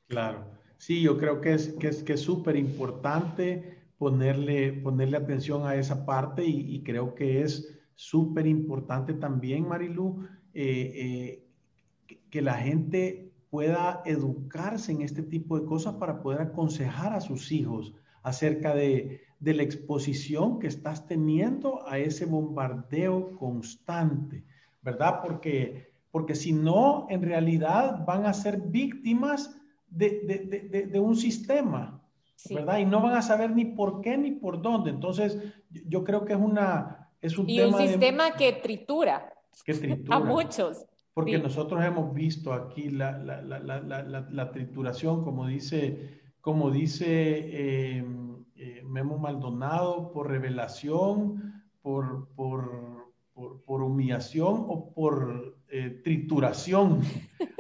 Claro, 0.08 0.46
sí, 0.78 1.02
yo 1.02 1.18
creo 1.18 1.40
que 1.42 1.54
es 1.54 1.74
que 1.74 1.88
es 1.88 2.04
que 2.04 2.18
súper 2.18 2.56
importante 2.56 3.84
ponerle, 3.98 4.74
ponerle 4.74 5.18
atención 5.18 5.66
a 5.66 5.76
esa 5.76 6.06
parte 6.06 6.44
y, 6.46 6.84
creo 6.84 7.16
que 7.16 7.42
es 7.42 7.74
súper 7.96 8.46
importante 8.48 9.14
también, 9.14 9.66
Marilu, 9.66 10.28
eh, 10.54 10.92
eh, 10.96 12.18
que 12.30 12.42
la 12.42 12.56
gente 12.56 13.33
pueda 13.54 14.02
educarse 14.06 14.92
en 14.92 15.04
este 15.04 15.22
tipo 15.22 15.60
de 15.60 15.68
cosas 15.68 15.94
para 15.98 16.24
poder 16.24 16.42
aconsejar 16.42 17.14
a 17.14 17.22
sus 17.22 17.52
hijos 17.52 17.94
acerca 18.24 18.74
de, 18.74 19.22
la 19.42 19.62
exposición 19.62 20.58
que 20.58 20.66
estás 20.66 21.06
teniendo 21.06 21.88
a 21.88 22.00
ese 22.00 22.26
bombardeo 22.26 23.38
constante, 23.38 24.44
¿verdad? 24.82 25.20
Porque, 25.22 25.92
porque 26.10 26.34
si 26.34 26.52
no, 26.52 27.06
en 27.12 27.22
realidad 27.22 28.04
van 28.08 28.26
a 28.26 28.34
ser 28.34 28.60
víctimas 28.60 29.56
de, 29.88 31.00
un 31.00 31.16
sistema, 31.16 32.02
¿verdad? 32.50 32.80
Y 32.80 32.86
no 32.86 33.04
van 33.04 33.18
a 33.18 33.22
saber 33.22 33.52
ni 33.52 33.66
por 33.66 34.02
qué 34.02 34.18
ni 34.18 34.32
por 34.32 34.64
dónde. 34.64 34.90
Entonces, 34.90 35.38
yo 35.70 36.04
creo 36.04 36.26
que 36.26 36.34
es 36.34 36.40
una... 36.40 37.12
Es 37.22 37.38
un 37.38 37.48
y 37.48 37.60
un 37.60 37.78
sistema 37.78 38.32
que 38.32 38.52
tritura. 38.54 39.32
Que 39.64 39.74
tritura. 39.76 40.18
A 40.18 40.20
muchos. 40.22 40.88
Porque 41.14 41.38
nosotros 41.38 41.84
hemos 41.84 42.14
visto 42.14 42.54
aquí 42.54 42.90
la, 42.90 43.18
la, 43.20 43.42
la, 43.42 43.60
la, 43.62 44.52
trituración, 44.52 45.24
como 45.24 45.46
dice, 45.46 46.22
como 46.42 46.72
dice 46.72 47.98
em, 47.98 48.44
eh, 48.56 48.82
Memo 48.84 49.20
Maldonado, 49.20 50.12
por 50.12 50.28
revelación, 50.28 51.62
por, 51.84 52.30
por, 52.30 53.14
por, 53.34 53.84
humillación 53.84 54.66
o 54.68 54.92
por 54.92 55.58
eh, 55.70 56.02
trituración. 56.04 57.02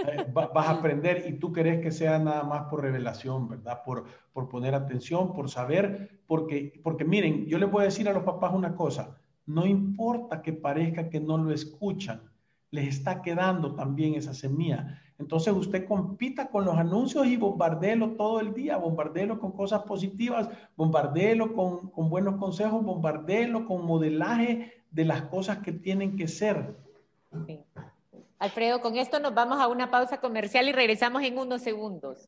Eh, 0.06 0.26
vas 0.34 0.68
a 0.68 0.72
aprender 0.72 1.24
y 1.30 1.40
tú 1.40 1.54
querés 1.54 1.80
que 1.82 1.90
sea 1.90 2.20
nada 2.20 2.44
más 2.44 2.64
por 2.64 2.82
revelación, 2.82 3.48
¿verdad? 3.48 3.84
Por, 3.86 4.04
por 4.34 4.50
poner 4.50 4.76
atención, 4.76 5.34
por 5.34 5.50
saber, 5.50 6.20
porque, 6.28 6.82
porque 6.84 7.06
miren, 7.06 7.46
yo 7.46 7.58
les 7.58 7.72
voy 7.72 7.84
a 7.84 7.86
decir 7.86 8.10
a 8.10 8.14
los 8.14 8.24
papás 8.24 8.54
una 8.54 8.76
cosa, 8.76 9.18
no 9.46 9.66
importa 9.66 10.42
que 10.42 10.52
parezca 10.52 11.10
que 11.10 11.22
no 11.22 11.38
lo 11.38 11.54
escuchan 11.54 12.22
les 12.74 12.88
está 12.88 13.22
quedando 13.22 13.76
también 13.76 14.16
esa 14.16 14.34
semilla. 14.34 15.00
Entonces 15.20 15.54
usted 15.54 15.88
compita 15.88 16.48
con 16.48 16.66
los 16.66 16.76
anuncios 16.76 17.28
y 17.28 17.38
bombardelo 17.38 18.14
todo 18.14 18.40
el 18.40 18.52
día, 18.52 18.78
bombardelo 18.78 19.40
con 19.40 19.52
cosas 19.52 19.84
positivas, 19.84 20.50
bombardelo 20.76 21.54
con, 21.54 21.92
con 21.92 22.10
buenos 22.10 22.38
consejos, 22.38 22.84
bombardelo 22.84 23.68
con 23.68 23.86
modelaje 23.86 24.74
de 24.90 25.06
las 25.06 25.22
cosas 25.22 25.60
que 25.60 25.72
tienen 25.72 26.18
que 26.18 26.28
ser. 26.28 26.76
Alfredo, 28.40 28.82
con 28.82 28.98
esto 28.98 29.20
nos 29.20 29.36
vamos 29.36 29.60
a 29.60 29.68
una 29.68 29.92
pausa 29.92 30.20
comercial 30.20 30.68
y 30.68 30.72
regresamos 30.72 31.22
en 31.22 31.38
unos 31.38 31.62
segundos. 31.62 32.28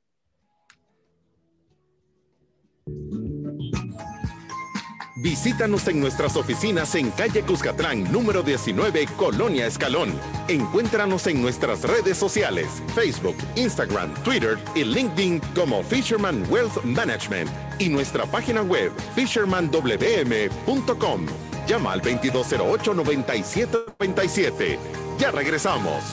Visítanos 5.26 5.88
en 5.88 6.00
nuestras 6.00 6.36
oficinas 6.36 6.94
en 6.94 7.10
calle 7.10 7.42
Cuscatlán, 7.42 8.12
número 8.12 8.44
19, 8.44 9.08
Colonia 9.18 9.66
Escalón. 9.66 10.14
Encuéntranos 10.48 11.26
en 11.26 11.42
nuestras 11.42 11.82
redes 11.82 12.16
sociales, 12.16 12.68
Facebook, 12.94 13.36
Instagram, 13.56 14.14
Twitter 14.24 14.60
y 14.76 14.84
LinkedIn 14.84 15.40
como 15.56 15.82
Fisherman 15.82 16.46
Wealth 16.52 16.84
Management 16.84 17.50
y 17.80 17.90
nuestra 17.90 18.28
página 18.28 18.62
web 18.62 18.92
fishermanwm.com. 19.16 21.26
Llama 21.68 21.94
al 21.94 22.04
2208-9797. 22.04 24.78
Ya 25.18 25.32
regresamos. 25.32 26.04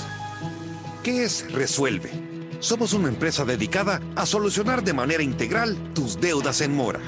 ¿Qué 1.02 1.24
es 1.24 1.52
Resuelve? 1.52 2.10
Somos 2.60 2.94
una 2.94 3.08
empresa 3.08 3.44
dedicada 3.44 4.00
a 4.16 4.24
solucionar 4.24 4.82
de 4.82 4.94
manera 4.94 5.22
integral 5.22 5.76
tus 5.92 6.18
deudas 6.18 6.62
en 6.62 6.74
mora 6.74 7.00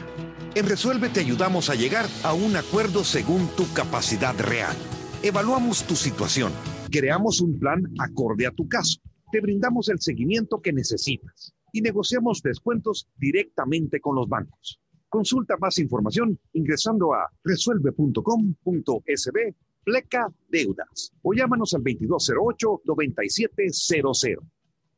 en 0.55 0.67
Resuelve 0.67 1.09
te 1.09 1.21
ayudamos 1.21 1.71
a 1.71 1.75
llegar 1.75 2.07
a 2.23 2.33
un 2.33 2.55
acuerdo 2.57 3.03
según 3.05 3.49
tu 3.57 3.71
capacidad 3.73 4.39
real. 4.39 4.77
Evaluamos 5.23 5.85
tu 5.85 5.97
situación, 5.97 6.53
creamos 6.91 7.41
un 7.41 7.59
plan 7.59 7.83
acorde 7.99 8.47
a 8.47 8.53
tu 8.53 8.69
caso, 8.69 9.01
te 9.33 9.41
brindamos 9.41 9.89
el 9.89 10.01
seguimiento 10.01 10.63
que 10.63 10.73
necesitas 10.73 11.53
y 11.73 11.81
negociamos 11.81 12.41
descuentos 12.43 13.09
directamente 13.17 14.01
con 14.01 14.15
los 14.17 14.29
bancos. 14.29 14.79
Consulta 15.09 15.57
más 15.57 15.79
información 15.79 16.39
ingresando 16.53 17.15
a 17.15 17.31
resuelve.com.sb 17.43 19.55
pleca 19.85 20.29
deudas 20.49 21.13
o 21.23 21.33
llámanos 21.35 21.75
al 21.75 21.83
2208-9700. 21.83 24.39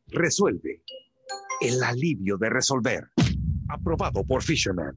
Resuelve. 0.09 0.83
El 1.61 1.83
alivio 1.83 2.39
de 2.39 2.49
resolver. 2.51 3.09
Aprobado 3.69 4.25
por 4.25 4.43
Fisherman. 4.43 4.97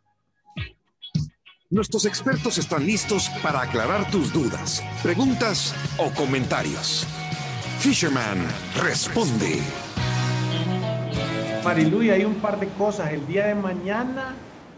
Nuestros 1.71 2.05
expertos 2.05 2.57
están 2.57 2.85
listos 2.85 3.29
para 3.41 3.61
aclarar 3.61 4.11
tus 4.11 4.33
dudas, 4.33 4.83
preguntas 5.01 5.73
o 5.97 6.13
comentarios. 6.13 7.07
Fisherman 7.79 8.39
responde. 8.83 9.61
Marilu, 11.63 12.01
hay 12.11 12.25
un 12.25 12.35
par 12.35 12.59
de 12.59 12.67
cosas. 12.77 13.13
El 13.13 13.25
día 13.25 13.47
de 13.47 13.55
mañana, 13.55 14.35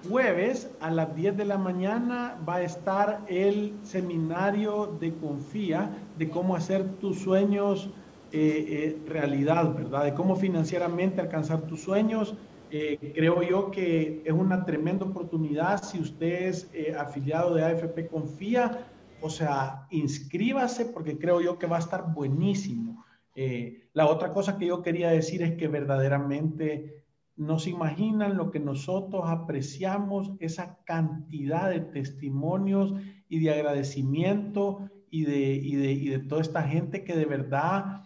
jueves, 0.07 0.69
a 0.81 0.91
las 0.91 1.15
10 1.15 1.35
de 1.35 1.45
la 1.45 1.57
mañana, 1.57 2.37
va 2.47 2.57
a 2.57 2.61
estar 2.61 3.21
el 3.27 3.73
seminario 3.81 4.95
de 5.01 5.15
Confía 5.15 5.89
de 6.19 6.29
cómo 6.29 6.55
hacer 6.55 6.83
tus 7.01 7.17
sueños 7.17 7.89
eh, 8.31 8.65
eh, 8.69 9.09
realidad, 9.09 9.73
¿verdad? 9.73 10.03
De 10.03 10.13
cómo 10.13 10.35
financieramente 10.35 11.21
alcanzar 11.21 11.61
tus 11.61 11.81
sueños 11.81 12.35
eh, 12.75 13.13
creo 13.13 13.43
yo 13.43 13.69
que 13.69 14.23
es 14.25 14.33
una 14.33 14.65
tremenda 14.65 15.05
oportunidad 15.05 15.83
si 15.83 15.99
usted 15.99 16.47
es 16.47 16.71
eh, 16.73 16.95
afiliado 16.97 17.53
de 17.53 17.63
AFP 17.63 18.07
Confía, 18.07 18.87
o 19.21 19.29
sea, 19.29 19.85
inscríbase 19.91 20.85
porque 20.85 21.19
creo 21.19 21.39
yo 21.39 21.59
que 21.59 21.67
va 21.67 21.75
a 21.75 21.81
estar 21.81 22.11
buenísimo. 22.11 23.05
Eh, 23.35 23.89
la 23.93 24.07
otra 24.07 24.33
cosa 24.33 24.57
que 24.57 24.65
yo 24.65 24.81
quería 24.81 25.11
decir 25.11 25.43
es 25.43 25.53
que 25.55 25.67
verdaderamente 25.67 27.03
no 27.35 27.59
se 27.59 27.69
imaginan 27.69 28.37
lo 28.37 28.49
que 28.49 28.59
nosotros 28.59 29.23
apreciamos, 29.27 30.31
esa 30.39 30.79
cantidad 30.83 31.69
de 31.69 31.79
testimonios 31.81 32.95
y 33.29 33.39
de 33.39 33.51
agradecimiento 33.51 34.89
y 35.11 35.25
de, 35.25 35.53
y 35.53 35.75
de, 35.75 35.91
y 35.91 36.09
de 36.09 36.19
toda 36.19 36.41
esta 36.41 36.63
gente 36.63 37.03
que 37.03 37.15
de 37.15 37.25
verdad 37.25 38.01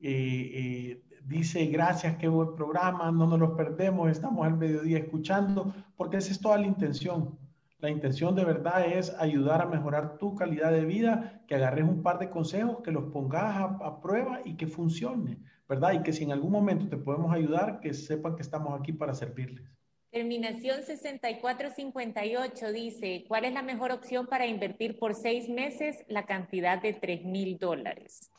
eh, 0.00 0.50
eh, 0.54 1.02
dice 1.32 1.64
gracias, 1.66 2.16
qué 2.18 2.28
buen 2.28 2.54
programa, 2.54 3.10
no 3.10 3.26
nos 3.26 3.38
los 3.38 3.52
perdemos, 3.52 4.10
estamos 4.10 4.46
al 4.46 4.56
mediodía 4.56 4.98
escuchando, 4.98 5.74
porque 5.96 6.18
esa 6.18 6.30
es 6.30 6.40
toda 6.40 6.58
la 6.58 6.66
intención. 6.66 7.38
La 7.78 7.90
intención 7.90 8.36
de 8.36 8.44
verdad 8.44 8.86
es 8.86 9.12
ayudar 9.18 9.62
a 9.62 9.66
mejorar 9.66 10.18
tu 10.18 10.36
calidad 10.36 10.70
de 10.70 10.84
vida, 10.84 11.42
que 11.48 11.54
agarres 11.56 11.84
un 11.84 12.02
par 12.02 12.18
de 12.18 12.30
consejos, 12.30 12.78
que 12.84 12.92
los 12.92 13.10
pongas 13.12 13.56
a, 13.56 14.00
prueba 14.00 14.40
y 14.44 14.56
que 14.56 14.66
funcione, 14.66 15.38
¿verdad? 15.68 15.94
Y 15.94 16.02
que 16.02 16.12
si 16.12 16.22
en 16.24 16.32
algún 16.32 16.52
momento 16.52 16.86
te 16.88 16.96
podemos 16.96 17.34
ayudar, 17.34 17.80
que 17.80 17.94
sepan 17.94 18.36
que 18.36 18.42
estamos 18.42 18.78
aquí 18.78 18.92
para 18.92 19.14
servirles. 19.14 19.64
Terminación 20.10 20.82
6458 20.82 22.72
dice, 22.72 23.24
¿cuál 23.26 23.46
es 23.46 23.54
la 23.54 23.62
mejor 23.62 23.90
opción 23.90 24.26
para 24.26 24.46
invertir 24.46 24.98
por 24.98 25.14
seis 25.14 25.48
meses 25.48 26.04
la 26.06 26.26
cantidad 26.26 26.80
de 26.80 26.92
3 26.92 27.24
mil 27.24 27.58
dólares? 27.58 28.30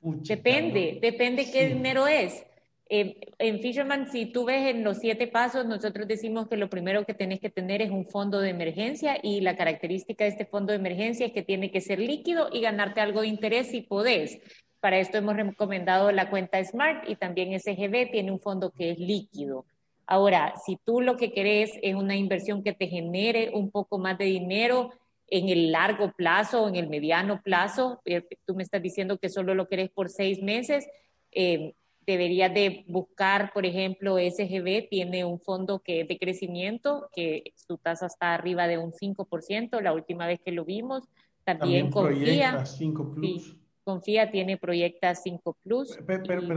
Depende, 0.00 0.98
depende 1.00 1.50
qué 1.50 1.68
dinero 1.68 2.06
es. 2.06 2.44
Eh, 2.90 3.20
en 3.38 3.60
Fisherman, 3.60 4.10
si 4.10 4.26
tú 4.26 4.46
ves 4.46 4.74
en 4.74 4.82
los 4.82 4.98
siete 4.98 5.26
pasos, 5.26 5.66
nosotros 5.66 6.08
decimos 6.08 6.48
que 6.48 6.56
lo 6.56 6.70
primero 6.70 7.04
que 7.04 7.12
tenés 7.12 7.38
que 7.40 7.50
tener 7.50 7.82
es 7.82 7.90
un 7.90 8.06
fondo 8.06 8.40
de 8.40 8.48
emergencia 8.48 9.18
y 9.22 9.42
la 9.42 9.56
característica 9.56 10.24
de 10.24 10.30
este 10.30 10.46
fondo 10.46 10.72
de 10.72 10.78
emergencia 10.78 11.26
es 11.26 11.32
que 11.32 11.42
tiene 11.42 11.70
que 11.70 11.82
ser 11.82 11.98
líquido 11.98 12.48
y 12.50 12.62
ganarte 12.62 13.00
algo 13.00 13.20
de 13.20 13.28
interés 13.28 13.68
si 13.68 13.82
podés. 13.82 14.38
Para 14.80 14.98
esto 14.98 15.18
hemos 15.18 15.36
recomendado 15.36 16.12
la 16.12 16.30
cuenta 16.30 16.64
Smart 16.64 17.08
y 17.08 17.16
también 17.16 17.58
SGB 17.58 18.10
tiene 18.10 18.30
un 18.30 18.40
fondo 18.40 18.70
que 18.70 18.92
es 18.92 18.98
líquido. 18.98 19.66
Ahora, 20.06 20.54
si 20.64 20.76
tú 20.76 21.02
lo 21.02 21.18
que 21.18 21.32
querés 21.32 21.72
es 21.82 21.94
una 21.94 22.16
inversión 22.16 22.62
que 22.62 22.72
te 22.72 22.86
genere 22.86 23.50
un 23.52 23.70
poco 23.70 23.98
más 23.98 24.16
de 24.16 24.24
dinero 24.24 24.92
en 25.30 25.48
el 25.48 25.72
largo 25.72 26.12
plazo 26.12 26.68
en 26.68 26.76
el 26.76 26.88
mediano 26.88 27.42
plazo, 27.42 28.00
eh, 28.04 28.22
tú 28.46 28.54
me 28.54 28.62
estás 28.62 28.82
diciendo 28.82 29.18
que 29.18 29.28
solo 29.28 29.54
lo 29.54 29.68
querés 29.68 29.90
por 29.90 30.08
seis 30.08 30.42
meses, 30.42 30.86
eh, 31.32 31.74
deberías 32.06 32.52
de 32.54 32.84
buscar, 32.88 33.52
por 33.52 33.66
ejemplo, 33.66 34.18
SGB 34.18 34.88
tiene 34.88 35.26
un 35.26 35.38
fondo 35.38 35.80
que 35.80 36.00
es 36.00 36.08
de 36.08 36.18
crecimiento, 36.18 37.10
que 37.14 37.52
su 37.54 37.76
tasa 37.76 38.06
está 38.06 38.32
arriba 38.32 38.66
de 38.66 38.78
un 38.78 38.92
5%, 38.92 39.80
la 39.82 39.92
última 39.92 40.26
vez 40.26 40.40
que 40.42 40.52
lo 40.52 40.64
vimos. 40.64 41.04
También, 41.44 41.90
confía. 41.90 42.64
5 42.64 43.14
plus. 43.14 43.56
Confía 43.88 44.30
tiene 44.30 44.58
Proyecta 44.58 45.14
5 45.14 45.56
Plus. 45.64 45.98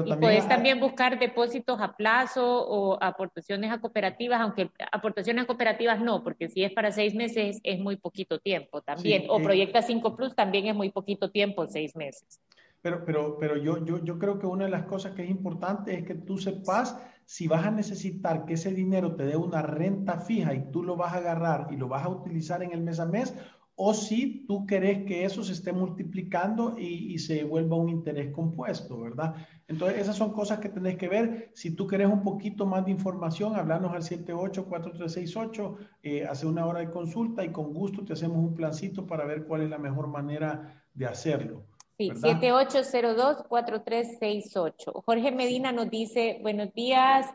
y, 0.06 0.14
puedes 0.16 0.46
también 0.50 0.82
buscar 0.82 1.18
depósitos 1.18 1.80
a 1.80 1.96
plazo 1.96 2.44
o 2.68 3.02
aportaciones 3.02 3.72
a 3.72 3.80
cooperativas, 3.80 4.42
aunque 4.42 4.70
aportaciones 4.92 5.46
a 5.46 5.48
cooperativas 5.48 6.02
no, 6.02 6.26
porque 6.26 6.50
si 6.50 6.62
es 6.62 6.74
para 6.74 6.92
seis 6.92 7.16
meses 7.16 7.62
es 7.64 7.80
muy 7.80 7.96
poquito 7.96 8.38
tiempo 8.40 8.82
también. 8.82 9.30
o 9.30 9.40
eh, 9.40 9.44
Proyecta 9.44 9.82
5 9.82 10.18
Plus 10.18 10.36
también 10.36 10.68
es 10.68 10.76
muy 10.76 10.90
poquito 10.90 11.32
tiempo, 11.32 11.66
seis 11.68 11.96
meses. 11.96 12.42
Pero, 12.82 13.06
pero, 13.06 13.38
pero 13.40 13.56
yo, 13.56 13.82
yo, 13.86 14.04
yo 14.04 14.20
creo 14.20 14.38
que 14.38 14.46
una 14.46 14.66
de 14.66 14.72
las 14.72 14.84
cosas 14.84 15.14
que 15.14 15.24
es 15.24 15.30
importante 15.30 15.94
es 15.94 16.04
que 16.04 16.16
tú 16.16 16.38
sepas 16.38 16.98
si 17.24 17.48
vas 17.48 17.66
a 17.66 17.72
necesitar 17.72 18.44
que 18.44 18.56
ese 18.56 18.74
dinero 18.74 19.16
te 19.16 19.24
dé 19.24 19.38
una 19.38 19.62
renta 19.62 20.20
fija 20.20 20.54
y 20.54 20.70
tú 20.70 20.84
lo 20.84 20.98
vas 20.98 21.14
a 21.14 21.18
agarrar 21.20 21.70
y 21.72 21.78
lo 21.78 21.88
vas 21.88 22.04
a 22.04 22.10
utilizar 22.10 22.62
en 22.62 22.74
el 22.74 22.82
mes 22.82 23.00
a 23.00 23.06
mes, 23.06 23.34
o 23.76 23.94
si 23.94 24.46
tú 24.46 24.66
querés 24.66 25.06
que 25.06 25.26
eso 25.26 25.44
se 25.44 25.52
esté 25.54 25.72
multiplicando 25.72 26.76
y, 26.78 27.14
y, 27.14 27.20
se 27.20 27.44
vuelva 27.44 27.78
un 27.78 27.90
interés 27.90 28.32
compuesto, 28.32 29.00
¿verdad? 29.00 29.36
Entonces, 29.68 30.00
esas 30.00 30.16
son 30.18 30.34
cosas 30.34 30.60
que 30.60 30.70
tenés 30.70 30.98
que 30.98 31.08
ver. 31.08 31.52
Si 31.54 31.76
tú 31.76 31.86
querés 31.88 32.08
un 32.08 32.24
poquito 32.24 32.66
más 32.66 32.84
de 32.86 32.92
información, 32.92 33.56
hablarnos 33.56 33.94
al 33.94 34.04
784368, 34.04 35.78
eh, 36.04 36.26
hace 36.26 36.46
una 36.46 36.66
hora 36.66 36.82
de 36.82 36.92
consulta 36.92 37.46
y 37.46 37.52
con 37.52 37.74
gusto 37.74 38.04
te 38.04 38.12
hacemos 38.14 38.38
un 38.38 38.54
plancito 38.54 39.08
para 39.08 39.26
ver 39.26 39.46
cuál 39.46 39.62
es 39.62 39.70
la 39.70 39.78
mejor 39.78 40.08
manera 40.08 40.84
de 40.94 41.06
hacerlo. 41.06 41.64
Sí, 41.98 42.10
7802-4368. 42.10 45.04
Jorge 45.06 45.32
Medina 45.32 45.72
nos 45.72 45.90
dice, 45.90 46.40
buenos 46.42 46.74
días, 46.74 47.28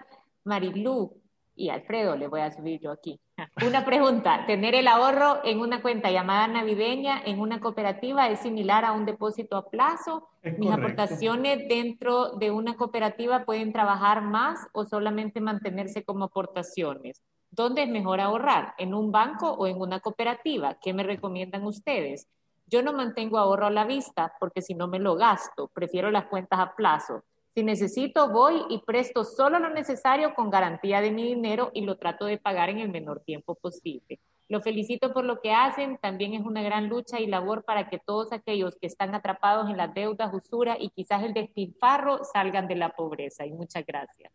Marilú 0.45 1.23
y 1.55 1.71
Alfredo, 1.71 2.17
le 2.17 2.29
voy 2.29 2.41
a 2.41 2.51
subir 2.51 2.81
yo 2.81 2.91
aquí. 2.91 3.19
Una 3.67 3.85
pregunta, 3.85 4.47
¿tener 4.47 4.75
el 4.75 4.89
ahorro 4.89 5.41
en 5.45 5.61
una 5.61 5.83
cuenta 5.83 6.11
llamada 6.11 6.49
navideña 6.49 7.21
en 7.23 7.39
una 7.39 7.61
cooperativa 7.61 8.29
es 8.29 8.41
similar 8.41 8.85
a 8.87 8.93
un 8.93 9.05
depósito 9.05 9.57
a 9.57 9.69
plazo? 9.69 10.29
¿Mis 10.43 10.71
aportaciones 10.71 11.69
dentro 11.69 12.31
de 12.37 12.51
una 12.51 12.77
cooperativa 12.77 13.45
pueden 13.45 13.73
trabajar 13.73 14.23
más 14.23 14.67
o 14.73 14.87
solamente 14.87 15.41
mantenerse 15.41 16.03
como 16.03 16.25
aportaciones? 16.25 17.23
¿Dónde 17.51 17.83
es 17.83 17.89
mejor 17.91 18.21
ahorrar? 18.21 18.75
¿En 18.79 18.95
un 18.95 19.13
banco 19.13 19.51
o 19.51 19.67
en 19.67 19.81
una 19.81 20.01
cooperativa? 20.01 20.79
¿Qué 20.81 20.95
me 20.95 21.03
recomiendan 21.03 21.65
ustedes? 21.65 22.29
Yo 22.67 22.83
no 22.83 22.95
mantengo 22.95 23.39
ahorro 23.39 23.67
a 23.67 23.71
la 23.71 23.85
vista 23.85 24.33
porque 24.41 24.63
si 24.63 24.75
no 24.75 24.89
me 24.89 24.99
lo 24.99 25.15
gasto, 25.15 25.69
prefiero 25.69 26.11
las 26.11 26.27
cuentas 26.27 26.59
a 26.59 26.75
plazo. 26.75 27.23
Si 27.57 27.63
necesito, 27.63 28.29
voy 28.29 28.61
y 28.69 28.81
presto 28.81 29.25
solo 29.25 29.59
lo 29.59 29.71
necesario 29.71 30.35
con 30.35 30.51
garantía 30.51 31.01
de 31.01 31.11
mi 31.11 31.25
dinero 31.25 31.71
y 31.73 31.87
lo 31.87 31.97
trato 31.97 32.27
de 32.27 32.37
pagar 32.37 32.69
en 32.69 32.81
el 32.81 32.91
menor 32.91 33.21
tiempo 33.21 33.55
posible. 33.55 34.21
Lo 34.47 34.61
felicito 34.61 35.15
por 35.15 35.25
lo 35.25 35.41
que 35.41 35.53
hacen, 35.53 35.97
también 35.97 36.35
es 36.35 36.45
una 36.45 36.63
gran 36.63 36.91
lucha 36.91 37.19
y 37.19 37.27
labor 37.27 37.65
para 37.65 37.89
que 37.89 37.99
todos 37.99 38.31
aquellos 38.31 38.77
que 38.77 38.87
están 38.87 39.15
atrapados 39.15 39.71
en 39.71 39.79
las 39.79 39.95
deudas, 39.95 40.35
usura 40.35 40.77
y 40.79 40.91
quizás 40.91 41.23
el 41.23 41.33
despilfarro 41.33 42.25
salgan 42.25 42.69
de 42.69 42.77
la 42.77 42.91
pobreza. 42.91 43.47
Y 43.47 43.53
muchas 43.53 43.87
gracias. 43.87 44.31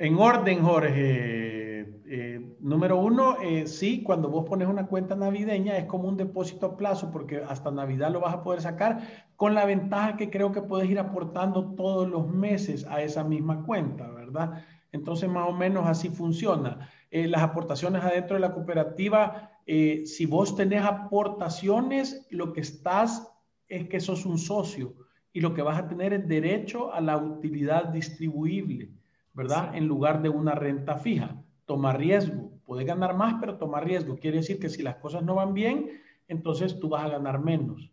En 0.00 0.16
orden, 0.16 0.62
Jorge. 0.62 1.80
Eh, 2.10 2.56
número 2.60 2.98
uno, 2.98 3.36
eh, 3.42 3.66
sí, 3.66 4.04
cuando 4.04 4.28
vos 4.30 4.48
pones 4.48 4.68
una 4.68 4.86
cuenta 4.86 5.16
navideña 5.16 5.76
es 5.76 5.86
como 5.86 6.08
un 6.08 6.16
depósito 6.16 6.66
a 6.66 6.76
plazo 6.76 7.10
porque 7.10 7.38
hasta 7.38 7.72
Navidad 7.72 8.12
lo 8.12 8.20
vas 8.20 8.34
a 8.34 8.44
poder 8.44 8.62
sacar 8.62 9.26
con 9.34 9.54
la 9.54 9.66
ventaja 9.66 10.16
que 10.16 10.30
creo 10.30 10.52
que 10.52 10.62
puedes 10.62 10.88
ir 10.88 11.00
aportando 11.00 11.74
todos 11.74 12.08
los 12.08 12.28
meses 12.28 12.86
a 12.88 13.02
esa 13.02 13.24
misma 13.24 13.64
cuenta, 13.64 14.08
¿verdad? 14.10 14.64
Entonces, 14.92 15.28
más 15.28 15.48
o 15.48 15.52
menos 15.52 15.84
así 15.88 16.10
funciona. 16.10 16.88
Eh, 17.10 17.26
las 17.26 17.42
aportaciones 17.42 18.04
adentro 18.04 18.36
de 18.36 18.40
la 18.40 18.54
cooperativa, 18.54 19.50
si 19.66 20.26
vos 20.26 20.54
tenés 20.54 20.84
aportaciones, 20.84 22.26
lo 22.30 22.52
que 22.52 22.60
estás 22.60 23.28
es 23.66 23.88
que 23.88 23.98
sos 23.98 24.24
un 24.26 24.38
socio 24.38 24.94
y 25.32 25.40
lo 25.40 25.54
que 25.54 25.62
vas 25.62 25.78
a 25.78 25.88
tener 25.88 26.12
es 26.12 26.28
derecho 26.28 26.94
a 26.94 27.00
la 27.00 27.16
utilidad 27.18 27.88
distribuible. 27.88 28.97
¿Verdad? 29.38 29.76
En 29.76 29.86
lugar 29.86 30.20
de 30.20 30.28
una 30.28 30.56
renta 30.56 30.96
fija. 30.96 31.36
Toma 31.64 31.92
riesgo. 31.92 32.50
Puede 32.66 32.84
ganar 32.84 33.14
más, 33.14 33.36
pero 33.40 33.56
toma 33.56 33.80
riesgo. 33.80 34.18
Quiere 34.18 34.38
decir 34.38 34.58
que 34.58 34.68
si 34.68 34.82
las 34.82 34.96
cosas 34.96 35.22
no 35.22 35.36
van 35.36 35.54
bien, 35.54 36.02
entonces 36.26 36.80
tú 36.80 36.88
vas 36.88 37.04
a 37.04 37.08
ganar 37.08 37.38
menos. 37.38 37.88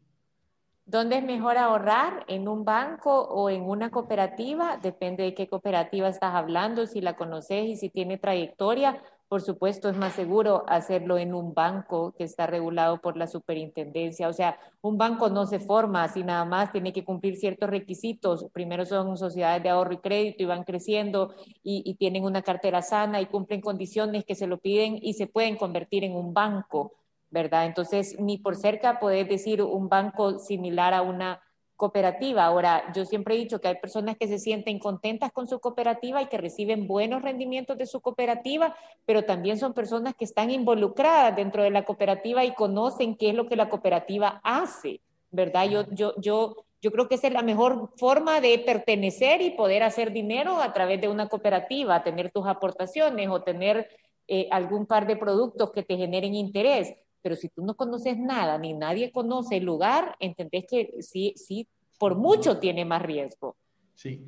¿Dónde 0.88 1.20
es 1.20 1.24
mejor 1.24 1.58
ahorrar? 1.58 2.26
¿En 2.28 2.48
un 2.48 2.66
banco 2.66 3.22
o 3.22 3.52
en 3.52 3.62
una 3.62 3.92
cooperativa? 3.92 4.78
Depende 4.78 5.24
de 5.24 5.36
qué 5.36 5.48
cooperativa 5.48 6.08
estás 6.08 6.34
hablando, 6.34 6.88
si 6.88 7.00
la 7.00 7.16
conoces 7.16 7.66
y 7.68 7.76
si 7.76 7.90
tiene 7.90 8.18
trayectoria 8.18 9.00
por 9.28 9.42
supuesto, 9.42 9.90
es 9.90 9.98
más 9.98 10.14
seguro 10.14 10.64
hacerlo 10.68 11.18
en 11.18 11.34
un 11.34 11.54
banco 11.54 12.14
que 12.18 12.24
está 12.24 12.46
regulado 12.46 13.02
por 13.02 13.18
la 13.18 13.26
superintendencia. 13.26 14.30
O 14.30 14.34
sea, 14.34 14.60
un 14.82 14.98
banco 14.98 15.30
no 15.30 15.48
se 15.48 15.60
forma 15.60 16.04
así 16.04 16.24
nada 16.24 16.46
más, 16.46 16.72
tiene 16.72 16.94
que 16.94 17.04
cumplir 17.04 17.36
ciertos 17.36 17.70
requisitos. 17.70 18.46
Primero 18.54 18.86
son 18.86 19.18
sociedades 19.18 19.64
de 19.64 19.70
ahorro 19.70 19.94
y 19.94 19.98
crédito 19.98 20.44
y 20.44 20.46
van 20.46 20.64
creciendo 20.64 21.34
y, 21.64 21.96
tienen 21.96 22.24
una 22.26 22.42
cartera 22.44 22.82
sana 22.82 23.22
y 23.22 23.26
cumplen 23.26 23.62
condiciones 23.62 24.26
que 24.26 24.36
se 24.36 24.48
lo 24.48 24.60
piden 24.60 25.00
y 25.02 25.14
se 25.14 25.28
pueden 25.28 25.56
convertir 25.56 26.04
en 26.04 26.16
un 26.16 26.34
banco, 26.34 26.94
¿verdad? 27.32 27.66
Entonces, 27.66 28.20
ni 28.20 28.38
por 28.38 28.56
cerca 28.56 29.00
podés 29.00 29.28
decir 29.28 29.62
un 29.62 29.90
banco 29.90 30.40
similar 30.40 30.94
a 30.94 31.02
una 31.02 31.42
cooperativa. 31.76 32.46
Ahora, 32.46 32.92
yo 32.94 33.06
siempre 33.06 33.36
he 33.36 33.38
dicho 33.38 33.60
que 33.60 33.68
hay 33.68 33.76
personas 33.76 34.18
que 34.18 34.28
se 34.28 34.40
sienten 34.40 34.80
contentas 34.80 35.32
con 35.32 35.48
su 35.48 35.60
cooperativa 35.60 36.22
y 36.22 36.28
que 36.28 36.38
reciben 36.38 36.88
buenos 36.88 37.22
rendimientos 37.22 37.78
de 37.78 37.86
su 37.86 38.02
cooperativa, 38.02 38.76
pero 39.06 39.24
también 39.24 39.60
son 39.60 39.74
personas 39.74 40.16
que 40.16 40.26
están 40.26 40.52
involucradas 40.52 41.36
dentro 41.36 41.64
de 41.64 41.72
la 41.72 41.84
cooperativa 41.84 42.46
y 42.46 42.54
conocen 42.54 43.16
qué 43.16 43.30
es 43.30 43.36
lo 43.36 43.48
que 43.48 43.56
la 43.56 43.70
cooperativa 43.70 44.40
hace, 44.44 45.02
¿verdad? 45.32 45.70
Yo, 45.70 45.86
yo, 45.92 46.14
yo, 46.18 46.56
yo 46.82 46.92
creo 46.92 47.08
que 47.08 47.16
esa 47.16 47.28
es 47.28 47.34
la 47.34 47.44
mejor 47.44 47.92
forma 47.98 48.40
de 48.42 48.58
pertenecer 48.60 49.42
y 49.42 49.52
poder 49.52 49.84
hacer 49.84 50.12
dinero 50.12 50.62
a 50.62 50.72
través 50.74 51.02
de 51.02 51.10
una 51.10 51.28
cooperativa, 51.28 52.04
tener 52.04 52.32
tus 52.32 52.48
aportaciones 52.48 53.30
o 53.30 53.42
tener 53.42 53.90
eh, 54.28 54.48
algún 54.52 54.86
par 54.86 55.06
de 55.08 55.18
productos 55.18 55.72
que 55.72 55.84
te 55.84 55.98
generen 55.98 56.34
interés 56.36 56.96
pero 57.26 57.36
si 57.36 57.50
tú 57.50 57.66
no 57.66 57.74
conoces 57.74 58.20
nada, 58.20 58.56
ni 58.60 58.74
nadie 58.74 59.12
conoce 59.12 59.58
el 59.58 59.66
lugar, 59.66 60.16
entendés 60.20 60.66
que 60.70 60.98
sí, 61.00 61.34
sí, 61.36 61.68
por 61.98 62.16
mucho 62.16 62.60
tiene 62.60 62.86
más 62.86 63.02
riesgo. 63.02 63.56
Sí. 63.96 64.24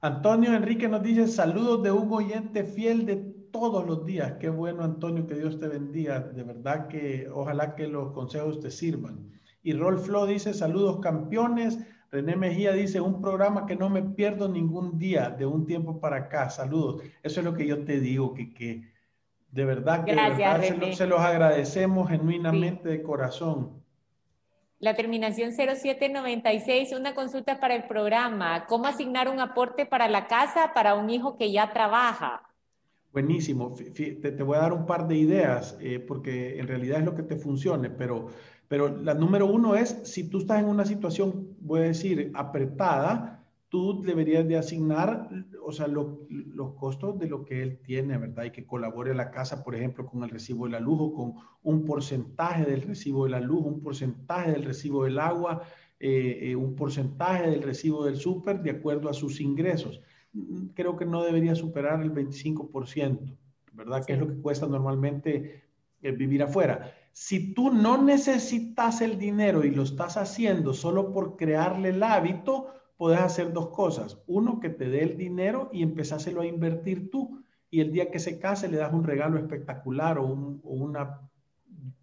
Antonio 0.00 0.54
Enrique 0.54 0.86
nos 0.86 1.02
dice 1.02 1.26
saludos 1.26 1.82
de 1.82 1.90
un 1.90 2.12
oyente 2.12 2.62
fiel 2.62 3.04
de 3.04 3.16
todos 3.50 3.84
los 3.84 4.06
días. 4.06 4.34
Qué 4.38 4.48
bueno, 4.48 4.84
Antonio, 4.84 5.26
que 5.26 5.34
Dios 5.34 5.58
te 5.58 5.66
bendiga. 5.66 6.20
De 6.20 6.44
verdad 6.44 6.86
que 6.86 7.28
ojalá 7.34 7.74
que 7.74 7.88
los 7.88 8.12
consejos 8.12 8.60
te 8.60 8.70
sirvan. 8.70 9.28
Y 9.64 9.72
Rolf 9.72 10.06
Flo 10.06 10.24
dice 10.24 10.54
saludos 10.54 11.00
campeones. 11.00 11.80
René 12.12 12.36
Mejía 12.36 12.70
dice 12.70 13.00
un 13.00 13.20
programa 13.20 13.66
que 13.66 13.74
no 13.74 13.90
me 13.90 14.04
pierdo 14.04 14.48
ningún 14.48 15.00
día 15.00 15.30
de 15.30 15.46
un 15.46 15.66
tiempo 15.66 15.98
para 15.98 16.18
acá. 16.18 16.48
Saludos. 16.48 17.02
Eso 17.24 17.40
es 17.40 17.44
lo 17.44 17.54
que 17.54 17.66
yo 17.66 17.84
te 17.84 17.98
digo, 17.98 18.34
que, 18.34 18.54
que 18.54 18.95
de 19.50 19.64
verdad 19.64 20.04
que 20.04 20.94
se, 20.94 21.06
los 21.06 21.20
agradecemos 21.20 22.08
genuinamente 22.08 22.88
de 22.88 23.02
corazón. 23.02 23.82
La 24.78 24.94
terminación 24.94 25.52
0796, 25.52 26.92
una 26.92 27.14
consulta 27.14 27.58
para 27.58 27.74
el 27.74 27.84
programa. 27.84 28.66
¿Cómo 28.66 28.86
asignar 28.86 29.28
un 29.28 29.40
aporte 29.40 29.86
para 29.86 30.08
la 30.08 30.26
casa 30.26 30.72
para 30.74 30.94
un 30.94 31.08
hijo 31.08 31.38
que 31.38 31.50
ya 31.50 31.72
trabaja? 31.72 32.42
Buenísimo. 33.12 33.74
Te, 33.94 34.42
voy 34.42 34.58
a 34.58 34.60
dar 34.60 34.74
un 34.74 34.84
par 34.84 35.08
de 35.08 35.16
ideas 35.16 35.78
eh, 35.80 35.98
porque 35.98 36.60
en 36.60 36.68
realidad 36.68 36.98
es 36.98 37.06
lo 37.06 37.14
que 37.14 37.22
te 37.22 37.36
funcione, 37.36 37.88
pero, 37.88 38.26
pero 38.68 38.94
la 38.94 39.14
número 39.14 39.46
uno 39.46 39.74
es, 39.74 40.00
si 40.04 40.28
tú 40.28 40.40
estás 40.40 40.60
en 40.60 40.66
una 40.66 40.84
situación, 40.84 41.56
voy 41.60 41.80
a 41.80 41.84
decir, 41.84 42.30
apretada, 42.34 43.45
tú 43.68 44.02
deberías 44.02 44.46
de 44.46 44.56
asignar, 44.56 45.28
o 45.64 45.72
sea, 45.72 45.88
los 45.88 46.74
costos 46.74 47.18
de 47.18 47.26
lo 47.26 47.44
que 47.44 47.62
él 47.62 47.80
tiene, 47.82 48.16
¿verdad? 48.16 48.44
Y 48.44 48.50
que 48.50 48.64
colabore 48.64 49.14
la 49.14 49.30
casa, 49.30 49.64
por 49.64 49.74
ejemplo, 49.74 50.06
con 50.06 50.22
el 50.22 50.30
recibo 50.30 50.66
de 50.66 50.72
la 50.72 50.80
luz 50.80 50.98
o 51.00 51.12
con 51.12 51.34
un 51.62 51.84
porcentaje 51.84 52.64
del 52.64 52.82
recibo 52.82 53.24
de 53.24 53.30
la 53.30 53.40
luz, 53.40 53.64
un 53.64 53.80
porcentaje 53.80 54.52
del 54.52 54.64
recibo 54.64 55.04
del 55.04 55.18
agua, 55.18 55.62
eh, 55.98 56.50
eh, 56.50 56.56
un 56.56 56.76
porcentaje 56.76 57.50
del 57.50 57.62
recibo 57.62 58.04
del 58.04 58.16
súper 58.16 58.62
de 58.62 58.70
acuerdo 58.70 59.08
a 59.08 59.14
sus 59.14 59.40
ingresos. 59.40 60.00
Creo 60.74 60.96
que 60.96 61.06
no 61.06 61.24
debería 61.24 61.54
superar 61.54 62.02
el 62.02 62.12
25%, 62.12 63.36
¿verdad? 63.72 64.04
Que 64.04 64.12
es 64.12 64.18
lo 64.18 64.28
que 64.28 64.40
cuesta 64.40 64.66
normalmente 64.66 65.64
eh, 66.02 66.12
vivir 66.12 66.42
afuera. 66.42 66.92
Si 67.12 67.54
tú 67.54 67.72
no 67.72 68.02
necesitas 68.02 69.00
el 69.00 69.18
dinero 69.18 69.64
y 69.64 69.70
lo 69.70 69.82
estás 69.82 70.18
haciendo 70.18 70.74
solo 70.74 71.12
por 71.12 71.36
crearle 71.36 71.88
el 71.88 72.02
hábito, 72.02 72.68
puedes 72.96 73.20
hacer 73.20 73.52
dos 73.52 73.68
cosas. 73.68 74.22
Uno, 74.26 74.60
que 74.60 74.70
te 74.70 74.88
dé 74.88 75.02
el 75.02 75.16
dinero 75.16 75.70
y 75.72 75.82
empezáselo 75.82 76.40
a 76.40 76.46
invertir 76.46 77.10
tú. 77.10 77.42
Y 77.70 77.80
el 77.80 77.92
día 77.92 78.10
que 78.10 78.18
se 78.18 78.38
case 78.38 78.68
le 78.68 78.78
das 78.78 78.92
un 78.92 79.04
regalo 79.04 79.38
espectacular 79.38 80.18
o, 80.18 80.26
una 80.26 81.20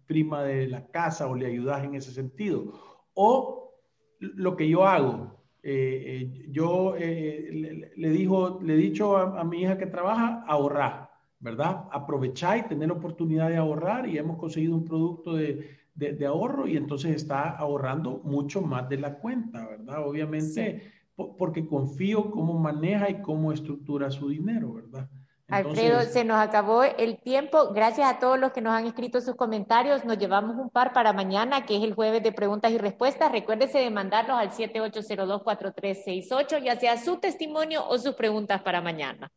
prima 0.06 0.42
de 0.44 0.68
la 0.68 0.86
casa 0.86 1.26
o 1.26 1.34
le 1.34 1.46
ayudas 1.46 1.84
en 1.84 1.94
ese 1.94 2.12
sentido. 2.12 2.72
O 3.14 3.72
lo 4.20 4.56
que 4.56 4.68
yo 4.68 4.86
hago, 4.86 5.34
eh, 5.62 6.02
eh, 6.06 6.46
yo 6.50 6.94
eh, 6.96 7.90
le, 7.96 8.10
dijo, 8.10 8.60
le 8.62 8.74
he 8.74 8.76
dicho 8.76 9.16
a, 9.16 9.42
mi 9.44 9.62
hija 9.62 9.78
que 9.78 9.86
trabaja, 9.86 10.44
ahorrar, 10.46 11.10
¿verdad? 11.40 11.84
Aprovechar 11.90 12.58
y 12.58 12.62
tener 12.62 12.88
la 12.88 12.94
oportunidad 12.94 13.48
de 13.48 13.56
ahorrar 13.56 14.06
y 14.06 14.18
hemos 14.18 14.36
conseguido 14.36 14.74
un 14.76 14.84
producto 14.84 15.34
de, 15.34 15.83
de, 15.94 16.26
ahorro 16.26 16.66
y 16.66 16.76
entonces 16.76 17.14
está 17.14 17.50
ahorrando 17.50 18.20
mucho 18.24 18.60
más 18.60 18.88
de 18.88 18.98
la 18.98 19.18
cuenta, 19.18 19.66
¿verdad? 19.66 20.06
Obviamente, 20.06 20.92
porque 21.14 21.66
confío 21.66 22.30
cómo 22.30 22.58
maneja 22.58 23.08
y 23.10 23.22
cómo 23.22 23.52
estructura 23.52 24.10
su 24.10 24.28
dinero, 24.28 24.74
¿verdad? 24.74 25.08
Alfredo, 25.48 26.00
se 26.02 26.24
nos 26.24 26.38
acabó 26.38 26.84
el 26.84 27.18
tiempo. 27.18 27.72
Gracias 27.74 28.10
a 28.10 28.18
todos 28.18 28.40
los 28.40 28.52
que 28.52 28.62
nos 28.62 28.72
han 28.72 28.86
escrito 28.86 29.20
sus 29.20 29.36
comentarios. 29.36 30.02
Nos 30.04 30.18
llevamos 30.18 30.56
un 30.56 30.70
par 30.70 30.94
para 30.94 31.12
mañana, 31.12 31.66
que 31.66 31.76
es 31.76 31.84
el 31.84 31.94
jueves 31.94 32.22
de 32.22 32.32
preguntas 32.32 32.72
y 32.72 32.78
respuestas. 32.78 33.30
Recuérdese 33.30 33.78
de 33.78 33.90
mandarlos 33.90 34.38
al 34.38 34.50
7802-4368, 34.50 36.62
ya 36.62 36.76
sea 36.76 36.96
su 36.96 37.18
testimonio 37.18 37.86
o 37.86 37.98
sus 37.98 38.14
preguntas 38.14 38.62
para 38.62 38.80
mañana. 38.80 39.30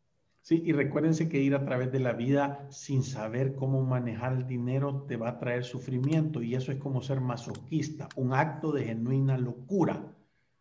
Sí, 0.48 0.64
y 0.66 0.72
recuérdense 0.72 1.28
que 1.28 1.40
ir 1.40 1.54
a 1.56 1.66
través 1.66 1.92
de 1.92 2.00
la 2.00 2.14
vida 2.14 2.66
sin 2.70 3.04
saber 3.04 3.54
cómo 3.54 3.84
manejar 3.84 4.32
el 4.32 4.48
dinero 4.48 5.04
te 5.06 5.18
va 5.18 5.28
a 5.28 5.40
traer 5.40 5.66
sufrimiento 5.66 6.42
y 6.42 6.56
eso 6.56 6.72
es 6.72 6.78
como 6.78 7.02
ser 7.02 7.20
masoquista, 7.20 8.08
un 8.16 8.34
acto 8.34 8.72
de 8.72 8.86
genuina 8.86 9.38
locura. 9.38 10.06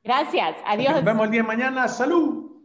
Gracias, 0.03 0.57
adiós. 0.67 0.91
Nos 0.93 1.05
vemos 1.05 1.27
el 1.27 1.31
día 1.31 1.43
de 1.43 1.47
mañana, 1.47 1.87
salud. 1.87 2.56